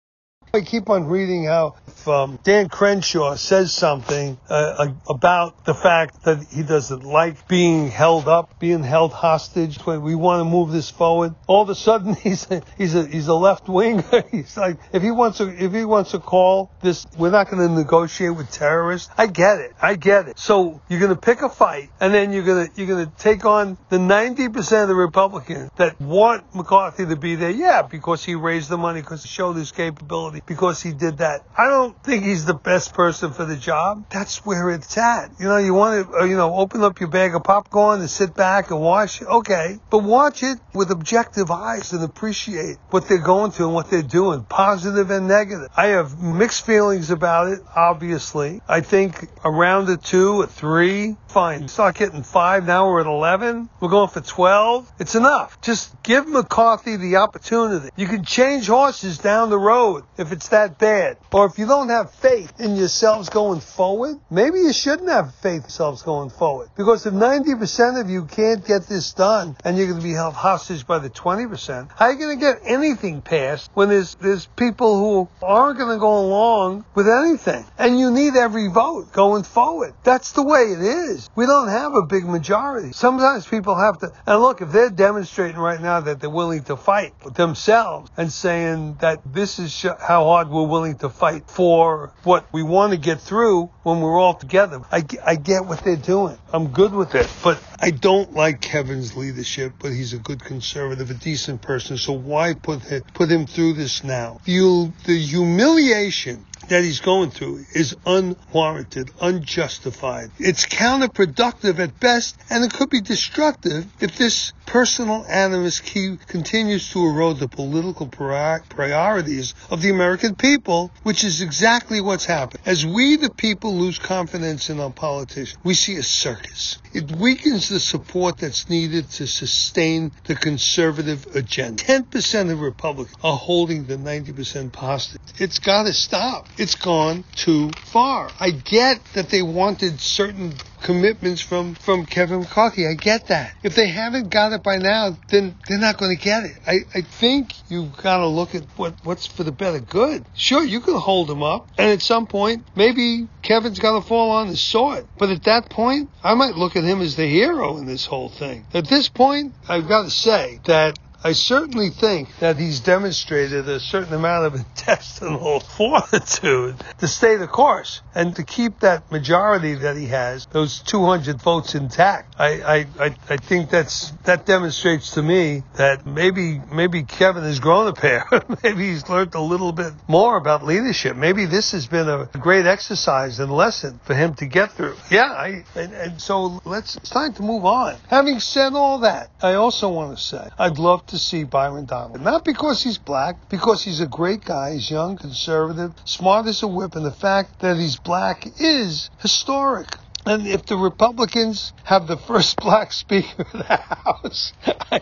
I 0.55 0.61
keep 0.61 0.87
on 0.87 1.07
reading 1.07 1.45
how 1.45 1.77
if 2.03 2.07
um, 2.07 2.37
Dan 2.43 2.69
Crenshaw 2.69 3.35
says 3.37 3.73
something 3.73 4.37
uh, 4.49 4.89
about 5.09 5.65
the 5.65 5.73
fact 5.73 6.25
that 6.25 6.45
he 6.51 6.61
doesn't 6.61 7.03
like 7.03 7.47
being 7.47 7.89
held 7.89 8.27
up, 8.27 8.59
being 8.59 8.83
held 8.83 9.13
hostage, 9.13 9.77
when 9.85 10.03
we 10.03 10.13
want 10.13 10.41
to 10.41 10.45
move 10.45 10.71
this 10.71 10.89
forward, 10.89 11.33
all 11.47 11.63
of 11.63 11.69
a 11.69 11.75
sudden 11.75 12.13
he's 12.23 12.51
a, 12.51 12.61
he's 12.77 12.93
a 12.93 13.07
he's 13.07 13.27
a 13.27 13.33
left 13.33 13.67
winger. 13.67 14.03
he's 14.31 14.55
like 14.57 14.77
if 14.91 15.01
he 15.01 15.09
wants 15.09 15.39
to 15.39 15.49
if 15.49 15.71
he 15.71 15.85
wants 15.85 16.11
to 16.11 16.19
call 16.19 16.69
this, 16.81 17.07
we're 17.17 17.31
not 17.31 17.49
going 17.49 17.67
to 17.67 17.73
negotiate 17.73 18.35
with 18.35 18.51
terrorists. 18.51 19.09
I 19.17 19.27
get 19.27 19.59
it, 19.59 19.71
I 19.81 19.95
get 19.95 20.27
it. 20.27 20.37
So 20.37 20.81
you're 20.87 20.99
going 20.99 21.15
to 21.15 21.19
pick 21.19 21.41
a 21.41 21.49
fight, 21.49 21.89
and 21.99 22.13
then 22.13 22.31
you're 22.31 22.43
going 22.43 22.67
to 22.67 22.73
you're 22.75 22.87
going 22.87 23.05
to 23.05 23.11
take 23.17 23.45
on 23.45 23.77
the 23.89 23.97
90 23.97 24.49
percent 24.49 24.83
of 24.83 24.87
the 24.89 24.95
Republicans 24.95 25.71
that 25.77 25.99
want 25.99 26.53
McCarthy 26.53 27.05
to 27.05 27.15
be 27.15 27.35
there. 27.35 27.49
Yeah, 27.49 27.81
because 27.81 28.23
he 28.23 28.35
raised 28.35 28.69
the 28.69 28.77
money, 28.77 29.01
because 29.01 29.23
he 29.23 29.29
showed 29.29 29.53
his 29.53 29.71
capability, 29.71 30.42
because 30.45 30.81
he 30.81 30.91
did 30.91 31.17
that. 31.17 31.45
I 31.57 31.67
don't 31.67 32.01
think 32.03 32.23
he's 32.23 32.45
the 32.45 32.53
best 32.53 32.93
person 32.93 33.31
for 33.33 33.45
the 33.45 33.55
job, 33.55 34.05
that's 34.09 34.45
where 34.45 34.71
it's 34.71 34.97
at. 34.97 35.31
You 35.39 35.47
know, 35.47 35.57
you 35.57 35.73
want 35.73 36.07
to, 36.07 36.17
uh, 36.21 36.23
you 36.25 36.35
know, 36.35 36.55
open 36.55 36.83
up 36.83 36.99
your 36.99 37.09
bag 37.09 37.35
of 37.35 37.43
popcorn 37.43 37.99
and 37.99 38.09
sit 38.09 38.35
back 38.35 38.71
and 38.71 38.81
watch. 38.81 39.21
Okay, 39.21 39.77
but 39.89 39.99
watch 39.99 40.43
it 40.43 40.59
with 40.73 40.91
objective 40.91 41.51
eyes 41.51 41.93
and 41.93 42.03
appreciate 42.03 42.77
what 42.89 43.07
they're 43.07 43.17
going 43.17 43.51
through 43.51 43.67
and 43.67 43.75
what 43.75 43.89
they're 43.89 44.01
doing, 44.01 44.43
positive 44.43 45.09
and 45.09 45.27
negative. 45.27 45.69
I 45.75 45.87
have 45.87 46.21
mixed 46.21 46.65
feelings 46.65 47.09
about 47.09 47.47
it. 47.47 47.59
Obviously, 47.75 48.61
I 48.67 48.81
think 48.81 49.29
around 49.45 49.89
a 49.89 49.97
two, 49.97 50.41
a 50.41 50.47
three, 50.47 51.15
fine. 51.27 51.67
Start 51.67 51.95
getting 51.95 52.23
five. 52.23 52.65
Now 52.65 52.89
we're 52.89 53.01
at 53.01 53.07
11. 53.07 53.69
We're 53.79 53.89
going 53.89 54.09
for 54.09 54.21
12. 54.21 54.91
It's 54.99 55.15
enough. 55.15 55.59
Just 55.61 56.01
give 56.03 56.27
McCarthy 56.27 56.97
the 56.97 57.17
opportunity. 57.17 57.89
You 57.95 58.07
can 58.07 58.23
change 58.25 58.67
horses 58.67 59.17
down 59.17 59.49
the 59.49 59.57
road 59.57 60.03
if 60.17 60.31
it's 60.33 60.49
that 60.49 60.77
bad. 60.77 61.17
Or 61.31 61.45
if 61.45 61.57
you 61.57 61.65
don't 61.65 61.89
have 61.89 62.11
faith 62.11 62.59
in 62.59 62.75
yourselves 62.75 63.29
going 63.29 63.61
forward, 63.61 64.17
maybe 64.29 64.59
you 64.59 64.73
shouldn't 64.73 65.09
have 65.09 65.33
faith 65.35 65.53
in 65.53 65.61
yourselves 65.61 66.01
going 66.01 66.29
forward. 66.29 66.69
Because 66.75 67.05
if 67.05 67.13
90% 67.13 68.01
of 68.01 68.09
you 68.09 68.25
can't 68.25 68.65
get 68.65 68.87
this 68.87 69.13
done 69.13 69.55
and 69.63 69.77
you're 69.77 69.87
going 69.87 69.99
to 69.99 70.03
be 70.03 70.13
held 70.13 70.33
hostage 70.33 70.85
by 70.85 70.99
the 70.99 71.09
20%, 71.09 71.89
how 71.95 72.05
are 72.05 72.11
you 72.11 72.19
going 72.19 72.39
to 72.39 72.45
get 72.45 72.59
anything 72.65 73.21
passed 73.21 73.71
when 73.73 73.89
there's, 73.89 74.15
there's 74.15 74.47
people 74.47 74.97
who 74.97 75.29
aren't 75.41 75.77
going 75.77 75.95
to 75.95 75.99
go 75.99 76.19
along 76.19 76.85
with 76.95 77.07
anything? 77.07 77.65
And 77.77 77.99
you 77.99 78.11
need 78.11 78.35
every 78.35 78.67
vote 78.67 79.13
going 79.13 79.43
forward. 79.43 79.93
That's 80.03 80.31
the 80.31 80.43
way 80.43 80.61
it 80.61 80.81
is. 80.81 81.29
We 81.35 81.45
don't 81.45 81.69
have 81.69 81.93
a 81.93 82.03
big 82.03 82.25
majority. 82.25 82.91
Sometimes 82.93 83.47
people 83.47 83.75
have 83.75 83.99
to, 83.99 84.11
and 84.25 84.41
look, 84.41 84.61
if 84.61 84.71
they're 84.71 84.89
demonstrating 84.89 85.59
right 85.59 85.79
now 85.79 85.99
that 86.01 86.19
they're 86.19 86.29
willing 86.29 86.63
to 86.63 86.75
fight 86.75 87.13
themselves 87.35 88.09
and 88.17 88.31
saying 88.31 88.95
that 89.01 89.21
this 89.25 89.59
is 89.59 89.85
how 89.99 90.12
hard 90.21 90.49
we're 90.49 90.67
willing 90.67 90.97
to 90.97 91.09
fight 91.09 91.49
for 91.49 92.13
what 92.23 92.45
we 92.51 92.63
want 92.63 92.91
to 92.91 92.97
get 92.97 93.21
through 93.21 93.69
when 93.83 94.01
we're 94.01 94.19
all 94.19 94.33
together. 94.33 94.81
I, 94.91 95.05
I 95.25 95.35
get 95.35 95.65
what 95.65 95.83
they're 95.83 95.95
doing. 95.95 96.37
I'm 96.51 96.67
good 96.67 96.93
with 96.93 97.15
it. 97.15 97.29
But 97.43 97.61
I 97.79 97.91
don't 97.91 98.33
like 98.33 98.61
Kevin's 98.61 99.15
leadership, 99.15 99.73
but 99.79 99.91
he's 99.91 100.13
a 100.13 100.19
good 100.19 100.43
conservative, 100.43 101.09
a 101.09 101.15
decent 101.15 101.61
person. 101.61 101.97
So 101.97 102.13
why 102.13 102.53
put 102.53 102.81
him, 102.83 103.03
put 103.13 103.29
him 103.29 103.45
through 103.45 103.73
this 103.73 104.03
now? 104.03 104.41
The, 104.45 104.91
the 105.05 105.19
humiliation 105.19 106.45
that 106.69 106.83
he's 106.83 107.01
going 107.01 107.31
through 107.31 107.65
is 107.73 107.95
unwarranted, 108.05 109.11
unjustified. 109.21 110.31
It's 110.39 110.65
counterproductive 110.65 111.79
at 111.79 111.99
best, 111.99 112.37
and 112.49 112.63
it 112.63 112.73
could 112.73 112.89
be 112.89 113.01
destructive 113.01 113.85
if 113.99 114.17
this 114.17 114.53
personal 114.65 115.25
animus 115.29 115.79
continues 115.79 116.89
to 116.91 117.05
erode 117.05 117.37
the 117.37 117.47
political 117.47 118.07
priorities 118.07 119.53
of 119.69 119.81
the 119.81 119.89
American 119.89 120.35
people, 120.35 120.91
which 121.03 121.23
is 121.23 121.41
exactly 121.41 122.01
what's 122.01 122.25
happened. 122.25 122.61
As 122.65 122.85
we, 122.85 123.17
the 123.17 123.29
people, 123.29 123.75
lose 123.75 123.99
confidence 123.99 124.69
in 124.69 124.79
our 124.79 124.91
politicians, 124.91 125.57
we 125.63 125.73
see 125.73 125.95
a 125.95 126.03
circus. 126.03 126.79
It 126.93 127.11
weakens 127.11 127.69
the 127.69 127.79
support 127.79 128.37
that's 128.37 128.69
needed 128.69 129.09
to 129.11 129.27
sustain 129.27 130.11
the 130.25 130.35
conservative 130.35 131.35
agenda. 131.35 131.83
10% 131.83 132.51
of 132.51 132.61
Republicans 132.61 133.17
are 133.23 133.37
holding 133.37 133.85
the 133.85 133.97
90% 133.97 134.75
hostage. 134.75 135.21
It's 135.39 135.59
got 135.59 135.83
to 135.83 135.93
stop. 135.93 136.47
It's 136.57 136.75
gone 136.75 137.23
too 137.35 137.71
far. 137.85 138.29
I 138.39 138.51
get 138.51 139.03
that 139.13 139.29
they 139.29 139.41
wanted 139.41 139.99
certain 139.99 140.53
commitments 140.83 141.41
from, 141.41 141.75
from 141.75 142.05
Kevin 142.05 142.41
McCarthy. 142.41 142.85
I 142.87 142.93
get 142.93 143.27
that. 143.27 143.53
If 143.63 143.75
they 143.75 143.87
haven't 143.87 144.29
got 144.29 144.51
it 144.51 144.61
by 144.61 144.77
now, 144.77 145.17
then 145.29 145.55
they're 145.67 145.79
not 145.79 145.97
going 145.97 146.15
to 146.15 146.21
get 146.21 146.43
it. 146.43 146.57
I, 146.67 146.79
I 146.93 147.01
think 147.01 147.53
you've 147.69 147.95
got 147.97 148.17
to 148.17 148.27
look 148.27 148.53
at 148.53 148.63
what, 148.75 148.93
what's 149.03 149.25
for 149.25 149.43
the 149.43 149.51
better 149.51 149.79
good. 149.79 150.25
Sure, 150.35 150.63
you 150.63 150.81
can 150.81 150.95
hold 150.95 151.27
them 151.27 151.41
up, 151.41 151.69
and 151.77 151.89
at 151.89 152.01
some 152.01 152.27
point, 152.27 152.67
maybe 152.75 153.27
Kevin's 153.41 153.79
got 153.79 153.99
to 153.99 154.07
fall 154.07 154.31
on 154.31 154.47
his 154.47 154.61
sword. 154.61 155.07
But 155.17 155.29
at 155.29 155.43
that 155.43 155.69
point, 155.69 156.11
I 156.23 156.33
might 156.35 156.55
look 156.55 156.75
at 156.75 156.83
him 156.83 157.01
as 157.01 157.15
the 157.15 157.27
hero 157.27 157.77
in 157.77 157.85
this 157.85 158.05
whole 158.05 158.29
thing. 158.29 158.65
At 158.73 158.87
this 158.87 159.09
point, 159.09 159.55
I've 159.67 159.87
got 159.87 160.03
to 160.03 160.11
say 160.11 160.59
that 160.65 160.99
I 161.23 161.31
certainly 161.31 161.89
think 161.89 162.27
that 162.39 162.57
he's 162.57 162.81
demonstrated 162.81 163.69
a 163.69 163.79
certain 163.79 164.13
amount 164.13 164.45
of 164.45 164.55
intestinal 164.83 165.59
fortitude 165.77 166.75
to 166.99 167.07
stay 167.07 167.37
the 167.37 167.47
course 167.47 168.01
and 168.13 168.35
to 168.35 168.43
keep 168.43 168.81
that 168.81 169.09
majority 169.11 169.75
that 169.75 169.95
he 169.95 170.07
has, 170.07 170.45
those 170.47 170.79
200 170.81 171.41
votes 171.41 171.75
intact. 171.75 172.35
I, 172.37 172.85
I, 172.99 173.15
I, 173.29 173.37
think 173.37 173.69
that's 173.69 174.11
that 174.25 174.45
demonstrates 174.45 175.11
to 175.11 175.23
me 175.23 175.63
that 175.75 176.05
maybe 176.05 176.59
maybe 176.71 177.03
Kevin 177.03 177.43
has 177.43 177.59
grown 177.59 177.87
a 177.87 177.93
pair. 177.93 178.25
maybe 178.63 178.89
he's 178.89 179.07
learned 179.07 179.35
a 179.35 179.41
little 179.41 179.71
bit 179.71 179.93
more 180.07 180.37
about 180.37 180.65
leadership. 180.65 181.15
Maybe 181.15 181.45
this 181.45 181.71
has 181.71 181.87
been 181.87 182.09
a 182.09 182.25
great 182.39 182.65
exercise 182.65 183.39
and 183.39 183.51
lesson 183.51 183.99
for 184.03 184.13
him 184.13 184.33
to 184.35 184.45
get 184.45 184.73
through. 184.73 184.95
Yeah, 185.09 185.31
I, 185.31 185.63
and, 185.75 185.93
and 185.93 186.21
so 186.21 186.61
let's 186.65 186.97
it's 186.97 187.09
time 187.09 187.33
to 187.33 187.43
move 187.43 187.65
on. 187.65 187.95
Having 188.09 188.39
said 188.39 188.73
all 188.73 188.99
that, 188.99 189.29
I 189.41 189.53
also 189.53 189.89
want 189.89 190.17
to 190.17 190.23
say 190.23 190.49
I'd 190.57 190.77
love 190.77 191.05
to 191.07 191.12
to 191.13 191.19
see 191.19 191.43
Byron 191.43 191.85
Donald. 191.85 192.21
Not 192.21 192.43
because 192.43 192.81
he's 192.81 192.97
black, 192.97 193.35
because 193.47 193.83
he's 193.83 194.01
a 194.01 194.07
great 194.07 194.43
guy. 194.43 194.73
He's 194.73 194.89
young, 194.89 195.15
conservative, 195.15 195.93
smart 196.05 196.47
as 196.47 196.63
a 196.63 196.67
whip, 196.67 196.95
and 196.95 197.05
the 197.05 197.11
fact 197.11 197.59
that 197.59 197.77
he's 197.77 197.97
black 197.97 198.47
is 198.59 199.11
historic. 199.19 199.87
And 200.25 200.47
if 200.47 200.65
the 200.65 200.77
Republicans 200.77 201.73
have 201.83 202.07
the 202.07 202.15
first 202.15 202.57
black 202.61 202.93
speaker 202.93 203.41
of 203.41 203.51
the 203.51 203.63
House, 203.63 204.53
I, 204.65 205.01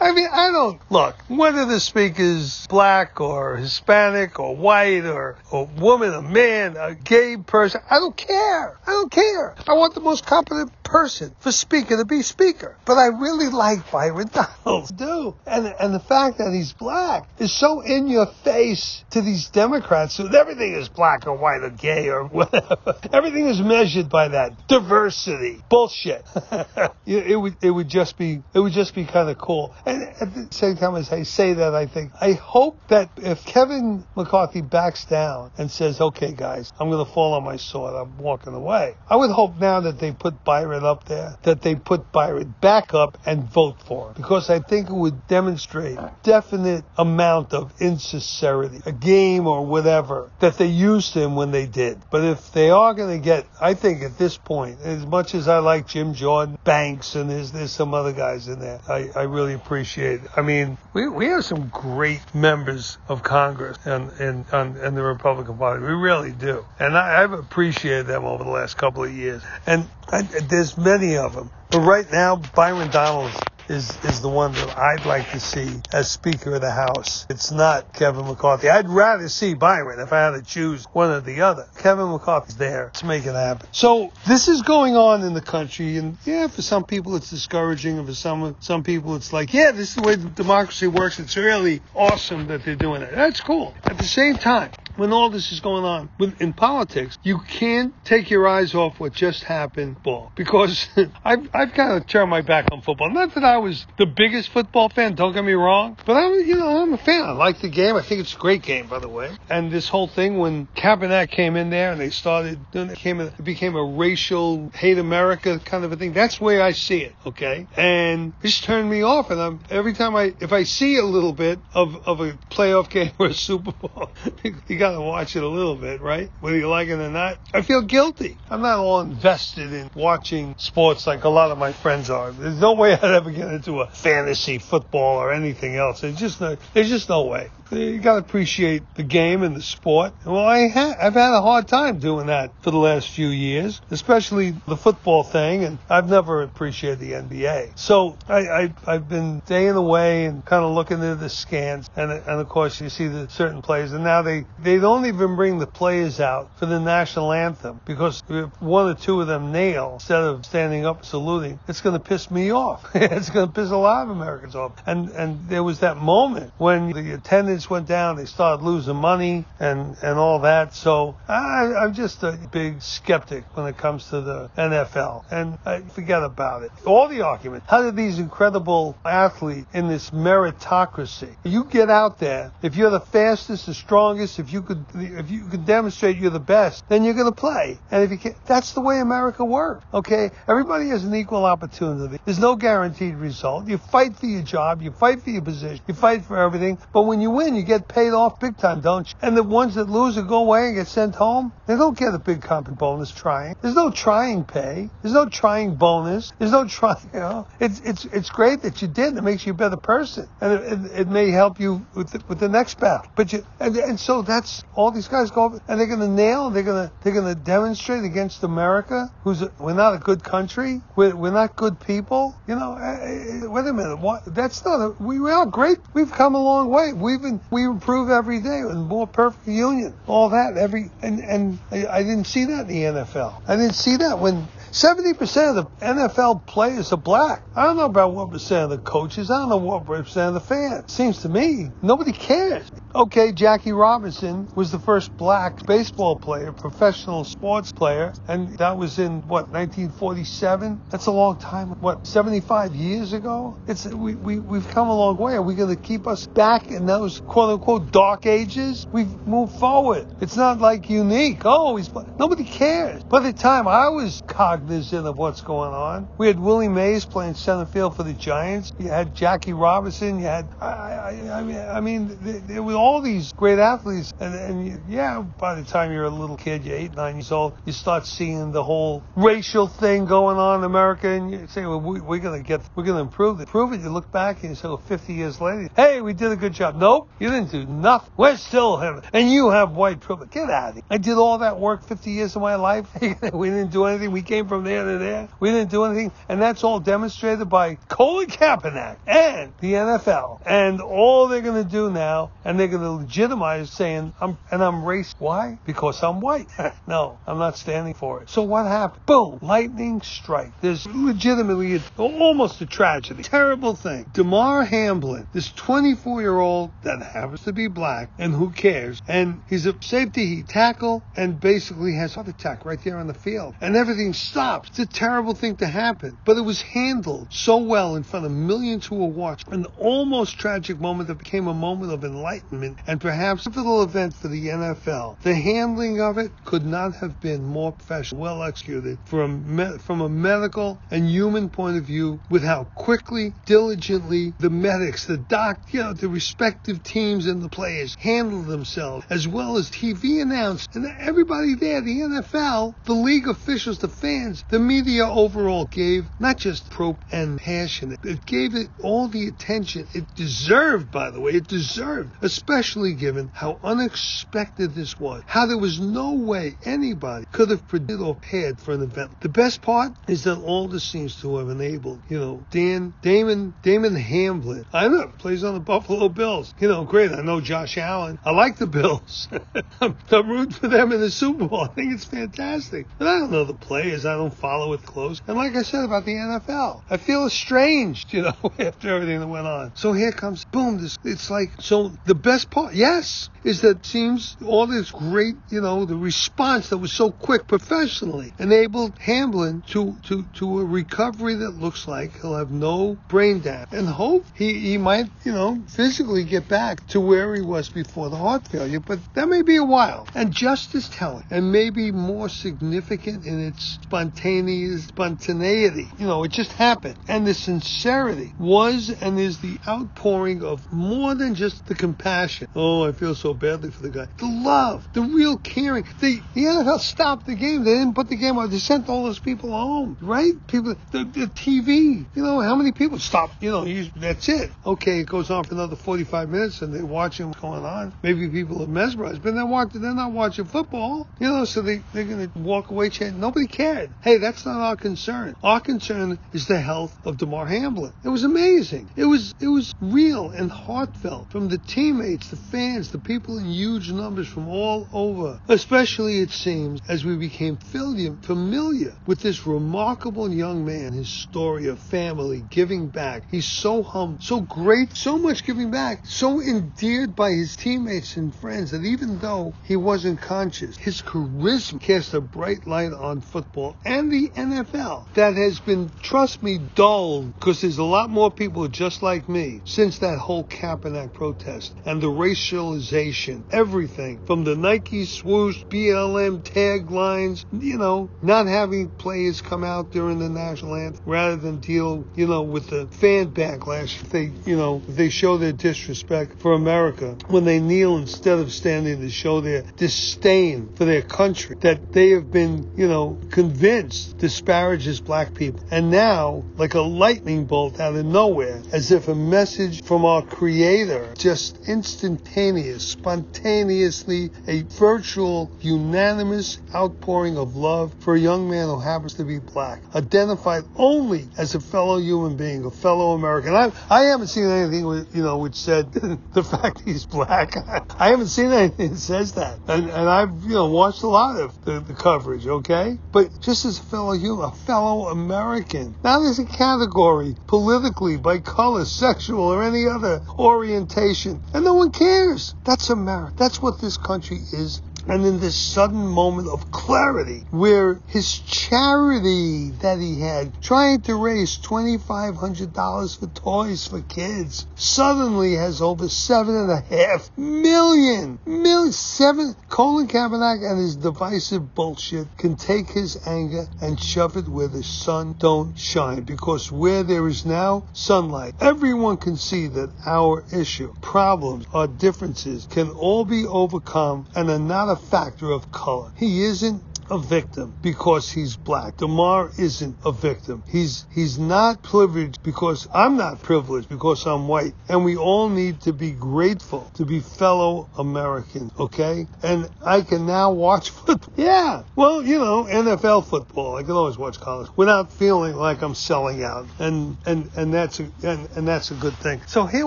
I, 0.00 0.12
mean, 0.12 0.28
I 0.32 0.50
don't 0.50 0.80
look 0.90 1.16
whether 1.28 1.66
the 1.66 1.80
speaker 1.80 2.22
is 2.22 2.66
black 2.70 3.20
or 3.20 3.58
Hispanic 3.58 4.40
or 4.40 4.56
white 4.56 5.04
or 5.04 5.36
a 5.52 5.64
woman, 5.64 6.14
a 6.14 6.22
man, 6.22 6.76
a 6.78 6.94
gay 6.94 7.36
person. 7.36 7.82
I 7.90 7.98
don't 7.98 8.16
care. 8.16 8.78
I 8.86 8.90
don't 8.90 9.12
care. 9.12 9.54
I 9.68 9.74
want 9.74 9.94
the 9.94 10.00
most 10.00 10.24
competent 10.24 10.72
person 10.82 11.34
for 11.40 11.52
speaker 11.52 11.98
to 11.98 12.04
be 12.04 12.22
speaker. 12.22 12.76
But 12.86 12.96
I 12.96 13.06
really 13.06 13.48
like 13.48 13.90
Byron 13.90 14.30
Donalds, 14.64 14.90
do. 14.92 15.34
And 15.46 15.66
and 15.78 15.94
the 15.94 16.00
fact 16.00 16.38
that 16.38 16.52
he's 16.52 16.72
black 16.72 17.28
is 17.38 17.52
so 17.52 17.80
in 17.80 18.08
your 18.08 18.26
face 18.26 19.04
to 19.10 19.20
these 19.20 19.50
Democrats 19.50 20.16
who 20.16 20.34
everything 20.34 20.74
is 20.74 20.88
black 20.88 21.26
or 21.26 21.36
white 21.36 21.62
or 21.62 21.70
gay 21.70 22.08
or 22.08 22.24
whatever. 22.28 22.96
everything 23.12 23.46
is 23.46 23.60
measured 23.60 23.89
measured 23.90 24.10
by 24.10 24.28
that 24.28 24.68
diversity. 24.68 25.62
Bullshit. 25.68 26.24
it 27.06 27.40
would 27.40 27.56
it 27.62 27.70
would 27.70 27.88
just 27.88 28.16
be 28.16 28.42
it 28.54 28.60
would 28.60 28.72
just 28.72 28.94
be 28.94 29.04
kind 29.04 29.28
of 29.28 29.38
cool. 29.38 29.74
And 29.84 30.02
at 30.02 30.34
the 30.34 30.48
same 30.50 30.76
time 30.76 30.94
as 30.94 31.12
I 31.12 31.24
say 31.24 31.54
that, 31.54 31.74
I 31.74 31.86
think 31.86 32.12
I 32.20 32.32
hope 32.32 32.80
that 32.88 33.10
if 33.16 33.44
Kevin 33.44 34.04
McCarthy 34.16 34.60
backs 34.60 35.04
down 35.04 35.50
and 35.58 35.70
says, 35.70 36.00
"Okay, 36.00 36.32
guys, 36.32 36.72
I'm 36.78 36.90
going 36.90 37.04
to 37.04 37.12
fall 37.12 37.34
on 37.34 37.44
my 37.44 37.56
sword. 37.56 37.94
I'm 37.94 38.18
walking 38.18 38.54
away," 38.54 38.94
I 39.08 39.16
would 39.16 39.30
hope 39.30 39.58
now 39.58 39.80
that 39.80 39.98
they 39.98 40.12
put 40.12 40.44
Byron 40.44 40.84
up 40.84 41.04
there, 41.04 41.36
that 41.42 41.62
they 41.62 41.74
put 41.74 42.12
Byron 42.12 42.54
back 42.60 42.94
up 42.94 43.18
and 43.26 43.44
vote 43.44 43.82
for 43.86 44.08
him, 44.08 44.14
because 44.16 44.50
I 44.50 44.60
think 44.60 44.88
it 44.88 44.94
would 44.94 45.26
demonstrate 45.26 45.98
definite 46.22 46.84
amount 46.96 47.54
of 47.54 47.72
insincerity, 47.80 48.80
a 48.86 48.92
game 48.92 49.46
or 49.46 49.66
whatever 49.66 50.30
that 50.40 50.58
they 50.58 50.66
used 50.66 51.14
him 51.14 51.34
when 51.34 51.50
they 51.50 51.66
did. 51.66 51.98
But 52.10 52.24
if 52.24 52.52
they 52.52 52.70
are 52.70 52.94
going 52.94 53.18
to 53.18 53.24
get, 53.24 53.46
I 53.60 53.74
think 53.80 54.02
at 54.02 54.18
this 54.18 54.36
point, 54.36 54.78
as 54.84 55.06
much 55.06 55.34
as 55.34 55.48
I 55.48 55.58
like 55.58 55.88
Jim 55.88 56.14
Jordan, 56.14 56.58
Banks, 56.64 57.14
and 57.14 57.30
there's 57.30 57.50
there's 57.52 57.72
some 57.72 57.94
other 57.94 58.12
guys 58.12 58.46
in 58.46 58.60
there, 58.60 58.80
I, 58.88 59.10
I 59.16 59.22
really 59.22 59.54
appreciate. 59.54 60.20
I 60.36 60.42
mean, 60.42 60.76
we 60.92 61.08
we 61.08 61.26
have 61.26 61.44
some 61.44 61.68
great 61.68 62.22
members 62.34 62.98
of 63.08 63.22
Congress 63.22 63.78
and 63.84 64.10
and 64.20 64.44
and 64.52 64.96
the 64.96 65.02
Republican 65.02 65.56
Party. 65.56 65.82
We 65.82 65.92
really 65.92 66.32
do, 66.32 66.64
and 66.78 66.96
I, 66.96 67.22
I've 67.22 67.32
appreciated 67.32 68.06
them 68.06 68.24
over 68.24 68.44
the 68.44 68.50
last 68.50 68.76
couple 68.76 69.02
of 69.02 69.12
years. 69.12 69.42
And 69.66 69.86
I, 70.08 70.22
there's 70.22 70.76
many 70.76 71.16
of 71.16 71.34
them, 71.34 71.50
but 71.70 71.80
right 71.80 72.10
now, 72.12 72.36
Byron 72.54 72.90
Donalds 72.90 73.36
is 73.70 73.96
is 74.04 74.20
the 74.20 74.28
one 74.28 74.52
that 74.52 74.76
I'd 74.76 75.06
like 75.06 75.30
to 75.30 75.40
see 75.40 75.80
as 75.92 76.10
Speaker 76.10 76.56
of 76.56 76.60
the 76.60 76.70
House. 76.72 77.24
It's 77.30 77.52
not 77.52 77.94
Kevin 77.94 78.26
McCarthy. 78.26 78.68
I'd 78.68 78.88
rather 78.88 79.28
see 79.28 79.54
Byron 79.54 80.00
if 80.00 80.12
I 80.12 80.24
had 80.24 80.30
to 80.32 80.42
choose 80.42 80.84
one 80.92 81.10
or 81.10 81.20
the 81.20 81.42
other. 81.42 81.68
Kevin 81.78 82.10
McCarthy's 82.10 82.56
there 82.56 82.90
to 82.94 83.06
make 83.06 83.24
it 83.24 83.34
happen. 83.34 83.68
So 83.72 84.12
this 84.26 84.48
is 84.48 84.62
going 84.62 84.96
on 84.96 85.22
in 85.22 85.34
the 85.34 85.40
country, 85.40 85.98
and 85.98 86.18
yeah, 86.24 86.48
for 86.48 86.62
some 86.62 86.84
people 86.84 87.14
it's 87.14 87.30
discouraging, 87.30 87.98
and 87.98 88.06
for 88.08 88.14
some 88.14 88.56
some 88.60 88.82
people 88.82 89.14
it's 89.14 89.32
like, 89.32 89.54
yeah, 89.54 89.70
this 89.70 89.90
is 89.90 89.94
the 89.94 90.02
way 90.02 90.16
democracy 90.16 90.88
works. 90.88 91.20
It's 91.20 91.36
really 91.36 91.80
awesome 91.94 92.48
that 92.48 92.64
they're 92.64 92.74
doing 92.74 93.02
it. 93.02 93.14
That's 93.14 93.40
cool. 93.40 93.74
At 93.84 93.98
the 93.98 94.04
same 94.04 94.34
time, 94.34 94.72
when 94.96 95.12
all 95.12 95.30
this 95.30 95.52
is 95.52 95.60
going 95.60 95.84
on 95.84 96.10
in 96.38 96.52
politics, 96.52 97.18
you 97.22 97.38
can't 97.38 97.94
take 98.04 98.30
your 98.30 98.46
eyes 98.48 98.74
off 98.74 99.00
what 99.00 99.12
just 99.12 99.44
happened, 99.44 100.02
ball. 100.02 100.32
Because 100.34 100.88
I've, 101.24 101.48
I've 101.54 101.72
kind 101.72 101.92
of 101.92 102.06
turned 102.06 102.30
my 102.30 102.42
back 102.42 102.68
on 102.72 102.82
football. 102.82 103.10
Not 103.10 103.34
that 103.34 103.44
I 103.44 103.58
was 103.58 103.86
the 103.98 104.06
biggest 104.06 104.50
football 104.50 104.88
fan, 104.88 105.14
don't 105.14 105.32
get 105.32 105.44
me 105.44 105.52
wrong, 105.52 105.96
but 106.04 106.16
I'm, 106.16 106.32
you 106.46 106.56
know, 106.56 106.82
I'm 106.82 106.92
a 106.92 106.98
fan. 106.98 107.22
I 107.22 107.32
like 107.32 107.60
the 107.60 107.68
game. 107.68 107.96
I 107.96 108.02
think 108.02 108.20
it's 108.20 108.34
a 108.34 108.38
great 108.38 108.62
game, 108.62 108.86
by 108.86 108.98
the 108.98 109.08
way. 109.08 109.30
And 109.48 109.70
this 109.70 109.88
whole 109.88 110.08
thing 110.08 110.38
when 110.38 110.66
Kaepernick 110.76 111.30
came 111.30 111.56
in 111.56 111.70
there 111.70 111.92
and 111.92 112.00
they 112.00 112.10
started, 112.10 112.60
it, 112.72 112.96
came, 112.96 113.20
it 113.20 113.42
became 113.42 113.76
a 113.76 113.84
racial 113.84 114.70
hate 114.74 114.98
America 114.98 115.58
kind 115.64 115.84
of 115.84 115.92
a 115.92 115.96
thing. 115.96 116.12
That's 116.12 116.40
way 116.40 116.60
I 116.60 116.72
see 116.72 116.98
it, 116.98 117.14
okay? 117.26 117.66
And 117.76 118.32
this 118.42 118.60
turned 118.60 118.90
me 118.90 119.02
off. 119.02 119.30
And 119.30 119.40
I'm, 119.40 119.60
every 119.70 119.92
time 119.94 120.16
I, 120.16 120.34
if 120.40 120.52
I 120.52 120.64
see 120.64 120.96
a 120.96 121.04
little 121.04 121.32
bit 121.32 121.58
of, 121.72 121.94
of 122.06 122.20
a 122.20 122.32
playoff 122.50 122.90
game 122.90 123.12
or 123.18 123.26
a 123.26 123.34
Super 123.34 123.72
Bowl, 123.72 124.10
got 124.80 124.92
gotta 124.92 125.02
watch 125.02 125.36
it 125.36 125.42
a 125.42 125.48
little 125.48 125.76
bit, 125.76 126.00
right? 126.00 126.30
Whether 126.40 126.56
you 126.56 126.68
like 126.68 126.88
it 126.88 126.94
or 126.98 127.10
not. 127.10 127.38
I 127.52 127.60
feel 127.60 127.82
guilty. 127.82 128.38
I'm 128.48 128.62
not 128.62 128.78
all 128.78 129.00
invested 129.00 129.72
in 129.72 129.90
watching 129.94 130.54
sports 130.58 131.06
like 131.06 131.24
a 131.24 131.28
lot 131.28 131.50
of 131.50 131.58
my 131.58 131.72
friends 131.72 132.08
are. 132.08 132.32
There's 132.32 132.58
no 132.58 132.72
way 132.72 132.94
I'd 132.94 133.04
ever 133.04 133.30
get 133.30 133.48
into 133.48 133.80
a 133.80 133.86
fantasy 133.86 134.58
football 134.58 135.18
or 135.18 135.32
anything 135.32 135.76
else. 135.76 136.00
There's 136.00 136.16
just 136.16 136.40
no, 136.40 136.56
there's 136.72 136.88
just 136.88 137.08
no 137.10 137.26
way 137.26 137.50
you 137.70 137.98
got 137.98 138.14
to 138.14 138.18
appreciate 138.18 138.82
the 138.94 139.02
game 139.02 139.42
and 139.42 139.54
the 139.54 139.62
sport. 139.62 140.12
Well, 140.24 140.44
I 140.44 140.68
ha- 140.68 140.96
I've 141.00 141.14
had 141.14 141.32
a 141.32 141.40
hard 141.40 141.68
time 141.68 141.98
doing 141.98 142.26
that 142.26 142.52
for 142.62 142.70
the 142.70 142.78
last 142.78 143.08
few 143.08 143.28
years, 143.28 143.80
especially 143.90 144.54
the 144.66 144.76
football 144.76 145.22
thing, 145.22 145.64
and 145.64 145.78
I've 145.88 146.08
never 146.08 146.42
appreciated 146.42 146.98
the 146.98 147.12
NBA. 147.12 147.78
So 147.78 148.16
I, 148.28 148.70
I, 148.86 148.92
have 148.92 149.08
been 149.08 149.42
staying 149.44 149.76
away 149.76 150.26
and 150.26 150.44
kind 150.44 150.64
of 150.64 150.72
looking 150.72 151.02
at 151.02 151.20
the 151.20 151.28
scans, 151.28 151.88
and, 151.96 152.10
and 152.10 152.40
of 152.40 152.48
course 152.48 152.80
you 152.80 152.88
see 152.88 153.08
the 153.08 153.28
certain 153.28 153.62
players, 153.62 153.92
and 153.92 154.04
now 154.04 154.22
they, 154.22 154.44
they 154.58 154.78
don't 154.78 155.06
even 155.06 155.36
bring 155.36 155.58
the 155.58 155.66
players 155.66 156.20
out 156.20 156.58
for 156.58 156.66
the 156.66 156.80
national 156.80 157.32
anthem 157.32 157.80
because 157.84 158.22
if 158.28 158.50
one 158.60 158.88
or 158.88 158.94
two 158.94 159.20
of 159.20 159.26
them 159.26 159.52
nail 159.52 159.94
instead 159.94 160.22
of 160.22 160.44
standing 160.44 160.86
up 160.86 161.04
saluting, 161.04 161.58
it's 161.68 161.80
going 161.80 161.94
to 161.94 162.04
piss 162.04 162.30
me 162.30 162.52
off. 162.52 162.84
it's 162.94 163.30
going 163.30 163.48
to 163.48 163.52
piss 163.52 163.70
a 163.70 163.76
lot 163.76 164.04
of 164.04 164.10
Americans 164.10 164.54
off. 164.54 164.72
And, 164.86 165.10
and 165.10 165.48
there 165.48 165.62
was 165.62 165.80
that 165.80 165.96
moment 165.96 166.52
when 166.58 166.90
the 166.92 167.14
attendance 167.14 167.59
went 167.68 167.86
down. 167.86 168.16
They 168.16 168.24
started 168.24 168.64
losing 168.64 168.96
money 168.96 169.44
and, 169.58 169.96
and 170.02 170.18
all 170.18 170.40
that. 170.40 170.74
So 170.74 171.16
I, 171.28 171.74
I'm 171.74 171.94
just 171.94 172.22
a 172.22 172.38
big 172.52 172.80
skeptic 172.80 173.44
when 173.56 173.66
it 173.66 173.76
comes 173.76 174.08
to 174.10 174.20
the 174.20 174.50
NFL. 174.56 175.24
And 175.30 175.58
I 175.66 175.80
forget 175.80 176.22
about 176.22 176.62
it. 176.62 176.70
All 176.86 177.08
the 177.08 177.22
argument. 177.22 177.64
How 177.68 177.82
did 177.82 177.96
these 177.96 178.18
incredible 178.18 178.96
athletes 179.04 179.66
in 179.74 179.88
this 179.88 180.10
meritocracy? 180.10 181.34
You 181.44 181.64
get 181.64 181.90
out 181.90 182.18
there. 182.18 182.52
If 182.62 182.76
you're 182.76 182.90
the 182.90 183.00
fastest, 183.00 183.66
the 183.66 183.74
strongest, 183.74 184.38
if 184.38 184.52
you 184.52 184.62
could, 184.62 184.84
if 184.94 185.30
you 185.30 185.46
could 185.46 185.66
demonstrate 185.66 186.16
you're 186.16 186.30
the 186.30 186.38
best, 186.38 186.88
then 186.88 187.04
you're 187.04 187.14
going 187.14 187.32
to 187.32 187.32
play. 187.32 187.78
And 187.90 188.04
if 188.04 188.10
you 188.10 188.18
can't, 188.18 188.36
that's 188.46 188.72
the 188.72 188.80
way 188.80 189.00
America 189.00 189.44
works. 189.44 189.84
Okay. 189.92 190.30
Everybody 190.48 190.88
has 190.88 191.04
an 191.04 191.14
equal 191.14 191.44
opportunity. 191.44 192.18
There's 192.24 192.38
no 192.38 192.56
guaranteed 192.56 193.16
result. 193.16 193.68
You 193.68 193.78
fight 193.78 194.16
for 194.16 194.26
your 194.26 194.42
job. 194.42 194.82
You 194.82 194.90
fight 194.90 195.22
for 195.22 195.30
your 195.30 195.42
position. 195.42 195.80
You 195.86 195.94
fight 195.94 196.24
for 196.24 196.36
everything. 196.36 196.78
But 196.92 197.02
when 197.02 197.20
you 197.20 197.30
win, 197.30 197.49
win, 197.50 197.60
you 197.60 197.66
get 197.66 197.88
paid 197.88 198.12
off 198.12 198.40
big 198.40 198.56
time, 198.56 198.80
don't 198.80 199.08
you? 199.08 199.14
And 199.22 199.36
the 199.36 199.42
ones 199.42 199.74
that 199.74 199.88
lose 199.88 200.16
or 200.16 200.22
go 200.22 200.38
away 200.38 200.68
and 200.68 200.76
get 200.76 200.86
sent 200.86 201.14
home, 201.14 201.52
they 201.66 201.76
don't 201.76 201.96
get 201.96 202.14
a 202.14 202.18
big 202.18 202.42
company 202.42 202.76
bonus 202.76 203.10
trying. 203.10 203.56
There's 203.62 203.74
no 203.74 203.90
trying 203.90 204.44
pay. 204.44 204.88
There's 205.02 205.14
no 205.14 205.28
trying 205.28 205.74
bonus. 205.74 206.32
There's 206.38 206.52
no 206.52 206.66
trying, 206.66 207.10
you 207.12 207.20
know. 207.20 207.46
It's, 207.58 207.80
it's, 207.80 208.04
it's 208.06 208.30
great 208.30 208.62
that 208.62 208.82
you 208.82 208.88
did. 208.88 209.16
It 209.16 209.22
makes 209.22 209.46
you 209.46 209.52
a 209.52 209.56
better 209.56 209.76
person. 209.76 210.28
And 210.40 210.52
it, 210.52 210.72
it, 210.72 211.00
it 211.00 211.08
may 211.08 211.30
help 211.30 211.60
you 211.60 211.84
with 211.94 212.10
the, 212.10 212.22
with 212.28 212.40
the 212.40 212.48
next 212.48 212.78
battle. 212.80 213.10
But 213.16 213.32
you, 213.32 213.44
and, 213.58 213.76
and 213.76 214.00
so 214.00 214.22
that's 214.22 214.62
all 214.74 214.90
these 214.90 215.08
guys 215.08 215.30
go 215.30 215.60
and 215.68 215.80
they're 215.80 215.86
going 215.86 216.00
to 216.00 216.08
nail, 216.08 216.50
they're 216.50 216.62
going 216.62 216.88
to, 216.88 216.94
they're 217.02 217.12
going 217.12 217.34
to 217.34 217.40
demonstrate 217.40 218.04
against 218.04 218.42
America, 218.42 219.10
who's, 219.24 219.42
a, 219.42 219.50
we're 219.58 219.74
not 219.74 219.94
a 219.94 219.98
good 219.98 220.22
country. 220.22 220.80
We're, 220.96 221.16
we're 221.16 221.32
not 221.32 221.56
good 221.56 221.80
people. 221.80 222.36
You 222.46 222.56
know, 222.56 222.72
uh, 222.72 223.50
wait 223.50 223.66
a 223.66 223.72
minute. 223.72 223.98
What, 223.98 224.22
that's 224.26 224.64
not, 224.64 224.80
a, 224.80 224.90
we 225.02 225.18
are 225.30 225.46
great. 225.46 225.78
We've 225.94 226.10
come 226.10 226.34
a 226.34 226.42
long 226.42 226.68
way. 226.68 226.92
We've 226.92 227.20
been 227.20 227.39
we 227.50 227.64
improve 227.64 228.10
every 228.10 228.40
day 228.40 228.60
and 228.60 228.86
more 228.86 229.06
perfect 229.06 229.46
union, 229.46 229.94
all 230.06 230.30
that 230.30 230.56
every 230.56 230.90
and 231.02 231.20
and 231.20 231.58
I, 231.70 231.86
I 231.86 232.02
didn't 232.02 232.26
see 232.26 232.44
that 232.46 232.62
in 232.62 232.66
the 232.68 232.82
NFL. 233.00 233.34
I 233.46 233.56
didn't 233.56 233.74
see 233.74 233.96
that 233.96 234.18
when 234.18 234.48
70% 234.72 235.58
of 235.58 235.64
the 235.64 235.84
NFL 235.84 236.46
players 236.46 236.92
are 236.92 236.96
black. 236.96 237.42
I 237.56 237.64
don't 237.64 237.76
know 237.76 237.86
about 237.86 238.14
what 238.14 238.30
percent 238.30 238.64
of 238.64 238.70
the 238.70 238.78
coaches. 238.78 239.30
I 239.30 239.40
don't 239.40 239.48
know 239.48 239.56
what 239.56 239.84
percent 239.84 240.28
of 240.28 240.34
the 240.34 240.40
fans. 240.40 240.92
Seems 240.92 241.22
to 241.22 241.28
me 241.28 241.70
nobody 241.82 242.12
cares. 242.12 242.70
Okay, 242.94 243.32
Jackie 243.32 243.72
Robinson 243.72 244.48
was 244.54 244.70
the 244.72 244.78
first 244.78 245.16
black 245.16 245.64
baseball 245.66 246.16
player, 246.16 246.52
professional 246.52 247.24
sports 247.24 247.72
player, 247.72 248.12
and 248.28 248.58
that 248.58 248.76
was 248.76 248.98
in 248.98 249.22
what 249.22 249.48
1947. 249.48 250.80
That's 250.90 251.06
a 251.06 251.12
long 251.12 251.38
time. 251.38 251.70
What 251.80 252.06
75 252.06 252.74
years 252.74 253.12
ago? 253.12 253.56
It's 253.66 253.86
we 253.86 254.14
we 254.14 254.38
we've 254.38 254.68
come 254.68 254.88
a 254.88 254.96
long 254.96 255.16
way. 255.16 255.34
Are 255.34 255.42
we 255.42 255.54
going 255.54 255.74
to 255.74 255.80
keep 255.80 256.06
us 256.06 256.26
back 256.26 256.68
in 256.70 256.86
those 256.86 257.20
quote 257.20 257.50
unquote 257.50 257.90
dark 257.90 258.26
ages? 258.26 258.86
We've 258.92 259.26
moved 259.26 259.58
forward. 259.58 260.06
It's 260.20 260.36
not 260.36 260.60
like 260.60 260.90
unique. 260.90 261.42
Oh, 261.44 261.76
he's 261.76 261.92
nobody 262.18 262.44
cares. 262.44 263.02
By 263.04 263.20
the 263.20 263.32
time 263.32 263.66
I 263.66 263.88
was 263.88 264.22
cog 264.26 264.59
cognizant 264.60 265.06
of 265.06 265.16
what's 265.16 265.40
going 265.40 265.72
on. 265.72 266.08
We 266.18 266.26
had 266.26 266.38
Willie 266.38 266.68
Mays 266.68 267.04
playing 267.04 267.34
center 267.34 267.64
field 267.64 267.96
for 267.96 268.02
the 268.02 268.12
Giants. 268.12 268.72
You 268.78 268.88
had 268.88 269.14
Jackie 269.14 269.52
Robinson. 269.52 270.18
You 270.18 270.26
had, 270.26 270.48
I, 270.60 270.66
I, 270.66 271.38
I 271.38 271.42
mean, 271.42 271.56
I 271.56 271.80
mean, 271.80 272.18
there 272.46 272.62
were 272.62 272.74
all 272.74 273.00
these 273.00 273.32
great 273.32 273.58
athletes. 273.58 274.12
And, 274.20 274.34
and 274.34 274.66
you, 274.66 274.82
yeah, 274.88 275.22
by 275.38 275.54
the 275.54 275.64
time 275.64 275.92
you're 275.92 276.04
a 276.04 276.10
little 276.10 276.36
kid, 276.36 276.64
you're 276.64 276.76
eight, 276.76 276.94
nine 276.94 277.16
years 277.16 277.32
old, 277.32 277.56
you 277.64 277.72
start 277.72 278.06
seeing 278.06 278.52
the 278.52 278.62
whole 278.62 279.02
racial 279.16 279.66
thing 279.66 280.04
going 280.04 280.36
on 280.36 280.60
in 280.60 280.64
America, 280.64 281.08
and 281.08 281.30
you 281.30 281.46
say, 281.48 281.64
well, 281.64 281.80
we, 281.80 282.00
we're 282.00 282.20
gonna 282.20 282.42
get, 282.42 282.60
we're 282.76 282.84
gonna 282.84 283.00
improve 283.00 283.40
it. 283.40 283.48
Prove 283.48 283.72
it. 283.72 283.80
You 283.80 283.88
look 283.88 284.10
back 284.12 284.42
and 284.42 284.50
you 284.50 284.56
say, 284.56 284.68
well, 284.68 284.76
50 284.76 285.12
years 285.12 285.40
later, 285.40 285.70
hey, 285.74 286.00
we 286.00 286.12
did 286.12 286.32
a 286.32 286.36
good 286.36 286.52
job. 286.52 286.76
Nope, 286.76 287.10
you 287.18 287.30
didn't 287.30 287.50
do 287.50 287.64
nothing. 287.64 288.10
We're 288.16 288.36
still 288.36 288.76
having, 288.76 289.02
and 289.12 289.30
you 289.30 289.50
have 289.50 289.72
white 289.72 290.00
privilege. 290.00 290.30
Get 290.30 290.50
out 290.50 290.70
of 290.70 290.74
here. 290.74 290.82
I 290.90 290.98
did 290.98 291.16
all 291.16 291.38
that 291.38 291.58
work 291.58 291.86
50 291.86 292.10
years 292.10 292.36
of 292.36 292.42
my 292.42 292.56
life. 292.56 292.86
we 293.32 293.48
didn't 293.48 293.70
do 293.70 293.84
anything. 293.84 294.10
We 294.10 294.22
came 294.22 294.46
from 294.50 294.64
there 294.64 294.84
to 294.84 294.98
there. 294.98 295.28
We 295.38 295.52
didn't 295.52 295.70
do 295.70 295.84
anything. 295.84 296.10
And 296.28 296.42
that's 296.42 296.64
all 296.64 296.80
demonstrated 296.80 297.48
by 297.48 297.76
Colin 297.88 298.26
Kaepernick 298.26 298.96
and 299.06 299.52
the 299.60 299.74
NFL. 299.74 300.40
And 300.44 300.80
all 300.80 301.28
they're 301.28 301.40
going 301.40 301.62
to 301.62 301.70
do 301.70 301.88
now, 301.88 302.32
and 302.44 302.58
they're 302.58 302.68
going 302.68 302.82
to 302.82 302.90
legitimize 302.90 303.70
saying, 303.70 304.12
I'm, 304.20 304.36
and 304.50 304.62
I'm 304.62 304.82
racist. 304.82 305.14
Why? 305.20 305.58
Because 305.64 306.02
I'm 306.02 306.20
white. 306.20 306.48
no, 306.88 307.18
I'm 307.28 307.38
not 307.38 307.56
standing 307.56 307.94
for 307.94 308.22
it. 308.22 308.28
So 308.28 308.42
what 308.42 308.66
happened? 308.66 309.06
Boom, 309.06 309.38
lightning 309.40 310.02
strike. 310.02 310.50
There's 310.60 310.84
legitimately 310.84 311.76
a, 311.76 311.82
almost 311.96 312.60
a 312.60 312.66
tragedy. 312.66 313.22
Terrible 313.22 313.76
thing. 313.76 314.06
Damar 314.12 314.64
Hamlin, 314.64 315.28
this 315.32 315.52
24 315.52 316.20
year 316.20 316.38
old 316.38 316.72
that 316.82 317.00
happens 317.00 317.42
to 317.42 317.52
be 317.52 317.68
black, 317.68 318.10
and 318.18 318.34
who 318.34 318.50
cares? 318.50 319.00
And 319.06 319.42
he's 319.48 319.66
a 319.66 319.76
safety, 319.80 320.26
he 320.26 320.42
tackle, 320.42 321.04
and 321.16 321.38
basically 321.38 321.94
has 321.94 322.16
heart 322.16 322.26
attack 322.26 322.64
right 322.64 322.82
there 322.82 322.98
on 322.98 323.06
the 323.06 323.14
field. 323.14 323.54
And 323.60 323.76
everything 323.76 324.12
stopped 324.12 324.39
stopped. 324.40 324.68
It's 324.70 324.78
a 324.78 324.86
terrible 324.86 325.34
thing 325.34 325.56
to 325.56 325.66
happen, 325.66 326.16
but 326.24 326.38
it 326.38 326.40
was 326.40 326.62
handled 326.62 327.28
so 327.30 327.58
well 327.58 327.96
in 327.96 328.02
front 328.04 328.24
of 328.24 328.32
millions 328.32 328.86
who 328.86 328.96
were 328.96 329.06
watching. 329.06 329.52
An 329.52 329.66
almost 329.78 330.38
tragic 330.38 330.80
moment 330.80 331.08
that 331.08 331.18
became 331.18 331.46
a 331.46 331.54
moment 331.54 331.92
of 331.92 332.04
enlightenment 332.04 332.78
and 332.86 333.00
perhaps 333.00 333.44
a 333.44 333.50
pivotal 333.50 333.82
event 333.82 334.14
for 334.14 334.28
the 334.28 334.46
NFL. 334.46 335.20
The 335.20 335.34
handling 335.34 336.00
of 336.00 336.16
it 336.16 336.32
could 336.44 336.64
not 336.64 336.94
have 336.96 337.20
been 337.20 337.44
more 337.44 337.72
professional, 337.72 338.22
well 338.22 338.42
executed 338.42 338.98
from 339.04 339.60
a, 339.60 339.78
from 339.78 340.00
a 340.00 340.08
medical 340.08 340.80
and 340.90 341.08
human 341.08 341.50
point 341.50 341.76
of 341.76 341.84
view 341.84 342.20
with 342.30 342.42
how 342.42 342.64
quickly, 342.74 343.34
diligently 343.44 344.32
the 344.38 344.50
medics, 344.50 345.04
the 345.04 345.18
doc, 345.18 345.60
you 345.70 345.80
know, 345.80 345.92
the 345.92 346.08
respective 346.08 346.82
teams 346.82 347.26
and 347.26 347.42
the 347.42 347.48
players 347.50 347.94
handled 347.98 348.46
themselves, 348.46 349.04
as 349.10 349.28
well 349.28 349.58
as 349.58 349.70
TV 349.70 350.22
announced 350.22 350.74
and 350.74 350.86
everybody 350.98 351.54
there, 351.54 351.82
the 351.82 352.00
NFL, 352.00 352.74
the 352.84 352.94
league 352.94 353.28
officials, 353.28 353.78
the 353.78 353.88
fans, 353.88 354.29
fans, 354.30 354.44
the 354.48 354.58
media 354.58 355.06
overall 355.06 355.66
gave 355.66 356.06
not 356.18 356.38
just 356.38 356.70
pro 356.70 356.96
and 357.10 357.38
passionate, 357.38 358.04
it 358.04 358.24
gave 358.26 358.54
it 358.54 358.68
all 358.82 359.08
the 359.08 359.26
attention 359.28 359.86
it 359.92 360.14
deserved, 360.14 360.90
by 360.90 361.10
the 361.10 361.20
way, 361.20 361.32
it 361.32 361.46
deserved, 361.46 362.10
especially 362.22 362.94
given 362.94 363.30
how 363.34 363.58
unexpected 363.62 364.74
this 364.74 364.98
was, 364.98 365.22
how 365.26 365.46
there 365.46 365.58
was 365.58 365.80
no 365.80 366.12
way 366.12 366.56
anybody 366.64 367.26
could 367.32 367.50
have 367.50 367.66
predicted 367.66 368.00
or 368.00 368.14
prepared 368.14 368.60
for 368.60 368.72
an 368.72 368.82
event. 368.82 369.20
The 369.20 369.28
best 369.28 369.62
part 369.62 369.92
is 370.06 370.24
that 370.24 370.38
all 370.38 370.68
this 370.68 370.84
seems 370.84 371.20
to 371.22 371.38
have 371.38 371.48
enabled, 371.48 372.00
you 372.08 372.18
know, 372.18 372.44
Dan, 372.50 372.94
Damon, 373.02 373.54
Damon 373.62 373.94
Hamlin, 373.94 374.64
I 374.72 374.88
know, 374.88 375.12
plays 375.18 375.42
on 375.42 375.54
the 375.54 375.60
Buffalo 375.60 376.08
Bills. 376.08 376.54
You 376.60 376.68
know, 376.68 376.84
great. 376.84 377.10
I 377.12 377.22
know 377.22 377.40
Josh 377.40 377.78
Allen. 377.78 378.18
I 378.24 378.30
like 378.30 378.58
the 378.58 378.66
Bills. 378.66 379.28
I'm, 379.80 379.96
I'm 380.10 380.30
rooting 380.30 380.52
for 380.52 380.68
them 380.68 380.92
in 380.92 381.00
the 381.00 381.10
Super 381.10 381.48
Bowl. 381.48 381.62
I 381.64 381.68
think 381.68 381.92
it's 381.94 382.04
fantastic. 382.04 382.86
But 382.98 383.08
I 383.08 383.18
don't 383.18 383.32
know 383.32 383.44
the 383.44 383.54
players. 383.54 384.04
I 384.04 384.14
don't 384.20 384.34
follow 384.34 384.74
it 384.74 384.82
close. 384.84 385.22
And 385.26 385.36
like 385.36 385.56
I 385.56 385.62
said 385.62 385.84
about 385.84 386.04
the 386.04 386.12
NFL, 386.12 386.82
I 386.90 386.98
feel 386.98 387.26
estranged, 387.26 388.12
you 388.12 388.22
know, 388.22 388.52
after 388.58 388.94
everything 388.94 389.20
that 389.20 389.26
went 389.26 389.46
on. 389.46 389.72
So 389.74 389.92
here 389.92 390.12
comes, 390.12 390.44
boom, 390.44 390.82
this, 390.82 390.98
it's 391.04 391.30
like, 391.30 391.52
so 391.58 391.92
the 392.04 392.14
best 392.14 392.50
part, 392.50 392.74
yes, 392.74 393.30
is 393.42 393.62
that 393.62 393.86
seems 393.86 394.36
all 394.44 394.66
this 394.66 394.90
great, 394.90 395.36
you 395.48 395.62
know, 395.62 395.86
the 395.86 395.96
response 395.96 396.68
that 396.68 396.78
was 396.78 396.92
so 396.92 397.10
quick 397.10 397.46
professionally 397.46 398.34
enabled 398.38 398.98
Hamlin 398.98 399.62
to, 399.68 399.96
to, 400.02 400.24
to 400.34 400.60
a 400.60 400.64
recovery 400.64 401.36
that 401.36 401.50
looks 401.50 401.88
like 401.88 402.20
he'll 402.20 402.36
have 402.36 402.50
no 402.50 402.98
brain 403.08 403.40
damage 403.40 403.68
and 403.72 403.88
hope 403.88 404.26
he, 404.34 404.58
he 404.58 404.76
might, 404.76 405.06
you 405.24 405.32
know, 405.32 405.62
physically 405.68 406.24
get 406.24 406.46
back 406.48 406.86
to 406.88 407.00
where 407.00 407.34
he 407.34 407.40
was 407.40 407.70
before 407.70 408.10
the 408.10 408.16
heart 408.16 408.46
failure, 408.48 408.80
but 408.80 408.98
that 409.14 409.28
may 409.28 409.40
be 409.40 409.56
a 409.56 409.64
while. 409.64 410.06
And 410.14 410.30
just 410.32 410.74
as 410.74 410.88
telling 410.90 411.24
and 411.30 411.50
maybe 411.50 411.90
more 411.90 412.28
significant 412.28 413.24
in 413.24 413.40
its 413.40 413.78
spontaneity 413.82 414.09
spontaneous 414.10 414.86
spontaneity. 414.86 415.88
You 415.98 416.06
know, 416.06 416.24
it 416.24 416.32
just 416.32 416.52
happened. 416.52 416.96
And 417.08 417.26
the 417.26 417.34
sincerity 417.34 418.32
was 418.38 418.90
and 418.90 419.18
is 419.18 419.38
the 419.38 419.58
outpouring 419.66 420.42
of 420.42 420.72
more 420.72 421.14
than 421.14 421.34
just 421.34 421.66
the 421.66 421.74
compassion. 421.74 422.48
Oh, 422.54 422.86
I 422.86 422.92
feel 422.92 423.14
so 423.14 423.34
badly 423.34 423.70
for 423.70 423.82
the 423.82 423.90
guy. 423.90 424.08
The 424.18 424.26
love, 424.26 424.86
the 424.92 425.02
real 425.02 425.36
caring. 425.36 425.84
The, 426.00 426.20
the 426.34 426.42
NFL 426.42 426.80
stopped 426.80 427.26
the 427.26 427.34
game. 427.34 427.64
They 427.64 427.74
didn't 427.74 427.94
put 427.94 428.08
the 428.08 428.16
game 428.16 428.38
on. 428.38 428.50
They 428.50 428.58
sent 428.58 428.88
all 428.88 429.04
those 429.04 429.18
people 429.18 429.50
home, 429.50 429.96
right? 430.00 430.32
People, 430.48 430.74
the, 430.90 431.04
the 431.04 431.26
TV. 431.26 432.04
You 432.14 432.22
know, 432.22 432.40
how 432.40 432.56
many 432.56 432.72
people 432.72 432.98
stop? 432.98 433.30
You 433.40 433.50
know, 433.50 433.64
you, 433.64 433.90
that's 433.96 434.28
it. 434.28 434.50
Okay, 434.66 435.00
it 435.00 435.06
goes 435.06 435.30
on 435.30 435.44
for 435.44 435.54
another 435.54 435.76
45 435.76 436.28
minutes 436.28 436.62
and 436.62 436.74
they're 436.74 436.84
watching 436.84 437.28
what's 437.28 437.40
going 437.40 437.64
on. 437.64 437.92
Maybe 438.02 438.28
people 438.28 438.62
are 438.62 438.66
mesmerized, 438.66 439.22
but 439.22 439.34
they're, 439.34 439.46
watching, 439.46 439.80
they're 439.80 439.94
not 439.94 440.12
watching 440.12 440.46
football. 440.46 441.06
You 441.20 441.28
know, 441.28 441.44
so 441.44 441.62
they, 441.62 441.82
they're 441.92 442.04
going 442.04 442.28
to 442.28 442.38
walk 442.38 442.70
away 442.70 442.90
chanting. 442.90 443.20
Nobody 443.20 443.46
cared. 443.46 443.89
Hey, 444.02 444.16
that's 444.16 444.46
not 444.46 444.60
our 444.60 444.76
concern. 444.76 445.34
Our 445.42 445.60
concern 445.60 446.18
is 446.32 446.46
the 446.46 446.58
health 446.60 446.98
of 447.04 447.18
Damar 447.18 447.46
Hamlin. 447.46 447.92
It 448.02 448.08
was 448.08 448.24
amazing. 448.24 448.90
It 448.96 449.04
was 449.04 449.34
it 449.40 449.48
was 449.48 449.74
real 449.80 450.30
and 450.30 450.50
heartfelt 450.50 451.30
from 451.30 451.48
the 451.48 451.58
teammates, 451.58 452.28
the 452.30 452.36
fans, 452.36 452.90
the 452.90 452.98
people 452.98 453.38
in 453.38 453.46
huge 453.46 453.92
numbers 453.92 454.28
from 454.28 454.48
all 454.48 454.88
over. 454.92 455.40
Especially 455.48 456.20
it 456.20 456.30
seems 456.30 456.80
as 456.88 457.04
we 457.04 457.16
became 457.16 457.58
familiar 457.58 458.96
with 459.06 459.20
this 459.20 459.46
remarkable 459.46 460.32
young 460.32 460.64
man, 460.64 460.92
his 460.94 461.10
story 461.10 461.66
of 461.66 461.78
family, 461.78 462.42
giving 462.48 462.88
back. 462.88 463.24
He's 463.30 463.46
so 463.48 463.82
humble, 463.82 464.18
so 464.20 464.40
great, 464.40 464.96
so 464.96 465.18
much 465.18 465.44
giving 465.44 465.70
back, 465.70 466.06
so 466.06 466.40
endeared 466.40 467.14
by 467.14 467.32
his 467.32 467.54
teammates 467.56 468.16
and 468.16 468.34
friends 468.34 468.70
that 468.70 468.84
even 468.84 469.18
though 469.18 469.54
he 469.62 469.76
wasn't 469.76 470.22
conscious, 470.22 470.78
his 470.78 471.02
charisma 471.02 471.80
cast 471.80 472.14
a 472.14 472.20
bright 472.22 472.66
light 472.66 472.92
on 472.92 473.20
football 473.20 473.76
and 473.84 474.12
the 474.12 474.28
NFL 474.28 475.12
that 475.14 475.34
has 475.36 475.58
been, 475.60 475.90
trust 476.02 476.42
me, 476.42 476.58
dull 476.74 477.22
because 477.22 477.62
there's 477.62 477.78
a 477.78 477.84
lot 477.84 478.10
more 478.10 478.30
people 478.30 478.68
just 478.68 479.02
like 479.02 479.28
me 479.28 479.62
since 479.64 479.98
that 479.98 480.18
whole 480.18 480.44
Kaepernick 480.44 481.12
protest 481.12 481.74
and 481.86 482.00
the 482.00 482.08
racialization, 482.08 483.42
everything 483.50 484.24
from 484.26 484.44
the 484.44 484.54
Nike 484.54 485.04
swoosh, 485.06 485.64
BLM 485.64 486.42
taglines, 486.42 487.44
you 487.58 487.78
know, 487.78 488.10
not 488.22 488.46
having 488.46 488.90
players 488.90 489.40
come 489.40 489.64
out 489.64 489.92
during 489.92 490.18
the 490.18 490.28
national 490.28 490.74
anthem 490.74 491.02
rather 491.06 491.36
than 491.36 491.58
deal, 491.60 492.04
you 492.14 492.26
know, 492.26 492.42
with 492.42 492.68
the 492.68 492.86
fan 492.88 493.30
backlash 493.30 494.02
if 494.02 494.10
they, 494.10 494.30
you 494.44 494.56
know, 494.56 494.82
they 494.88 495.08
show 495.08 495.38
their 495.38 495.52
disrespect 495.52 496.40
for 496.40 496.52
America 496.52 497.16
when 497.28 497.44
they 497.44 497.60
kneel 497.60 497.96
instead 497.96 498.38
of 498.38 498.52
standing 498.52 499.00
to 499.00 499.08
show 499.08 499.40
their 499.40 499.62
disdain 499.76 500.74
for 500.74 500.84
their 500.84 501.02
country 501.02 501.56
that 501.60 501.92
they 501.92 502.10
have 502.10 502.30
been, 502.30 502.70
you 502.76 502.86
know, 502.86 503.18
convinced 503.30 503.69
disparages 503.70 505.00
black 505.00 505.34
people. 505.34 505.60
And 505.70 505.90
now, 505.90 506.42
like 506.56 506.74
a 506.74 506.80
lightning 506.80 507.44
bolt 507.44 507.78
out 507.78 507.94
of 507.94 508.04
nowhere, 508.04 508.62
as 508.72 508.90
if 508.90 509.08
a 509.08 509.14
message 509.14 509.84
from 509.84 510.04
our 510.04 510.22
Creator, 510.22 511.14
just 511.16 511.68
instantaneous, 511.68 512.86
spontaneously, 512.86 514.30
a 514.48 514.62
virtual, 514.62 515.50
unanimous 515.60 516.58
outpouring 516.74 517.38
of 517.38 517.56
love 517.56 517.94
for 518.00 518.14
a 518.14 518.18
young 518.18 518.50
man 518.50 518.66
who 518.66 518.80
happens 518.80 519.14
to 519.14 519.24
be 519.24 519.38
black, 519.38 519.82
identified 519.94 520.64
only 520.76 521.28
as 521.38 521.54
a 521.54 521.60
fellow 521.60 521.98
human 521.98 522.36
being, 522.36 522.64
a 522.64 522.70
fellow 522.70 523.12
American. 523.12 523.54
I, 523.54 523.72
I 523.88 524.04
haven't 524.04 524.28
seen 524.28 524.48
anything, 524.48 524.84
with, 524.86 525.14
you 525.14 525.22
know, 525.22 525.38
which 525.38 525.54
said 525.54 525.92
the 525.92 526.42
fact 526.42 526.80
he's 526.84 527.06
black. 527.06 527.56
I 527.98 528.08
haven't 528.08 528.28
seen 528.28 528.50
anything 528.50 528.90
that 528.90 528.98
says 528.98 529.32
that, 529.32 529.58
and, 529.68 529.90
and 529.90 530.08
I've, 530.08 530.42
you 530.42 530.54
know, 530.54 530.66
watched 530.66 531.02
a 531.02 531.08
lot 531.08 531.38
of 531.40 531.64
the, 531.64 531.80
the 531.80 531.94
coverage. 531.94 532.46
Okay, 532.46 532.98
but 533.12 533.40
just 533.40 533.59
as 533.64 533.78
a 533.78 533.82
fellow 533.82 534.12
human, 534.12 534.44
a 534.46 534.52
fellow 534.52 535.08
American, 535.08 535.94
not 536.02 536.22
as 536.22 536.38
a 536.38 536.44
category 536.44 537.34
politically 537.46 538.16
by 538.16 538.38
color, 538.38 538.84
sexual, 538.84 539.40
or 539.40 539.62
any 539.62 539.86
other 539.86 540.22
orientation, 540.38 541.40
and 541.52 541.64
no 541.64 541.74
one 541.74 541.90
cares. 541.90 542.54
That's 542.64 542.90
America. 542.90 543.34
That's 543.36 543.62
what 543.62 543.80
this 543.80 543.96
country 543.96 544.40
is 544.52 544.80
and 545.10 545.26
in 545.26 545.40
this 545.40 545.56
sudden 545.56 546.06
moment 546.06 546.46
of 546.46 546.70
clarity 546.70 547.44
where 547.50 548.00
his 548.06 548.38
charity 548.38 549.70
that 549.82 549.98
he 549.98 550.20
had 550.20 550.62
trying 550.62 551.00
to 551.00 551.16
raise 551.16 551.58
$2,500 551.58 553.18
for 553.18 553.26
toys 553.26 553.88
for 553.88 554.02
kids 554.02 554.68
suddenly 554.76 555.54
has 555.54 555.82
over 555.82 556.08
seven 556.08 556.54
and 556.54 556.70
a 556.70 556.80
half 556.80 557.36
million, 557.36 558.38
million, 558.46 558.92
seven, 558.92 559.56
Colin 559.68 560.06
Kaepernick 560.06 560.70
and 560.70 560.78
his 560.78 560.94
divisive 560.94 561.74
bullshit 561.74 562.28
can 562.38 562.54
take 562.54 562.88
his 562.88 563.18
anger 563.26 563.66
and 563.82 564.00
shove 564.00 564.36
it 564.36 564.46
where 564.46 564.68
the 564.68 564.84
sun 564.84 565.34
don't 565.38 565.76
shine. 565.76 566.22
Because 566.22 566.70
where 566.70 567.02
there 567.02 567.26
is 567.26 567.44
now 567.44 567.84
sunlight, 567.92 568.54
everyone 568.60 569.16
can 569.16 569.36
see 569.36 569.66
that 569.66 569.90
our 570.06 570.44
issue, 570.52 570.94
problems, 571.00 571.66
our 571.72 571.88
differences 571.88 572.68
can 572.70 572.90
all 572.90 573.24
be 573.24 573.44
overcome 573.44 574.28
and 574.36 574.48
are 574.48 574.58
not 574.58 574.88
a 574.88 574.99
factor 575.00 575.52
of 575.52 575.70
color. 575.72 576.12
He 576.16 576.44
isn't 576.44 576.84
a 577.10 577.18
victim 577.18 577.74
because 577.82 578.30
he's 578.30 578.56
black. 578.56 578.96
Damar 578.96 579.50
isn't 579.58 579.96
a 580.04 580.12
victim. 580.12 580.62
He's 580.68 581.06
he's 581.12 581.38
not 581.38 581.82
privileged 581.82 582.42
because 582.42 582.88
I'm 582.94 583.16
not 583.16 583.42
privileged 583.42 583.88
because 583.88 584.26
I'm 584.26 584.48
white. 584.48 584.74
And 584.88 585.04
we 585.04 585.16
all 585.16 585.48
need 585.48 585.80
to 585.82 585.92
be 585.92 586.12
grateful 586.12 586.90
to 586.94 587.04
be 587.04 587.20
fellow 587.20 587.88
Americans, 587.98 588.72
okay? 588.78 589.26
And 589.42 589.68
I 589.84 590.02
can 590.02 590.26
now 590.26 590.52
watch 590.52 590.90
football. 591.06 591.34
Yeah. 591.36 591.82
Well, 591.96 592.22
you 592.22 592.38
know, 592.38 592.64
NFL 592.64 593.26
football. 593.26 593.76
I 593.76 593.82
can 593.82 593.92
always 593.92 594.16
watch 594.16 594.40
college 594.40 594.70
without 594.76 595.12
feeling 595.12 595.56
like 595.56 595.82
I'm 595.82 595.94
selling 595.94 596.44
out. 596.44 596.66
And 596.78 597.16
and 597.26 597.50
and 597.56 597.74
that's 597.74 598.00
a 598.00 598.10
and, 598.22 598.48
and 598.56 598.68
that's 598.68 598.90
a 598.90 598.94
good 598.94 599.14
thing. 599.14 599.40
So 599.46 599.66
here 599.66 599.86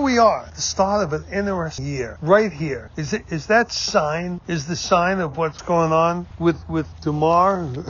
we 0.00 0.18
are, 0.18 0.46
the 0.54 0.60
start 0.60 1.04
of 1.04 1.12
an 1.12 1.24
interesting 1.32 1.86
year. 1.86 2.18
Right 2.20 2.52
here. 2.52 2.90
Is 2.96 3.12
it 3.14 3.24
is 3.30 3.46
that 3.46 3.72
sign 3.72 4.40
is 4.46 4.66
the 4.66 4.76
sign 4.76 5.20
of 5.20 5.36
what's 5.38 5.62
going 5.62 5.92
on 5.92 6.26
with 6.38 6.68
with 6.68 6.86
Damar 7.00 7.13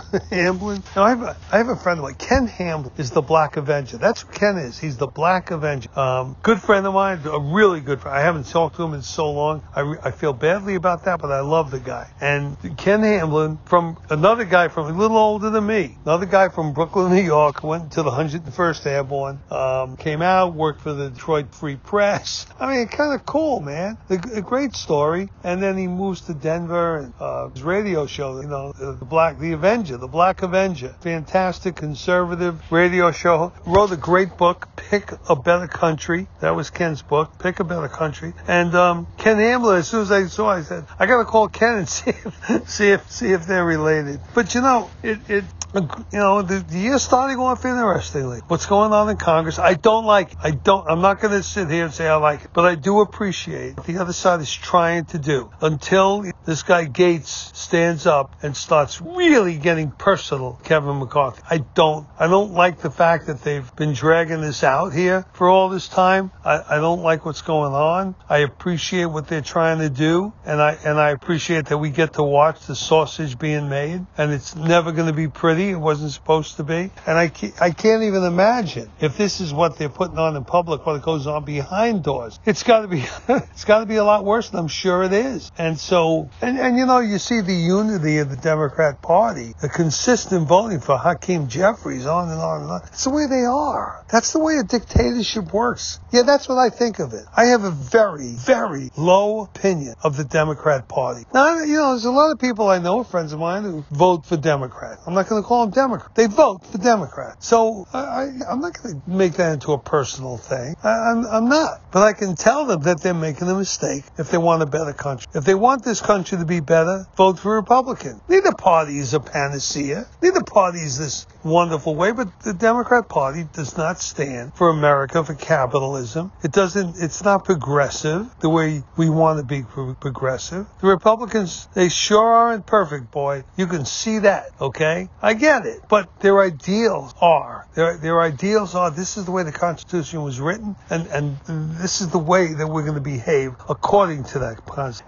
Hamlin. 0.30 0.82
Now, 0.94 1.04
I 1.04 1.08
have, 1.10 1.22
a, 1.22 1.36
I 1.52 1.58
have 1.58 1.68
a 1.68 1.76
friend 1.76 1.98
of 1.98 2.04
mine. 2.04 2.14
Ken 2.14 2.46
Hamblin 2.46 2.92
is 2.98 3.10
the 3.10 3.22
Black 3.22 3.56
Avenger. 3.56 3.96
That's 3.98 4.24
what 4.24 4.34
Ken 4.34 4.56
is. 4.56 4.78
He's 4.78 4.96
the 4.96 5.06
Black 5.06 5.50
Avenger. 5.50 5.88
Um, 5.98 6.36
good 6.42 6.60
friend 6.60 6.86
of 6.86 6.94
mine, 6.94 7.20
a 7.24 7.38
really 7.38 7.80
good 7.80 8.00
friend. 8.00 8.16
I 8.16 8.20
haven't 8.20 8.46
talked 8.46 8.76
to 8.76 8.82
him 8.82 8.94
in 8.94 9.02
so 9.02 9.30
long. 9.30 9.62
I, 9.74 9.80
re- 9.80 9.98
I 10.02 10.10
feel 10.10 10.32
badly 10.32 10.74
about 10.74 11.04
that, 11.04 11.20
but 11.20 11.30
I 11.30 11.40
love 11.40 11.70
the 11.70 11.80
guy. 11.80 12.08
And 12.20 12.56
Ken 12.76 13.02
Hamblin, 13.02 13.58
from 13.64 13.98
another 14.10 14.44
guy 14.44 14.68
from 14.68 14.86
a 14.86 14.96
little 14.96 15.16
older 15.16 15.50
than 15.50 15.66
me, 15.66 15.96
another 16.04 16.26
guy 16.26 16.48
from 16.48 16.72
Brooklyn, 16.72 17.14
New 17.14 17.22
York, 17.22 17.62
went 17.62 17.92
to 17.92 18.02
the 18.02 18.10
101st 18.10 18.86
Airborne, 18.86 19.40
um, 19.50 19.96
came 19.96 20.22
out, 20.22 20.54
worked 20.54 20.80
for 20.80 20.92
the 20.92 21.10
Detroit 21.10 21.54
Free 21.54 21.76
Press. 21.76 22.46
I 22.58 22.76
mean, 22.76 22.88
kind 22.88 23.14
of 23.14 23.26
cool, 23.26 23.60
man. 23.60 23.98
A, 24.10 24.14
a, 24.14 24.42
great 24.42 24.74
story. 24.74 25.28
And 25.42 25.62
then 25.62 25.76
he 25.76 25.86
moves 25.86 26.22
to 26.22 26.34
Denver 26.34 26.98
and 26.98 27.14
uh, 27.18 27.48
his 27.48 27.62
radio 27.62 28.06
show, 28.06 28.40
you 28.40 28.48
know, 28.48 28.72
the, 28.72 28.92
the 28.92 29.04
Black, 29.14 29.38
the 29.38 29.52
Avenger, 29.52 29.96
the 29.96 30.08
Black 30.08 30.42
Avenger. 30.42 30.88
Fantastic 31.02 31.76
conservative 31.76 32.60
radio 32.72 33.12
show. 33.12 33.52
Wrote 33.64 33.92
a 33.92 33.96
great 33.96 34.36
book, 34.36 34.68
Pick 34.74 35.12
a 35.28 35.36
Better 35.36 35.68
Country. 35.68 36.26
That 36.40 36.56
was 36.56 36.70
Ken's 36.70 37.00
book, 37.00 37.38
Pick 37.38 37.60
a 37.60 37.64
Better 37.64 37.86
Country. 37.86 38.32
And 38.48 38.74
um, 38.74 39.06
Ken 39.16 39.38
Hamlin, 39.38 39.76
as 39.76 39.86
soon 39.86 40.02
as 40.02 40.10
I 40.10 40.26
saw, 40.26 40.48
I 40.48 40.62
said, 40.62 40.86
I 40.98 41.06
got 41.06 41.18
to 41.18 41.26
call 41.26 41.46
Ken 41.46 41.76
and 41.76 41.88
see 41.88 42.10
if 42.10 42.68
see 42.68 42.88
if 42.88 43.08
see 43.08 43.30
if 43.30 43.46
they're 43.46 43.64
related. 43.64 44.18
But 44.34 44.52
you 44.56 44.62
know, 44.62 44.90
it 45.04 45.20
it 45.28 45.44
you 45.74 46.18
know, 46.18 46.42
the, 46.42 46.60
the 46.60 46.78
year's 46.78 47.02
starting 47.02 47.38
off 47.38 47.64
interestingly. 47.64 48.40
What's 48.46 48.66
going 48.66 48.92
on 48.92 49.08
in 49.08 49.16
Congress? 49.16 49.58
I 49.58 49.74
don't 49.74 50.04
like. 50.04 50.32
It. 50.32 50.38
I 50.42 50.50
don't. 50.52 50.88
I'm 50.88 51.00
not 51.00 51.20
going 51.20 51.32
to 51.32 51.42
sit 51.42 51.68
here 51.68 51.84
and 51.84 51.92
say 51.92 52.06
I 52.06 52.16
like 52.16 52.44
it, 52.44 52.50
but 52.52 52.64
I 52.64 52.76
do 52.76 53.00
appreciate 53.00 53.76
what 53.76 53.86
the 53.86 53.98
other 53.98 54.12
side 54.12 54.40
is 54.40 54.52
trying 54.52 55.06
to 55.06 55.18
do 55.18 55.50
until 55.60 56.24
this 56.44 56.62
guy 56.62 56.86
Gaetz 56.86 57.54
stands 57.56 58.06
up 58.06 58.36
and 58.42 58.56
starts 58.56 59.00
really 59.00 59.56
getting 59.56 59.90
personal. 59.90 60.60
Kevin 60.62 60.98
McCarthy. 60.98 61.42
I 61.50 61.58
don't. 61.58 62.06
I 62.18 62.28
don't 62.28 62.52
like 62.52 62.80
the 62.80 62.90
fact 62.90 63.26
that 63.26 63.42
they've 63.42 63.74
been 63.74 63.94
dragging 63.94 64.42
this 64.42 64.62
out 64.62 64.92
here 64.92 65.26
for 65.32 65.48
all 65.48 65.68
this 65.70 65.88
time. 65.88 66.30
I, 66.44 66.76
I 66.76 66.76
don't 66.76 67.02
like 67.02 67.26
what's 67.26 67.42
going 67.42 67.74
on. 67.74 68.14
I 68.28 68.38
appreciate 68.38 69.06
what 69.06 69.26
they're 69.26 69.40
trying 69.40 69.78
to 69.78 69.90
do, 69.90 70.32
and 70.44 70.60
I 70.60 70.78
and 70.84 71.00
I 71.00 71.10
appreciate 71.10 71.66
that 71.66 71.78
we 71.78 71.90
get 71.90 72.14
to 72.14 72.22
watch 72.22 72.66
the 72.66 72.76
sausage 72.76 73.38
being 73.38 73.68
made, 73.68 74.06
and 74.16 74.32
it's 74.32 74.54
never 74.54 74.92
going 74.92 75.08
to 75.08 75.12
be 75.12 75.28
pretty. 75.28 75.63
It 75.70 75.76
wasn't 75.76 76.12
supposed 76.12 76.56
to 76.56 76.64
be. 76.64 76.90
And 77.06 77.18
I 77.18 77.30
I 77.60 77.70
can't 77.70 78.04
even 78.04 78.24
imagine 78.24 78.90
if 79.00 79.16
this 79.16 79.40
is 79.40 79.52
what 79.52 79.78
they're 79.78 79.88
putting 79.88 80.18
on 80.18 80.36
in 80.36 80.44
public, 80.44 80.86
what 80.86 81.00
goes 81.02 81.26
on 81.26 81.44
behind 81.44 82.02
doors. 82.02 82.38
It's 82.44 82.62
got 82.62 82.80
to 82.80 82.88
be, 82.88 83.04
it's 83.28 83.64
got 83.64 83.80
to 83.80 83.86
be 83.86 83.96
a 83.96 84.04
lot 84.04 84.24
worse, 84.24 84.50
and 84.50 84.58
I'm 84.58 84.68
sure 84.68 85.02
it 85.02 85.12
is. 85.12 85.50
And 85.58 85.78
so, 85.78 86.30
and, 86.40 86.58
and 86.58 86.76
you 86.76 86.86
know, 86.86 86.98
you 86.98 87.18
see 87.18 87.40
the 87.40 87.54
unity 87.54 88.18
of 88.18 88.30
the 88.30 88.36
Democrat 88.36 89.02
Party, 89.02 89.54
the 89.60 89.68
consistent 89.68 90.46
voting 90.48 90.80
for 90.80 90.96
Hakeem 90.96 91.48
Jeffries, 91.48 92.06
on 92.06 92.28
and 92.28 92.40
on 92.40 92.62
and 92.62 92.70
on. 92.70 92.80
It's 92.88 93.04
the 93.04 93.10
way 93.10 93.26
they 93.26 93.44
are. 93.44 94.04
That's 94.10 94.32
the 94.32 94.40
way 94.40 94.56
a 94.56 94.64
dictatorship 94.64 95.52
works. 95.52 96.00
Yeah, 96.12 96.22
that's 96.22 96.48
what 96.48 96.58
I 96.58 96.70
think 96.70 96.98
of 96.98 97.12
it. 97.12 97.24
I 97.36 97.46
have 97.46 97.64
a 97.64 97.70
very, 97.70 98.32
very 98.32 98.90
low 98.96 99.42
opinion 99.42 99.94
of 100.02 100.16
the 100.16 100.24
Democrat 100.24 100.88
Party. 100.88 101.24
Now, 101.32 101.58
you 101.60 101.74
know, 101.74 101.90
there's 101.90 102.04
a 102.04 102.10
lot 102.10 102.30
of 102.32 102.38
people 102.38 102.68
I 102.68 102.78
know, 102.78 103.04
friends 103.04 103.32
of 103.32 103.38
mine, 103.38 103.62
who 103.62 103.84
vote 103.90 104.26
for 104.26 104.36
Democrat. 104.36 104.98
I'm 105.06 105.14
not 105.14 105.28
going 105.28 105.42
to 105.42 105.46
call 105.46 105.53
call 105.54 105.66
Democrats. 105.68 106.14
They 106.14 106.26
vote 106.26 106.66
for 106.66 106.78
Democrats. 106.78 107.46
So 107.46 107.86
I, 107.92 108.28
I'm 108.48 108.60
not 108.60 108.82
going 108.82 109.00
to 109.00 109.10
make 109.10 109.34
that 109.34 109.52
into 109.54 109.72
a 109.72 109.78
personal 109.78 110.36
thing. 110.36 110.74
I, 110.82 110.88
I'm, 111.10 111.24
I'm 111.26 111.48
not. 111.48 111.80
But 111.92 112.02
I 112.02 112.12
can 112.12 112.34
tell 112.34 112.66
them 112.66 112.82
that 112.82 113.00
they're 113.02 113.14
making 113.14 113.48
a 113.48 113.54
mistake 113.54 114.04
if 114.18 114.30
they 114.30 114.38
want 114.38 114.62
a 114.62 114.66
better 114.66 114.92
country. 114.92 115.26
If 115.34 115.44
they 115.44 115.54
want 115.54 115.84
this 115.84 116.00
country 116.00 116.38
to 116.38 116.44
be 116.44 116.60
better, 116.60 117.06
vote 117.16 117.38
for 117.38 117.54
Republican. 117.54 118.20
Neither 118.28 118.52
party 118.52 118.98
is 118.98 119.14
a 119.14 119.20
panacea. 119.20 120.06
Neither 120.22 120.42
party 120.42 120.80
is 120.80 120.98
this 120.98 121.26
wonderful 121.44 121.94
way, 121.94 122.10
but 122.12 122.40
the 122.40 122.54
Democrat 122.54 123.08
Party 123.08 123.46
does 123.52 123.76
not 123.76 124.00
stand 124.00 124.54
for 124.54 124.70
America, 124.70 125.22
for 125.22 125.34
capitalism. 125.34 126.32
It 126.42 126.52
doesn't, 126.52 126.96
it's 126.98 127.22
not 127.22 127.44
progressive 127.44 128.26
the 128.40 128.48
way 128.48 128.82
we 128.96 129.08
want 129.08 129.38
to 129.38 129.44
be 129.44 129.62
pro- 129.62 129.94
progressive. 129.94 130.66
The 130.80 130.88
Republicans, 130.88 131.68
they 131.74 131.88
sure 131.88 132.24
aren't 132.24 132.66
perfect, 132.66 133.10
boy. 133.10 133.44
You 133.56 133.66
can 133.66 133.84
see 133.84 134.20
that, 134.20 134.46
okay? 134.60 135.08
I 135.22 135.33
get 135.34 135.66
it. 135.66 135.80
But 135.88 136.20
their 136.20 136.40
ideals 136.40 137.14
are, 137.20 137.66
their, 137.74 137.96
their 137.96 138.20
ideals 138.20 138.74
are, 138.74 138.90
this 138.90 139.16
is 139.16 139.24
the 139.24 139.32
way 139.32 139.42
the 139.42 139.52
Constitution 139.52 140.22
was 140.22 140.40
written, 140.40 140.76
and, 140.90 141.06
and 141.08 141.38
this 141.76 142.00
is 142.00 142.08
the 142.08 142.18
way 142.18 142.54
that 142.54 142.66
we're 142.66 142.82
going 142.82 142.94
to 142.94 143.00
behave 143.00 143.54
according 143.68 144.24
to 144.24 144.38
that. 144.40 144.54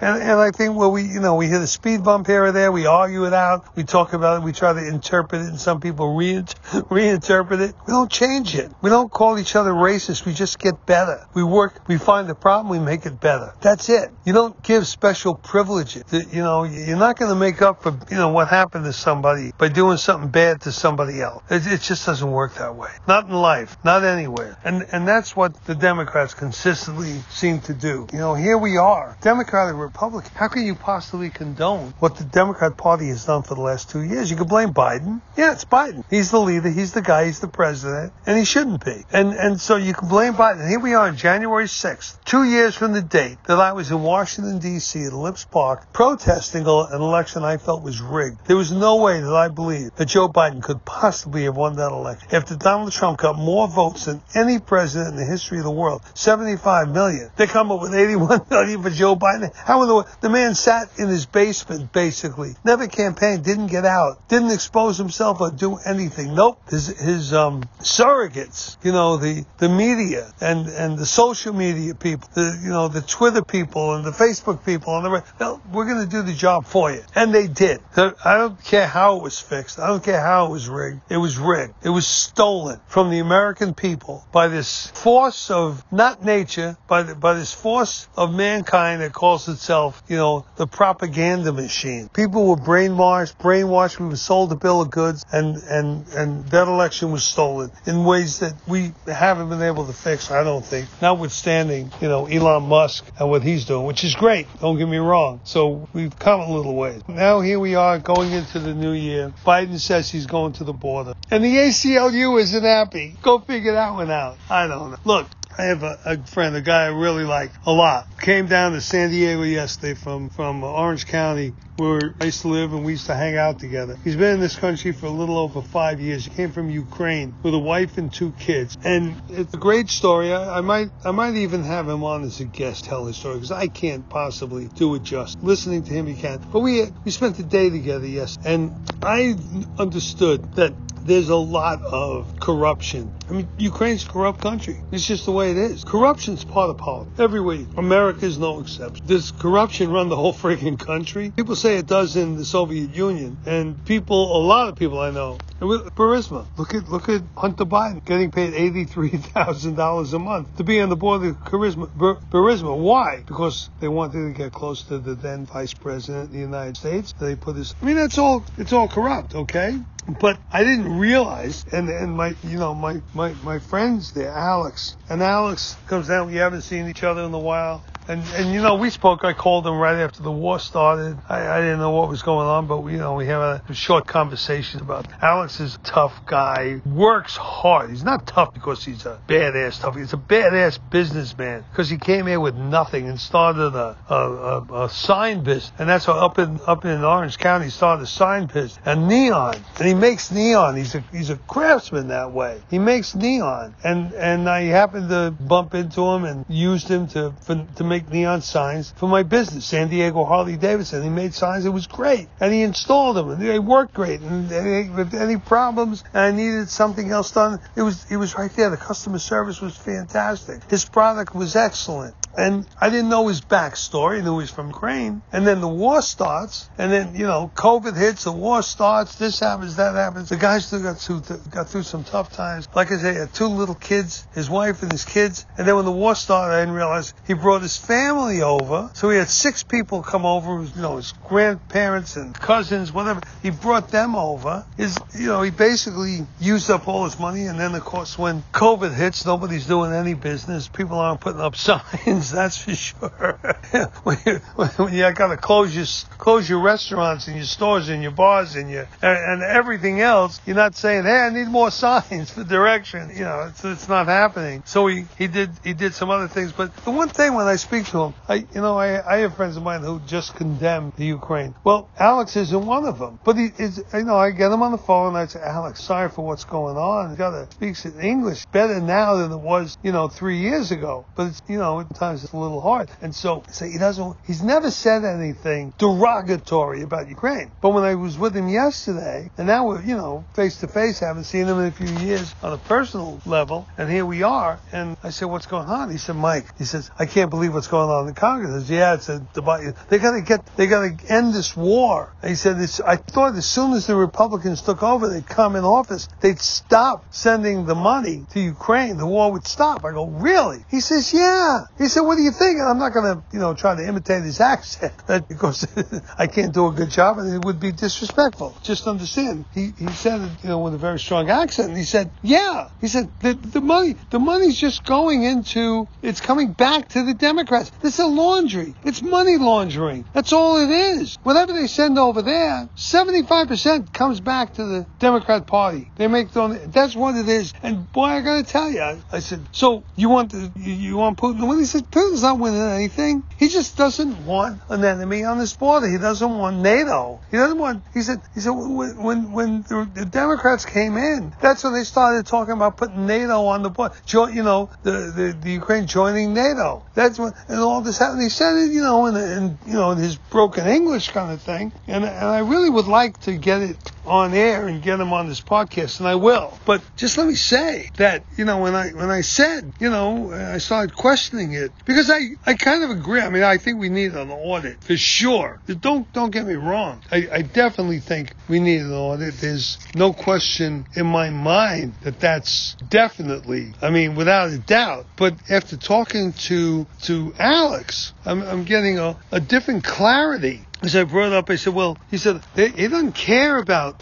And, 0.00 0.22
and 0.22 0.40
I 0.40 0.50
think, 0.50 0.76
well, 0.76 0.92
we, 0.92 1.02
you 1.02 1.20
know, 1.20 1.34
we 1.34 1.46
hit 1.46 1.60
a 1.60 1.66
speed 1.66 2.04
bump 2.04 2.26
here 2.26 2.44
or 2.44 2.52
there, 2.52 2.70
we 2.70 2.86
argue 2.86 3.24
it 3.26 3.32
out, 3.32 3.76
we 3.76 3.84
talk 3.84 4.12
about 4.12 4.40
it, 4.40 4.44
we 4.44 4.52
try 4.52 4.72
to 4.72 4.86
interpret 4.86 5.42
it, 5.42 5.48
and 5.48 5.60
some 5.60 5.80
people 5.80 6.14
re- 6.14 6.34
reinterpret 6.72 7.60
it. 7.60 7.74
We 7.86 7.92
don't 7.92 8.10
change 8.10 8.54
it. 8.54 8.70
We 8.82 8.90
don't 8.90 9.10
call 9.10 9.38
each 9.38 9.56
other 9.56 9.72
racist. 9.72 10.24
We 10.24 10.34
just 10.34 10.58
get 10.58 10.86
better. 10.86 11.26
We 11.34 11.42
work, 11.42 11.80
we 11.88 11.98
find 11.98 12.28
the 12.28 12.34
problem, 12.34 12.68
we 12.68 12.78
make 12.78 13.06
it 13.06 13.20
better. 13.20 13.54
That's 13.60 13.88
it. 13.88 14.10
You 14.24 14.32
don't 14.32 14.62
give 14.62 14.86
special 14.86 15.34
privileges. 15.34 16.04
You 16.12 16.42
know, 16.42 16.64
you're 16.64 16.96
not 16.96 17.18
going 17.18 17.30
to 17.30 17.36
make 17.36 17.62
up 17.62 17.82
for, 17.82 17.98
you 18.10 18.16
know, 18.16 18.28
what 18.28 18.48
happened 18.48 18.84
to 18.84 18.92
somebody 18.92 19.52
by 19.58 19.68
doing 19.68 19.96
something 19.96 20.15
bad 20.24 20.62
to 20.62 20.72
somebody 20.72 21.20
else. 21.20 21.42
It, 21.50 21.66
it 21.66 21.80
just 21.80 22.06
doesn't 22.06 22.30
work 22.30 22.54
that 22.54 22.74
way. 22.76 22.90
Not 23.06 23.26
in 23.26 23.34
life. 23.34 23.76
Not 23.84 24.04
anywhere. 24.04 24.56
And, 24.64 24.86
and 24.92 25.06
that's 25.06 25.36
what 25.36 25.64
the 25.64 25.74
Democrats 25.74 26.34
consistently 26.34 27.20
seem 27.30 27.60
to 27.62 27.74
do. 27.74 28.06
You 28.12 28.18
know, 28.18 28.34
here 28.34 28.58
we 28.58 28.76
are. 28.76 29.16
Democrat 29.20 29.68
and 29.68 29.80
Republican. 29.80 30.30
How 30.34 30.48
can 30.48 30.64
you 30.64 30.74
possibly 30.74 31.30
condone 31.30 31.94
what 31.98 32.16
the 32.16 32.24
Democrat 32.24 32.76
Party 32.76 33.08
has 33.08 33.24
done 33.24 33.42
for 33.42 33.54
the 33.54 33.60
last 33.60 33.90
two 33.90 34.02
years? 34.02 34.30
You 34.30 34.36
can 34.36 34.48
blame 34.48 34.72
Biden. 34.72 35.20
Yeah, 35.36 35.52
it's 35.52 35.64
Biden. 35.64 36.04
He's 36.10 36.30
the 36.30 36.40
leader. 36.40 36.70
He's 36.70 36.92
the 36.92 37.02
guy. 37.02 37.26
He's 37.26 37.40
the 37.40 37.48
president. 37.48 38.12
And 38.26 38.38
he 38.38 38.44
shouldn't 38.44 38.84
be. 38.84 39.04
And, 39.12 39.32
and 39.32 39.60
so 39.60 39.76
you 39.76 39.94
can 39.94 40.08
blame 40.08 40.34
Biden. 40.34 40.68
Here 40.68 40.80
we 40.80 40.94
are 40.94 41.08
on 41.08 41.16
January 41.16 41.66
6th, 41.66 42.24
two 42.24 42.44
years 42.44 42.74
from 42.74 42.92
the 42.92 43.02
date 43.02 43.38
that 43.46 43.58
I 43.58 43.72
was 43.72 43.90
in 43.90 44.02
Washington, 44.02 44.58
D.C. 44.58 45.02
at 45.04 45.12
Ellipse 45.12 45.44
Park 45.44 45.92
protesting 45.92 46.66
an 46.66 47.00
election 47.00 47.44
I 47.44 47.56
felt 47.56 47.82
was 47.82 48.00
rigged. 48.00 48.46
There 48.46 48.56
was 48.56 48.72
no 48.72 48.96
way 48.96 49.20
that 49.20 49.34
I 49.34 49.48
believed 49.48 49.96
that 49.96 50.05
Joe 50.08 50.28
Biden 50.28 50.62
could 50.62 50.84
possibly 50.84 51.44
have 51.44 51.56
won 51.56 51.76
that 51.76 51.92
election. 51.92 52.28
After 52.32 52.56
Donald 52.56 52.92
Trump 52.92 53.18
got 53.18 53.36
more 53.36 53.68
votes 53.68 54.06
than 54.06 54.22
any 54.34 54.58
president 54.58 55.10
in 55.10 55.16
the 55.16 55.24
history 55.24 55.58
of 55.58 55.64
the 55.64 55.70
world, 55.70 56.02
75 56.14 56.88
million, 56.92 57.30
they 57.36 57.46
come 57.46 57.70
up 57.70 57.80
with 57.80 57.94
81 57.94 58.46
million 58.50 58.82
for 58.82 58.90
Joe 58.90 59.16
Biden. 59.16 59.54
How 59.54 59.82
in 59.82 59.88
the 59.88 59.94
world? 59.94 60.06
The 60.20 60.30
man 60.30 60.54
sat 60.54 60.88
in 60.98 61.08
his 61.08 61.26
basement, 61.26 61.92
basically. 61.92 62.54
Never 62.64 62.86
campaigned, 62.86 63.44
didn't 63.44 63.68
get 63.68 63.84
out, 63.84 64.28
didn't 64.28 64.50
expose 64.50 64.98
himself 64.98 65.40
or 65.40 65.50
do 65.50 65.76
anything. 65.84 66.34
Nope. 66.34 66.60
His, 66.68 66.86
his 66.86 67.32
um, 67.32 67.62
surrogates, 67.80 68.76
you 68.82 68.92
know, 68.92 69.16
the, 69.16 69.44
the 69.58 69.68
media 69.68 70.32
and, 70.40 70.66
and 70.68 70.98
the 70.98 71.06
social 71.06 71.52
media 71.52 71.94
people, 71.94 72.28
the, 72.34 72.60
you 72.62 72.70
know, 72.70 72.88
the 72.88 73.00
Twitter 73.00 73.42
people 73.42 73.94
and 73.94 74.04
the 74.04 74.10
Facebook 74.10 74.64
people 74.64 74.96
and 74.96 75.06
the, 75.06 75.24
no, 75.40 75.60
we're 75.72 75.86
going 75.86 76.04
to 76.04 76.10
do 76.10 76.22
the 76.22 76.34
job 76.34 76.66
for 76.66 76.92
you. 76.92 77.02
And 77.14 77.34
they 77.34 77.46
did. 77.46 77.80
I 77.96 78.36
don't 78.36 78.62
care 78.62 78.86
how 78.86 79.16
it 79.16 79.22
was 79.22 79.40
fixed. 79.40 79.78
I 79.78 79.86
don't 79.86 79.95
care 80.02 80.20
how 80.20 80.46
it 80.46 80.50
was 80.50 80.68
rigged. 80.68 81.00
It 81.10 81.16
was 81.16 81.38
rigged. 81.38 81.74
It 81.82 81.90
was 81.90 82.06
stolen 82.06 82.80
from 82.88 83.10
the 83.10 83.18
American 83.18 83.74
people 83.74 84.24
by 84.32 84.48
this 84.48 84.88
force 84.88 85.50
of, 85.50 85.84
not 85.92 86.24
nature, 86.24 86.76
by, 86.88 87.02
the, 87.02 87.14
by 87.14 87.34
this 87.34 87.52
force 87.52 88.08
of 88.16 88.34
mankind 88.34 89.02
that 89.02 89.12
calls 89.12 89.48
itself, 89.48 90.02
you 90.08 90.16
know, 90.16 90.44
the 90.56 90.66
propaganda 90.66 91.52
machine. 91.52 92.08
People 92.12 92.48
were 92.48 92.56
brainwashed, 92.56 93.36
brainwashed. 93.38 93.98
We 93.98 94.06
were 94.06 94.16
sold 94.16 94.52
a 94.52 94.56
bill 94.56 94.82
of 94.82 94.90
goods 94.90 95.24
and, 95.32 95.56
and, 95.56 96.06
and 96.08 96.46
that 96.50 96.68
election 96.68 97.10
was 97.10 97.24
stolen 97.24 97.70
in 97.86 98.04
ways 98.04 98.40
that 98.40 98.54
we 98.66 98.92
haven't 99.06 99.48
been 99.48 99.62
able 99.62 99.86
to 99.86 99.92
fix, 99.92 100.30
I 100.30 100.44
don't 100.44 100.64
think, 100.64 100.88
notwithstanding, 101.00 101.92
you 102.00 102.08
know, 102.08 102.26
Elon 102.26 102.64
Musk 102.64 103.04
and 103.18 103.30
what 103.30 103.42
he's 103.42 103.64
doing, 103.64 103.86
which 103.86 104.04
is 104.04 104.14
great. 104.14 104.46
Don't 104.60 104.78
get 104.78 104.88
me 104.88 104.98
wrong. 104.98 105.40
So 105.44 105.88
we've 105.92 106.16
come 106.18 106.40
a 106.40 106.50
little 106.50 106.74
ways. 106.74 107.02
Now 107.08 107.40
here 107.40 107.58
we 107.60 107.74
are 107.74 107.98
going 107.98 108.32
into 108.32 108.58
the 108.58 108.74
new 108.74 108.92
year. 108.92 109.32
Biden 109.44 109.78
says 109.86 110.10
he's 110.10 110.26
going 110.26 110.52
to 110.54 110.64
the 110.64 110.72
border. 110.72 111.14
And 111.30 111.44
the 111.44 111.54
ACLU 111.54 112.40
isn't 112.40 112.64
happy. 112.64 113.16
Go 113.22 113.38
figure 113.38 113.72
that 113.72 113.92
one 113.92 114.10
out. 114.10 114.36
I 114.50 114.66
don't 114.66 114.90
know. 114.90 114.98
Look, 115.04 115.26
I 115.58 115.64
have 115.64 115.82
a, 115.82 115.98
a, 116.04 116.18
friend, 116.26 116.54
a 116.54 116.60
guy 116.60 116.84
I 116.84 116.88
really 116.88 117.24
like 117.24 117.50
a 117.64 117.72
lot. 117.72 118.06
Came 118.20 118.46
down 118.46 118.72
to 118.72 118.80
San 118.80 119.10
Diego 119.10 119.42
yesterday 119.42 119.94
from, 119.94 120.28
from 120.28 120.62
Orange 120.62 121.06
County 121.06 121.54
where 121.76 122.14
I 122.20 122.26
used 122.26 122.40
to 122.42 122.48
live 122.48 122.72
and 122.72 122.84
we 122.84 122.92
used 122.92 123.06
to 123.06 123.14
hang 123.14 123.36
out 123.36 123.58
together. 123.58 123.96
He's 124.02 124.16
been 124.16 124.34
in 124.34 124.40
this 124.40 124.56
country 124.56 124.92
for 124.92 125.06
a 125.06 125.10
little 125.10 125.38
over 125.38 125.60
five 125.60 126.00
years. 126.00 126.24
He 126.24 126.30
came 126.30 126.50
from 126.50 126.70
Ukraine 126.70 127.34
with 127.42 127.54
a 127.54 127.58
wife 127.58 127.98
and 127.98 128.12
two 128.12 128.32
kids. 128.32 128.76
And 128.84 129.14
it's 129.28 129.52
a 129.52 129.58
great 129.58 129.88
story. 129.88 130.32
I, 130.32 130.58
I 130.58 130.60
might, 130.62 130.88
I 131.04 131.10
might 131.10 131.34
even 131.34 131.62
have 131.64 131.88
him 131.88 132.02
on 132.02 132.24
as 132.24 132.40
a 132.40 132.44
guest 132.44 132.84
tell 132.84 133.06
his 133.06 133.16
story 133.16 133.36
because 133.36 133.52
I 133.52 133.66
can't 133.66 134.08
possibly 134.08 134.68
do 134.68 134.94
it 134.94 135.02
just. 135.02 135.42
Listening 135.42 135.82
to 135.84 135.92
him, 135.92 136.06
he 136.06 136.14
can. 136.14 136.38
But 136.50 136.60
we, 136.60 136.84
we 137.04 137.10
spent 137.10 137.36
the 137.36 137.42
day 137.42 137.68
together 137.68 138.06
yesterday 138.06 138.54
and 138.54 138.72
I 139.02 139.36
understood 139.78 140.54
that 140.54 140.72
there's 141.06 141.28
a 141.28 141.36
lot 141.36 141.82
of 141.82 142.40
corruption. 142.40 143.12
I 143.28 143.32
mean, 143.32 143.48
Ukraine's 143.58 144.04
a 144.04 144.08
corrupt 144.08 144.40
country. 144.40 144.76
It's 144.92 145.06
just 145.06 145.24
the 145.24 145.32
way 145.32 145.50
it 145.50 145.56
is. 145.56 145.84
Corruption's 145.84 146.44
part 146.44 146.70
of 146.70 146.78
politics. 146.78 147.18
Everywhere. 147.18 147.66
America's 147.76 148.38
no 148.38 148.60
exception. 148.60 149.06
Does 149.06 149.32
corruption 149.32 149.90
run 149.90 150.08
the 150.08 150.16
whole 150.16 150.32
freaking 150.32 150.78
country? 150.78 151.32
People 151.34 151.56
say 151.56 151.78
it 151.78 151.86
does 151.86 152.16
in 152.16 152.36
the 152.36 152.44
Soviet 152.44 152.94
Union. 152.94 153.38
And 153.46 153.84
people, 153.84 154.36
a 154.36 154.42
lot 154.44 154.68
of 154.68 154.76
people 154.76 155.00
I 155.00 155.10
know, 155.10 155.38
Burisma. 155.60 156.46
Look 156.58 156.74
at 156.74 156.88
look 156.90 157.08
at 157.08 157.22
Hunter 157.36 157.64
Biden 157.64 158.04
getting 158.04 158.30
paid 158.30 158.52
eighty 158.52 158.84
three 158.84 159.08
thousand 159.08 159.74
dollars 159.74 160.12
a 160.12 160.18
month 160.18 160.56
to 160.58 160.64
be 160.64 160.80
on 160.80 160.90
the 160.90 160.96
board 160.96 161.24
of 161.24 161.36
Charisma 161.44 161.88
Burisma. 162.30 162.76
Why? 162.76 163.22
Because 163.26 163.70
they 163.80 163.88
wanted 163.88 164.34
to 164.34 164.38
get 164.38 164.52
close 164.52 164.82
to 164.84 164.98
the 164.98 165.14
then 165.14 165.46
vice 165.46 165.72
president 165.72 166.24
of 166.24 166.32
the 166.32 166.38
United 166.38 166.76
States. 166.76 167.14
They 167.18 167.36
put 167.36 167.56
this. 167.56 167.74
I 167.80 167.86
mean, 167.86 167.96
that's 167.96 168.18
all. 168.18 168.44
It's 168.58 168.72
all 168.72 168.88
corrupt. 168.88 169.34
Okay. 169.34 169.78
But 170.08 170.38
I 170.52 170.62
didn't 170.62 170.98
realize, 170.98 171.64
and 171.72 171.88
and 171.88 172.16
my 172.16 172.34
you 172.44 172.58
know 172.58 172.74
my 172.74 173.02
my 173.12 173.32
my 173.42 173.58
friends 173.58 174.12
there, 174.12 174.30
Alex, 174.30 174.96
and 175.08 175.22
Alex 175.22 175.76
comes 175.88 176.08
down. 176.08 176.28
We 176.28 176.36
haven't 176.36 176.62
seen 176.62 176.88
each 176.88 177.02
other 177.02 177.22
in 177.22 177.34
a 177.34 177.38
while. 177.38 177.84
And, 178.08 178.22
and 178.34 178.52
you 178.52 178.62
know, 178.62 178.76
we 178.76 178.90
spoke. 178.90 179.24
I 179.24 179.32
called 179.32 179.66
him 179.66 179.76
right 179.78 179.96
after 179.96 180.22
the 180.22 180.30
war 180.30 180.60
started. 180.60 181.18
I, 181.28 181.48
I 181.48 181.60
didn't 181.60 181.80
know 181.80 181.90
what 181.90 182.08
was 182.08 182.22
going 182.22 182.46
on, 182.46 182.68
but 182.68 182.82
we, 182.82 182.92
you 182.92 182.98
know, 182.98 183.14
we 183.14 183.26
have 183.26 183.62
a, 183.68 183.74
short 183.74 184.06
conversation 184.06 184.80
about. 184.80 185.06
Alex 185.20 185.60
is 185.60 185.74
a 185.74 185.78
tough 185.78 186.24
guy, 186.24 186.80
works 186.86 187.36
hard. 187.36 187.90
He's 187.90 188.04
not 188.04 188.26
tough 188.26 188.54
because 188.54 188.84
he's 188.84 189.04
a 189.06 189.20
badass 189.28 189.80
tough. 189.80 189.96
He's 189.96 190.12
a 190.12 190.16
badass 190.16 190.78
businessman 190.88 191.64
because 191.70 191.90
he 191.90 191.98
came 191.98 192.26
here 192.26 192.40
with 192.40 192.54
nothing 192.54 193.08
and 193.08 193.20
started 193.20 193.74
a, 193.74 193.98
a, 194.08 194.14
a, 194.14 194.84
a 194.84 194.88
sign 194.88 195.42
business, 195.42 195.72
and 195.78 195.88
that's 195.88 196.04
how 196.04 196.14
up 196.14 196.38
in 196.38 196.60
up 196.66 196.84
in 196.84 197.04
Orange 197.04 197.38
County 197.38 197.70
started 197.70 198.04
a 198.04 198.06
sign 198.06 198.46
business 198.46 198.78
and 198.84 199.08
neon, 199.08 199.56
and 199.78 199.88
he 199.88 199.94
makes 199.96 200.30
neon. 200.30 200.76
He's 200.76 200.94
a 200.94 201.00
he's 201.10 201.30
a 201.30 201.36
craftsman 201.36 202.08
that 202.08 202.32
way. 202.32 202.60
He 202.70 202.78
makes 202.78 203.14
neon, 203.14 203.74
and 203.82 204.12
and 204.14 204.48
I 204.48 204.62
happened 204.64 205.08
to 205.08 205.30
bump 205.30 205.74
into 205.74 206.02
him 206.02 206.24
and 206.24 206.44
used 206.48 206.88
him 206.88 207.08
to 207.08 207.32
for, 207.42 207.66
to 207.76 207.84
make 207.84 208.08
neon 208.10 208.42
signs 208.42 208.92
for 208.96 209.08
my 209.08 209.22
business, 209.22 209.64
San 209.66 209.88
Diego 209.88 210.24
Harley 210.24 210.56
Davidson. 210.56 211.02
He 211.02 211.08
made 211.08 211.34
signs. 211.34 211.64
It 211.64 211.70
was 211.70 211.86
great. 211.86 212.28
And 212.40 212.52
he 212.52 212.62
installed 212.62 213.16
them 213.16 213.30
and 213.30 213.40
they 213.40 213.58
worked 213.58 213.94
great. 213.94 214.20
And 214.20 214.48
with 214.96 215.14
any 215.14 215.36
problems 215.36 216.04
and 216.12 216.22
I 216.22 216.30
needed 216.30 216.68
something 216.68 217.10
else 217.10 217.30
done, 217.32 217.60
it 217.74 217.82
was, 217.82 218.06
it 218.10 218.16
was 218.16 218.36
right 218.36 218.50
there. 218.52 218.70
The 218.70 218.76
customer 218.76 219.18
service 219.18 219.60
was 219.60 219.76
fantastic. 219.76 220.68
His 220.70 220.84
product 220.84 221.34
was 221.34 221.56
excellent. 221.56 222.14
And 222.36 222.66
I 222.78 222.90
didn't 222.90 223.08
know 223.08 223.28
his 223.28 223.40
backstory. 223.40 224.18
I 224.18 224.20
knew 224.20 224.32
he 224.32 224.42
was 224.42 224.50
from 224.50 224.68
Ukraine. 224.68 225.22
And 225.32 225.46
then 225.46 225.60
the 225.60 225.68
war 225.68 226.02
starts. 226.02 226.68
And 226.76 226.92
then, 226.92 227.14
you 227.16 227.26
know, 227.26 227.50
COVID 227.54 227.96
hits, 227.96 228.24
the 228.24 228.32
war 228.32 228.62
starts, 228.62 229.16
this 229.16 229.40
happens, 229.40 229.76
that 229.76 229.94
happens. 229.94 230.28
The 230.28 230.36
guy 230.36 230.58
still 230.58 230.82
got 230.82 230.98
through, 230.98 231.22
got 231.50 231.68
through 231.68 231.84
some 231.84 232.04
tough 232.04 232.32
times. 232.32 232.68
Like 232.74 232.92
I 232.92 232.98
say, 232.98 233.12
he 233.12 233.18
had 233.18 233.32
two 233.32 233.46
little 233.46 233.74
kids, 233.74 234.26
his 234.34 234.50
wife 234.50 234.82
and 234.82 234.92
his 234.92 235.04
kids. 235.04 235.46
And 235.56 235.66
then 235.66 235.76
when 235.76 235.86
the 235.86 235.92
war 235.92 236.14
started, 236.14 236.54
I 236.54 236.60
didn't 236.60 236.74
realize 236.74 237.14
he 237.26 237.32
brought 237.32 237.62
his 237.62 237.78
family 237.78 238.42
over. 238.42 238.90
So 238.92 239.08
he 239.08 239.16
had 239.16 239.30
six 239.30 239.62
people 239.62 240.02
come 240.02 240.26
over, 240.26 240.62
you 240.62 240.82
know, 240.82 240.96
his 240.96 241.12
grandparents 241.24 242.16
and 242.16 242.34
cousins, 242.34 242.92
whatever. 242.92 243.22
He 243.42 243.50
brought 243.50 243.90
them 243.90 244.14
over. 244.14 244.66
His, 244.76 244.98
you 245.18 245.28
know, 245.28 245.40
he 245.40 245.50
basically 245.50 246.26
used 246.38 246.70
up 246.70 246.86
all 246.86 247.04
his 247.04 247.18
money. 247.18 247.46
And 247.46 247.58
then, 247.58 247.74
of 247.74 247.84
course, 247.84 248.18
when 248.18 248.42
COVID 248.52 248.94
hits, 248.94 249.24
nobody's 249.24 249.66
doing 249.66 249.92
any 249.92 250.14
business. 250.14 250.68
People 250.68 250.98
aren't 250.98 251.20
putting 251.20 251.40
up 251.40 251.56
signs 251.66 252.25
times, 252.30 252.32
that's 252.32 252.56
for 252.56 252.74
sure. 252.74 253.38
when 254.02 254.18
you, 254.26 254.88
you 254.96 255.12
got 255.12 255.28
to 255.28 255.36
close 255.36 255.74
your 255.74 255.86
close 256.18 256.48
your 256.48 256.60
restaurants 256.60 257.26
and 257.26 257.36
your 257.36 257.44
stores 257.44 257.88
and 257.88 258.02
your 258.02 258.12
bars 258.12 258.56
and 258.56 258.70
your 258.70 258.88
and, 259.02 259.42
and, 259.42 259.42
everything 259.42 260.00
else, 260.00 260.40
you're 260.46 260.56
not 260.56 260.74
saying, 260.74 261.04
"Hey, 261.04 261.18
I 261.18 261.30
need 261.30 261.48
more 261.48 261.70
signs 261.84 262.30
for 262.30 262.44
direction." 262.44 263.10
You 263.10 263.24
know, 263.24 263.46
it's, 263.50 263.64
it's 263.64 263.88
not 263.88 264.06
happening. 264.06 264.62
So 264.66 264.86
he, 264.86 265.04
he 265.18 265.26
did 265.26 265.50
he 265.62 265.74
did 265.74 265.94
some 265.94 266.10
other 266.10 266.28
things. 266.28 266.52
But 266.52 266.74
the 266.84 266.90
one 266.90 267.08
thing 267.08 267.34
when 267.34 267.46
I 267.46 267.56
speak 267.56 267.86
to 267.86 268.04
him, 268.04 268.14
I 268.28 268.34
you 268.36 268.60
know 268.60 268.76
I, 268.78 269.16
I 269.16 269.18
have 269.18 269.36
friends 269.36 269.56
of 269.56 269.62
mine 269.62 269.82
who 269.82 270.00
just 270.00 270.34
condemn 270.34 270.92
the 270.96 271.06
Ukraine. 271.06 271.54
Well, 271.64 271.90
Alex 271.98 272.36
isn't 272.36 272.66
one 272.66 272.86
of 272.86 272.98
them. 272.98 273.18
But 273.24 273.36
he 273.36 273.50
is 273.58 273.82
you 273.92 274.04
know 274.04 274.16
I 274.16 274.30
get 274.30 274.52
him 274.52 274.62
on 274.62 274.72
the 274.72 274.78
phone 274.78 275.08
and 275.08 275.18
I 275.18 275.26
say, 275.26 275.40
Alex, 275.40 275.82
sorry 275.82 276.08
for 276.08 276.24
what's 276.24 276.44
going 276.44 276.76
on. 276.76 277.10
He 277.10 277.16
got 277.16 277.52
speaks 277.52 277.86
English 277.86 278.46
better 278.46 278.80
now 278.80 279.16
than 279.16 279.32
it 279.32 279.40
was 279.40 279.76
you 279.82 279.92
know 279.92 280.08
three 280.08 280.38
years 280.38 280.70
ago. 280.70 281.06
But 281.14 281.28
it's 281.28 281.42
you 281.48 281.58
know 281.58 281.86
sometimes 282.16 282.24
it's 282.24 282.32
a 282.32 282.36
little 282.36 282.60
hard. 282.60 282.90
And 283.02 283.14
so 283.14 283.42
say 283.50 283.70
he 283.70 283.78
doesn't. 283.78 284.16
He's 284.26 284.42
never 284.42 284.70
said 284.70 285.04
anything 285.04 285.72
derogatory 285.78 286.82
about 286.82 287.08
Ukraine. 287.08 287.50
But 287.60 287.70
when 287.70 287.84
I 287.84 287.94
was 287.94 288.18
with 288.18 288.34
him 288.34 288.48
yesterday, 288.48 289.30
and 289.38 289.46
now 289.46 289.66
we're 289.66 289.82
you 289.82 289.96
know 289.96 290.24
face 290.34 290.58
to 290.60 290.68
face, 290.68 291.00
haven't 291.00 291.24
seen 291.24 291.46
him 291.46 291.58
in 291.58 291.66
a 291.66 291.70
few 291.70 291.92
years 292.06 292.34
on 292.42 292.52
a 292.52 292.58
personal 292.58 293.20
level, 293.26 293.66
and 293.78 293.90
here 293.90 294.06
we 294.06 294.22
are. 294.22 294.58
And 294.72 294.96
I 295.02 295.10
said, 295.10 295.26
what's 295.26 295.46
going 295.46 295.68
on? 295.68 295.90
He 295.90 295.98
said, 295.98 296.16
Mike. 296.16 296.46
He 296.58 296.64
says, 296.64 296.90
I 296.98 297.06
can't 297.06 297.30
believe 297.30 297.54
what's 297.54 297.68
going 297.68 297.90
on 297.90 298.08
in 298.08 298.14
Congress. 298.14 298.50
I 298.50 298.66
said, 298.66 298.74
yeah, 298.74 298.94
it's 298.94 299.08
a 299.08 299.20
debate. 299.34 299.74
They 299.88 299.98
got 299.98 300.12
to 300.12 300.22
get. 300.22 300.44
They 300.56 300.66
got 300.66 300.80
to 300.82 301.12
end 301.12 301.34
this 301.34 301.56
war. 301.56 302.12
And 302.22 302.30
he 302.30 302.36
said, 302.36 302.56
I 302.86 302.96
thought 302.96 303.34
as 303.36 303.46
soon 303.46 303.72
as 303.72 303.86
the 303.86 303.96
Republicans 303.96 304.62
took 304.62 304.82
over, 304.82 305.08
they'd 305.08 305.26
come 305.26 305.56
in 305.56 305.64
office, 305.64 306.08
they'd 306.20 306.40
stop 306.40 307.14
sending 307.14 307.66
the 307.66 307.74
money 307.74 308.24
to 308.30 308.40
Ukraine. 308.40 308.96
The 308.96 309.06
war 309.06 309.32
would 309.32 309.46
stop. 309.46 309.84
I 309.84 309.92
go, 309.92 310.06
really? 310.06 310.64
He 310.70 310.80
says, 310.80 311.12
yeah. 311.12 311.64
He 311.78 311.86
said, 311.96 312.02
what 312.02 312.16
do 312.16 312.22
you 312.22 312.30
think? 312.30 312.60
I'm 312.60 312.78
not 312.78 312.92
going 312.92 313.16
to, 313.16 313.22
you 313.32 313.38
know, 313.38 313.54
try 313.54 313.74
to 313.74 313.86
imitate 313.86 314.22
his 314.22 314.38
accent 314.40 314.92
because 315.28 315.66
I 316.18 316.26
can't 316.26 316.52
do 316.52 316.66
a 316.66 316.72
good 316.72 316.90
job 316.90 317.18
and 317.18 317.32
it 317.32 317.44
would 317.44 317.58
be 317.58 317.72
disrespectful. 317.72 318.54
Just 318.62 318.86
understand. 318.86 319.46
He, 319.54 319.72
he 319.78 319.88
said 319.88 320.20
it, 320.20 320.30
you 320.42 320.50
know, 320.50 320.58
with 320.58 320.74
a 320.74 320.78
very 320.78 320.98
strong 320.98 321.30
accent. 321.30 321.68
And 321.68 321.78
he 321.78 321.84
said, 321.84 322.10
yeah. 322.22 322.68
He 322.82 322.88
said, 322.88 323.10
the, 323.20 323.32
the 323.32 323.62
money, 323.62 323.96
the 324.10 324.18
money's 324.18 324.60
just 324.60 324.84
going 324.84 325.22
into, 325.22 325.88
it's 326.02 326.20
coming 326.20 326.52
back 326.52 326.90
to 326.90 327.02
the 327.02 327.14
Democrats. 327.14 327.70
This 327.80 327.94
is 327.94 328.00
a 328.00 328.06
laundry. 328.06 328.74
It's 328.84 329.00
money 329.00 329.38
laundering. 329.38 330.04
That's 330.12 330.34
all 330.34 330.58
it 330.58 330.70
is. 330.70 331.16
Whatever 331.22 331.54
they 331.54 331.66
send 331.66 331.98
over 331.98 332.20
there, 332.20 332.68
75% 332.76 333.92
comes 333.94 334.20
back 334.20 334.54
to 334.54 334.64
the 334.66 334.86
Democrat 334.98 335.46
Party. 335.46 335.90
They 335.96 336.08
make, 336.08 336.30
that's 336.32 336.94
what 336.94 337.16
it 337.16 337.28
is. 337.28 337.54
And 337.62 337.90
boy, 337.90 338.04
I 338.04 338.20
gotta 338.20 338.44
tell 338.44 338.70
you, 338.70 338.80
I, 338.80 338.98
I 339.10 339.20
said, 339.20 339.46
so 339.52 339.82
you 339.96 340.10
want 340.10 340.32
the, 340.32 340.52
you, 340.56 340.96
want 340.96 341.16
Putin 341.16 341.48
win? 341.48 341.58
He 341.58 341.64
said, 341.64 341.85
Putin's 341.90 342.22
not 342.22 342.38
winning 342.38 342.60
anything. 342.60 343.22
He 343.38 343.48
just 343.48 343.76
doesn't 343.76 344.26
want 344.26 344.60
an 344.68 344.84
enemy 344.84 345.24
on 345.24 345.38
his 345.38 345.54
border. 345.54 345.88
He 345.88 345.98
doesn't 345.98 346.38
want 346.38 346.58
NATO. 346.58 347.20
He 347.30 347.36
doesn't 347.36 347.58
want, 347.58 347.84
he 347.94 348.02
said, 348.02 348.20
he 348.34 348.40
said, 348.40 348.50
when, 348.50 349.02
when, 349.02 349.32
when 349.32 349.62
the, 349.62 349.88
the 349.94 350.04
Democrats 350.04 350.64
came 350.64 350.96
in, 350.96 351.34
that's 351.40 351.64
when 351.64 351.72
they 351.72 351.84
started 351.84 352.26
talking 352.26 352.54
about 352.54 352.76
putting 352.76 353.06
NATO 353.06 353.46
on 353.46 353.62
the 353.62 353.70
border. 353.70 353.94
You 354.12 354.42
know, 354.42 354.70
the, 354.82 354.90
the, 354.90 355.38
the 355.40 355.50
Ukraine 355.50 355.86
joining 355.86 356.34
NATO. 356.34 356.84
That's 356.94 357.18
when, 357.18 357.32
and 357.48 357.60
all 357.60 357.80
this 357.80 357.98
happened. 357.98 358.22
He 358.22 358.28
said 358.28 358.56
it, 358.56 358.72
you 358.72 358.82
know, 358.82 359.06
in, 359.06 359.16
in, 359.16 359.58
you 359.66 359.74
know, 359.74 359.92
in 359.92 359.98
his 359.98 360.16
broken 360.16 360.66
English 360.66 361.10
kind 361.10 361.32
of 361.32 361.40
thing. 361.40 361.72
And, 361.86 362.04
and 362.04 362.26
I 362.26 362.40
really 362.40 362.70
would 362.70 362.86
like 362.86 363.18
to 363.20 363.36
get 363.36 363.62
it 363.62 363.76
on 364.06 364.34
air 364.34 364.66
and 364.66 364.82
get 364.82 365.00
him 365.00 365.12
on 365.12 365.28
this 365.28 365.40
podcast, 365.40 366.00
and 366.00 366.08
I 366.08 366.14
will. 366.14 366.58
But 366.64 366.82
just 366.96 367.18
let 367.18 367.26
me 367.26 367.34
say 367.34 367.90
that, 367.96 368.24
you 368.36 368.44
know, 368.44 368.58
when 368.58 368.74
I 368.74 368.90
when 368.90 369.10
I 369.10 369.20
said, 369.20 369.72
you 369.80 369.90
know, 369.90 370.32
I 370.32 370.58
started 370.58 370.96
questioning 370.96 371.52
it 371.52 371.72
because 371.84 372.10
I, 372.10 372.20
I 372.44 372.54
kind 372.54 372.84
of 372.84 372.90
agree. 372.90 373.20
I 373.20 373.28
mean, 373.30 373.42
I 373.42 373.58
think 373.58 373.78
we 373.78 373.88
need 373.88 374.12
an 374.12 374.30
audit 374.30 374.82
for 374.82 374.96
sure. 374.96 375.60
Don't 375.66 376.12
don't 376.12 376.30
get 376.30 376.46
me 376.46 376.54
wrong. 376.54 377.02
I, 377.10 377.28
I 377.32 377.42
definitely 377.42 378.00
think 378.00 378.34
we 378.48 378.60
need 378.60 378.80
an 378.80 378.92
audit. 378.92 379.34
There's 379.34 379.78
no 379.94 380.12
question 380.12 380.86
in 380.94 381.06
my 381.06 381.30
mind 381.30 381.94
that 382.02 382.20
that's 382.20 382.76
definitely. 382.88 383.74
I 383.82 383.90
mean, 383.90 384.14
without 384.14 384.50
a 384.50 384.58
doubt. 384.58 385.06
But 385.16 385.34
after 385.50 385.76
talking 385.76 386.32
to 386.32 386.86
to 387.02 387.34
Alex, 387.38 388.12
I'm, 388.24 388.42
I'm 388.42 388.64
getting 388.64 388.98
a, 388.98 389.16
a 389.32 389.40
different 389.40 389.84
clarity 389.84 390.65
as 390.82 390.94
I 390.94 391.04
brought 391.04 391.32
up, 391.32 391.50
I 391.50 391.56
said, 391.56 391.74
well, 391.74 391.96
he 392.10 392.18
said, 392.18 392.40
he 392.54 392.88
doesn't 392.88 393.12
care 393.12 393.58
about 393.58 393.96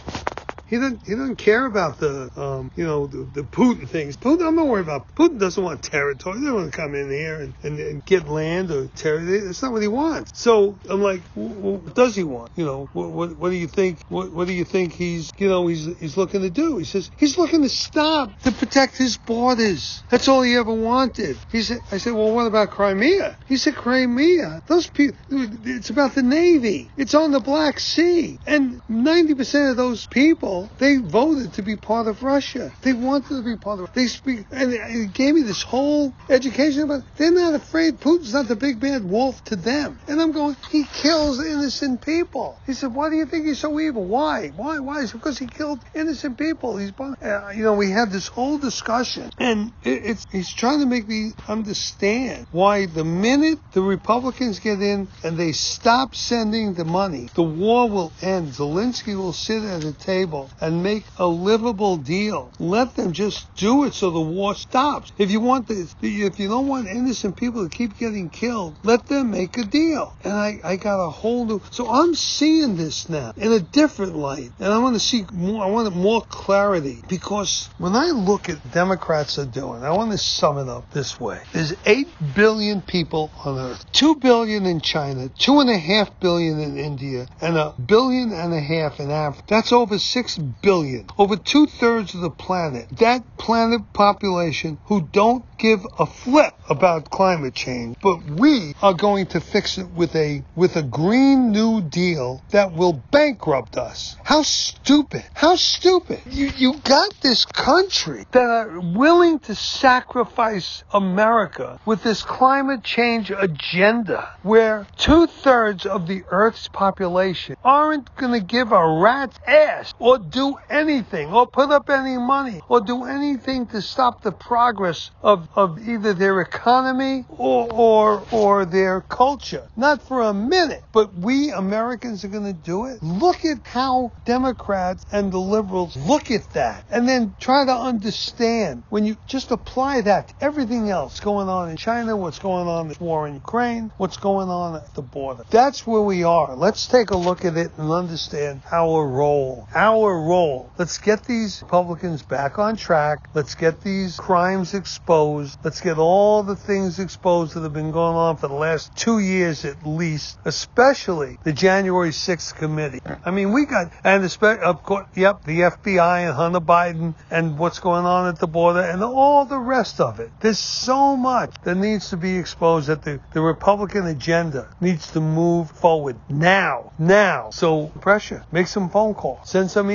he 0.67 0.77
doesn't. 0.77 1.07
He 1.07 1.15
doesn't 1.15 1.37
care 1.37 1.67
about 1.67 1.99
the, 1.99 2.31
um, 2.41 2.71
you 2.75 2.85
know, 2.85 3.07
the, 3.07 3.29
the 3.35 3.43
Putin 3.43 3.89
things. 3.89 4.17
Putin, 4.17 4.47
I'm 4.47 4.57
not 4.57 4.67
worried 4.67 4.83
about. 4.83 5.15
Putin 5.15 5.39
doesn't 5.39 5.63
want 5.63 5.83
territory. 5.83 6.39
He 6.39 6.45
doesn't 6.45 6.55
want 6.55 6.73
to 6.73 6.77
come 6.77 6.95
in 6.95 7.11
here 7.11 7.41
and, 7.41 7.55
and, 7.63 7.79
and 7.79 8.05
get 8.05 8.29
land 8.29 8.71
or 8.71 8.87
territory. 8.89 9.41
That's 9.41 9.63
not 9.63 9.73
what 9.73 9.83
he 9.83 9.89
wants. 9.89 10.33
So 10.35 10.79
I'm 10.89 11.03
like, 11.03 11.21
what 11.35 11.95
does 11.95 12.17
he 12.17 12.25
want? 12.25 12.53
You 12.57 12.65
know, 12.65 12.89
what, 12.93 13.11
what, 13.11 13.37
what 13.37 13.51
do 13.51 13.57
you 13.57 13.69
think? 13.69 14.01
What, 14.09 14.33
what 14.33 14.47
do 14.47 14.55
you 14.55 14.65
think 14.65 14.95
he's, 14.95 15.33
you 15.37 15.49
know, 15.49 15.67
he's 15.67 15.87
he's 15.99 16.17
looking 16.17 16.41
to 16.41 16.51
do? 16.51 16.79
He 16.79 16.85
says 16.85 17.11
he's 17.19 17.37
looking 17.37 17.63
to 17.63 17.69
stop 17.69 18.39
to 18.41 18.53
protect 18.53 18.97
his 18.97 19.19
borders. 19.19 20.03
That's 20.11 20.29
all 20.29 20.43
he 20.43 20.57
ever 20.57 20.73
wanted. 20.73 21.37
He 21.53 21.63
said. 21.63 21.81
I 21.93 21.99
said, 21.99 22.15
well, 22.15 22.33
what 22.33 22.47
about 22.47 22.71
Crimea? 22.71 23.37
He 23.47 23.59
said, 23.59 23.75
Crimea. 23.75 24.63
Those 24.67 24.87
people. 24.87 25.19
It's 25.31 25.91
about 25.91 26.15
the 26.15 26.23
Navy. 26.23 26.91
It's 26.97 27.15
on 27.15 27.33
the 27.33 27.41
Black 27.41 27.79
Sea, 27.79 28.39
and 28.47 28.81
90% 28.89 29.71
of 29.71 29.77
those 29.77 30.07
people 30.07 30.54
they 30.79 30.97
voted 30.97 31.53
to 31.55 31.63
be 31.63 31.77
part 31.77 32.07
of 32.07 32.23
Russia. 32.23 32.73
They 32.83 32.93
wanted 32.93 33.29
to 33.29 33.43
be 33.43 33.57
part 33.57 33.81
of. 33.81 33.93
They 33.93 34.07
speak 34.07 34.47
and 34.51 34.73
it 34.73 35.13
gave 35.13 35.35
me 35.35 35.43
this 35.43 35.63
whole 35.63 36.15
education 36.29 36.83
about. 36.83 37.03
They're 37.17 37.31
not 37.31 37.55
afraid. 37.55 38.01
Putin's 38.01 38.35
not 38.35 38.49
the 38.49 38.57
big 38.57 38.81
bad 38.81 39.05
wolf 39.05 39.43
to 39.45 39.57
them. 39.57 39.99
And 40.09 40.21
I'm 40.21 40.33
going. 40.33 40.57
He 40.71 40.85
kills 40.85 41.45
innocent 41.45 42.03
people. 42.03 42.59
He 42.67 42.75
said, 42.75 42.95
"Why 42.95 43.11
do 43.11 43.17
you 43.17 43.27
think 43.27 43.47
he's 43.47 43.59
so 43.59 43.79
evil? 43.81 44.05
Why? 44.05 44.49
Why? 44.49 44.79
Why? 44.79 45.07
Because 45.11 45.39
he 45.39 45.47
killed 45.47 45.81
innocent 45.95 46.39
people. 46.39 46.77
He's, 46.77 46.93
uh, 46.99 47.53
you 47.55 47.63
know, 47.63 47.75
we 47.75 47.91
had 47.91 48.11
this 48.11 48.29
whole 48.29 48.59
discussion, 48.59 49.31
and 49.39 49.73
it, 49.83 50.05
it's 50.05 50.27
he's 50.31 50.53
trying 50.53 50.81
to 50.81 50.87
make 50.87 51.07
me 51.09 51.33
understand 51.49 52.47
why 52.51 52.87
the 52.87 53.05
minute 53.05 53.59
the 53.73 53.83
Republicans 53.83 54.59
get 54.59 54.81
in 54.81 55.09
and 55.23 55.37
they 55.37 55.53
stop 55.53 56.15
sending 56.15 56.75
the 56.75 56.85
money, 56.85 57.29
the 57.35 57.43
war 57.43 57.89
will 57.89 58.13
end. 58.23 58.53
Zelensky 58.53 59.17
will 59.17 59.33
sit 59.33 59.63
at 59.63 59.85
a 59.85 59.93
table 59.93 60.44
and 60.61 60.83
make 60.83 61.05
a 61.19 61.27
livable 61.27 61.97
deal. 61.97 62.53
Let 62.59 62.97
them 62.97 63.13
just 63.13 63.55
do 63.57 63.85
it 63.85 63.95
so 63.95 64.11
the 64.11 64.21
war 64.21 64.55
stops. 64.55 65.13
If 65.19 65.31
you 65.31 65.41
want 65.41 65.69
this, 65.69 65.95
if 66.03 66.39
you 66.39 66.49
don't 66.49 66.69
want 66.69 66.89
innocent 66.89 67.37
people 67.37 67.69
to 67.69 67.75
keep 67.75 67.99
getting 67.99 68.31
killed, 68.31 68.77
let 68.83 69.07
them 69.07 69.31
make 69.31 69.57
a 69.59 69.65
deal. 69.65 70.17
And 70.25 70.33
I, 70.33 70.61
I 70.65 70.77
got 70.77 71.05
a 71.05 71.11
whole 71.11 71.45
new, 71.47 71.63
so 71.71 71.89
I'm 71.89 72.15
seeing 72.15 72.77
this 72.77 73.09
now 73.09 73.33
in 73.37 73.53
a 73.53 73.61
different 73.61 74.17
light. 74.17 74.53
And 74.59 74.73
I 74.73 74.79
want 74.79 74.95
to 74.95 75.01
see 75.01 75.25
more, 75.33 75.65
I 75.65 75.69
want 75.69 75.95
more 75.95 76.23
clarity 76.23 77.03
because 77.09 77.69
when 77.79 77.95
I 77.95 78.11
look 78.11 78.49
at 78.49 78.73
Democrats 78.73 79.39
are 79.39 79.47
doing, 79.47 79.85
I 79.85 79.91
want 79.91 80.13
to 80.13 80.19
sum 80.19 80.59
it 80.59 80.69
up 80.69 80.91
this 80.93 81.21
way. 81.21 81.41
There's 81.53 81.75
8 81.85 82.09
billion 82.35 82.83
people 82.83 83.31
on 83.45 83.59
earth, 83.59 83.85
2 83.93 84.17
billion 84.17 84.67
in 84.67 84.81
China, 84.81 85.29
2.5 85.29 86.21
billion 86.21 86.61
in 86.61 86.79
India, 86.79 87.27
and 87.41 87.57
a 87.57 87.75
billion 87.87 88.33
and 88.33 88.53
a 88.53 88.61
half 88.61 89.01
in 89.01 89.11
Africa. 89.11 89.45
That's 89.49 89.73
over 89.73 89.99
6 89.99 90.34
billion, 90.39 91.07
over 91.19 91.37
two 91.37 91.67
thirds 91.67 92.15
of 92.15 92.21
the 92.21 92.31
planet, 92.31 92.89
that 92.99 93.37
planet 93.37 93.93
population 93.93 94.79
who 94.87 95.01
don't 95.13 95.45
give 95.59 95.87
a 95.99 96.07
flip 96.07 96.55
about 96.69 97.11
climate 97.11 97.55
change, 97.55 97.97
but 98.03 98.23
we 98.25 98.75
are 98.83 98.95
going 98.95 99.27
to 99.27 99.41
fix 99.41 99.79
it 99.79 99.89
with 99.91 100.15
a 100.15 100.43
with 100.57 100.77
a 100.77 100.83
green 100.83 101.53
new 101.53 101.81
deal 101.81 102.43
that 102.51 102.73
will 102.73 102.93
bankrupt 103.11 103.77
us. 103.77 104.17
How 104.25 104.43
stupid. 104.43 105.25
How 105.35 105.57
stupid. 105.57 106.21
You 106.27 106.51
you 106.57 106.75
got 106.85 107.15
this 107.21 107.45
country 107.45 108.27
that 108.33 108.45
are 108.45 108.81
willing 108.81 109.39
to 109.41 109.55
sacrifice 109.55 110.85
America 110.93 111.81
with 111.85 112.03
this 112.03 112.23
climate 112.23 112.83
change 112.83 113.31
agenda 113.31 114.31
where 114.43 114.87
two 114.97 115.27
thirds 115.27 115.87
of 115.87 116.07
the 116.07 116.25
earth's 116.31 116.69
population 116.69 117.57
aren't 117.65 118.15
gonna 118.17 118.41
give 118.41 118.73
a 118.73 119.01
rat's 119.01 119.39
ass 119.47 119.95
or 119.99 120.19
do 120.31 120.57
anything 120.71 121.29
or 121.29 121.47
put 121.47 121.71
up 121.71 121.91
any 121.91 122.17
money 122.17 122.61
or 122.69 122.81
do 122.81 123.05
anything 123.05 123.67
to 123.67 123.83
stop 123.83 124.23
the 124.23 124.33
progress 124.33 125.11
of, 125.23 125.49
of 125.55 125.89
either 125.89 126.15
their 126.15 126.41
economy 126.41 127.25
or, 127.29 127.73
or, 127.73 128.23
or 128.31 128.65
their 128.65 129.01
culture. 129.01 129.69
Not 129.77 130.03
for 130.03 130.23
a 130.23 130.35
minute. 130.35 130.83
But 130.93 131.15
we 131.15 131.51
Americans 131.51 132.25
are 132.25 132.29
going 132.29 132.45
to 132.45 132.53
do 132.53 132.87
it. 132.87 133.03
Look 133.03 133.45
at 133.45 133.67
how 133.67 134.13
Democrats 134.25 135.05
and 135.11 135.33
the 135.33 135.39
liberals 135.39 135.97
look 135.97 136.31
at 136.31 136.51
that 136.53 136.85
and 136.91 137.09
then 137.09 137.35
try 137.41 137.65
to 137.65 137.73
understand 137.73 138.85
when 138.89 139.05
you 139.05 139.17
just 139.27 139.51
apply 139.51 140.03
that 140.03 140.29
to 140.29 140.35
everything 140.41 140.91
else 140.91 141.21
going 141.21 141.49
on 141.49 141.71
in 141.71 141.77
China, 141.77 142.17
what's 142.17 142.39
going 142.39 142.69
on 142.69 142.87
in 142.87 142.93
the 142.93 143.05
war 143.05 143.27
in 143.27 143.35
Ukraine, 143.35 143.91
what's 143.97 144.17
going 144.17 144.49
on 144.49 144.77
at 144.77 144.95
the 144.95 145.03
border. 145.03 145.45
That's 145.51 145.87
where 145.87 146.03
we 146.03 146.25
are. 146.25 146.55
Let's 146.55 146.87
take 146.87 147.11
a 147.11 147.17
look 147.17 147.45
at 147.45 147.57
it 147.57 147.73
and 147.77 147.91
understand 147.91 148.63
our 148.71 149.07
role, 149.07 149.69
our 149.75 150.14
roll. 150.21 150.71
Let's 150.79 150.99
get 150.99 151.25
these 151.25 151.63
Republicans 151.63 152.23
back 152.23 152.59
on 152.59 152.77
track. 152.77 153.29
Let's 153.35 153.55
get 153.55 153.81
these 153.83 154.17
crimes 154.17 154.75
exposed. 154.75 155.59
Let's 155.65 155.81
get 155.81 155.99
all 155.99 156.43
the 156.43 156.57
things 156.57 156.99
exposed 156.99 157.55
that 157.55 157.63
have 157.63 157.73
been 157.73 157.93
going 157.93 158.17
on 158.17 158.37
for 158.37 158.49
the 158.49 158.55
last 158.55 158.97
two 158.97 159.19
years 159.19 159.65
at 159.65 159.87
least, 159.87 160.39
especially 160.45 161.39
the 161.45 161.53
January 161.53 162.11
6th 162.11 162.55
committee. 162.57 163.01
I 163.25 163.31
mean, 163.31 163.53
we 163.53 163.67
got, 163.67 163.93
and 164.03 164.25
especially, 164.25 164.63
of 164.63 164.83
course, 164.83 165.07
yep, 165.15 165.45
the 165.45 165.61
FBI 165.61 166.27
and 166.27 166.35
Hunter 166.35 166.61
Biden 166.61 167.15
and 167.31 167.59
what's 167.59 167.79
going 167.79 168.05
on 168.05 168.29
at 168.29 168.39
the 168.39 168.47
border 168.47 168.81
and 168.81 169.03
all 169.03 169.45
the 169.45 169.59
rest 169.59 170.01
of 170.01 170.21
it. 170.21 170.31
There's 170.41 170.59
so 170.59 171.17
much 171.17 171.55
that 171.65 171.77
needs 171.77 172.11
to 172.11 172.17
be 172.17 172.37
exposed 172.37 172.89
that 172.89 173.03
the, 173.03 173.21
the 173.33 173.41
Republican 173.41 174.07
agenda 174.07 174.69
needs 174.81 175.11
to 175.13 175.21
move 175.21 175.71
forward 175.71 176.17
now, 176.29 176.93
now. 176.99 177.51
So 177.51 177.87
pressure, 178.01 178.45
make 178.53 178.67
some 178.67 178.91
phone 178.91 179.15
calls, 179.15 179.51
send 179.51 179.71
some 179.71 179.91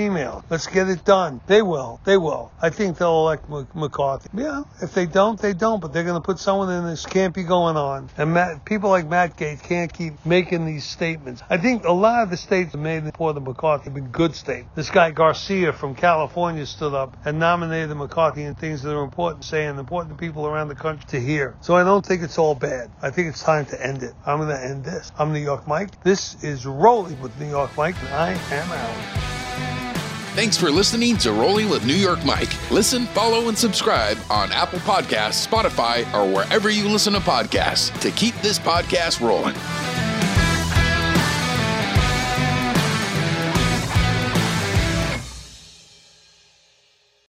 Let's 0.49 0.67
get 0.67 0.89
it 0.89 1.05
done. 1.05 1.41
They 1.47 1.61
will, 1.61 1.99
they 2.05 2.17
will. 2.17 2.51
I 2.61 2.69
think 2.69 2.97
they'll 2.97 3.27
elect 3.27 3.49
McCarthy. 3.75 4.29
Yeah, 4.33 4.63
if 4.81 4.93
they 4.93 5.05
don't, 5.05 5.39
they 5.39 5.53
don't, 5.53 5.79
but 5.79 5.93
they're 5.93 6.03
going 6.03 6.21
to 6.21 6.25
put 6.25 6.39
someone 6.39 6.71
in 6.71 6.85
this 6.85 7.05
can't 7.05 7.33
be 7.33 7.43
going 7.43 7.77
on. 7.77 8.09
And 8.17 8.33
Matt, 8.33 8.65
people 8.65 8.89
like 8.89 9.07
Matt 9.07 9.37
Gaetz 9.37 9.63
can't 9.63 9.91
keep 9.91 10.25
making 10.25 10.65
these 10.65 10.85
statements. 10.85 11.41
I 11.49 11.57
think 11.57 11.85
a 11.85 11.91
lot 11.91 12.23
of 12.23 12.29
the 12.29 12.37
states 12.37 12.75
made 12.75 13.03
for 13.15 13.33
the 13.33 13.41
McCarthy 13.41 13.85
have 13.85 13.93
been 13.93 14.09
good 14.09 14.35
states. 14.35 14.67
This 14.75 14.89
guy 14.89 15.11
Garcia 15.11 15.73
from 15.73 15.95
California 15.95 16.65
stood 16.65 16.93
up 16.93 17.17
and 17.25 17.39
nominated 17.39 17.89
the 17.89 17.95
McCarthy 17.95 18.43
in 18.43 18.55
things 18.55 18.83
that 18.83 18.95
are 18.95 19.03
important, 19.03 19.43
saying 19.43 19.77
important 19.77 20.17
to 20.17 20.19
people 20.19 20.45
around 20.45 20.67
the 20.67 20.75
country 20.75 21.05
to 21.09 21.19
hear. 21.19 21.55
So 21.61 21.75
I 21.75 21.83
don't 21.83 22.05
think 22.05 22.21
it's 22.23 22.37
all 22.37 22.55
bad. 22.55 22.91
I 23.01 23.09
think 23.09 23.29
it's 23.29 23.43
time 23.43 23.65
to 23.67 23.85
end 23.85 24.03
it. 24.03 24.13
I'm 24.25 24.37
going 24.37 24.49
to 24.49 24.63
end 24.63 24.83
this. 24.85 25.11
I'm 25.17 25.33
New 25.33 25.39
York 25.39 25.67
Mike. 25.67 26.03
This 26.03 26.41
is 26.43 26.65
Rolling 26.65 27.19
with 27.21 27.37
New 27.39 27.49
York 27.49 27.75
Mike, 27.77 27.95
and 28.01 28.09
I 28.09 28.31
am 28.31 28.71
out. 28.71 29.38
Thanks 30.35 30.57
for 30.57 30.71
listening 30.71 31.17
to 31.17 31.31
Rolling 31.33 31.69
with 31.69 31.85
New 31.85 31.95
York 31.95 32.23
Mike. 32.23 32.49
Listen, 32.71 33.05
follow, 33.07 33.49
and 33.49 33.57
subscribe 33.57 34.17
on 34.29 34.51
Apple 34.51 34.79
Podcasts, 34.79 35.45
Spotify, 35.45 36.11
or 36.13 36.31
wherever 36.31 36.69
you 36.69 36.87
listen 36.87 37.13
to 37.13 37.19
podcasts 37.19 37.97
to 37.99 38.11
keep 38.11 38.35
this 38.35 38.57
podcast 38.57 39.19
rolling. 39.19 39.55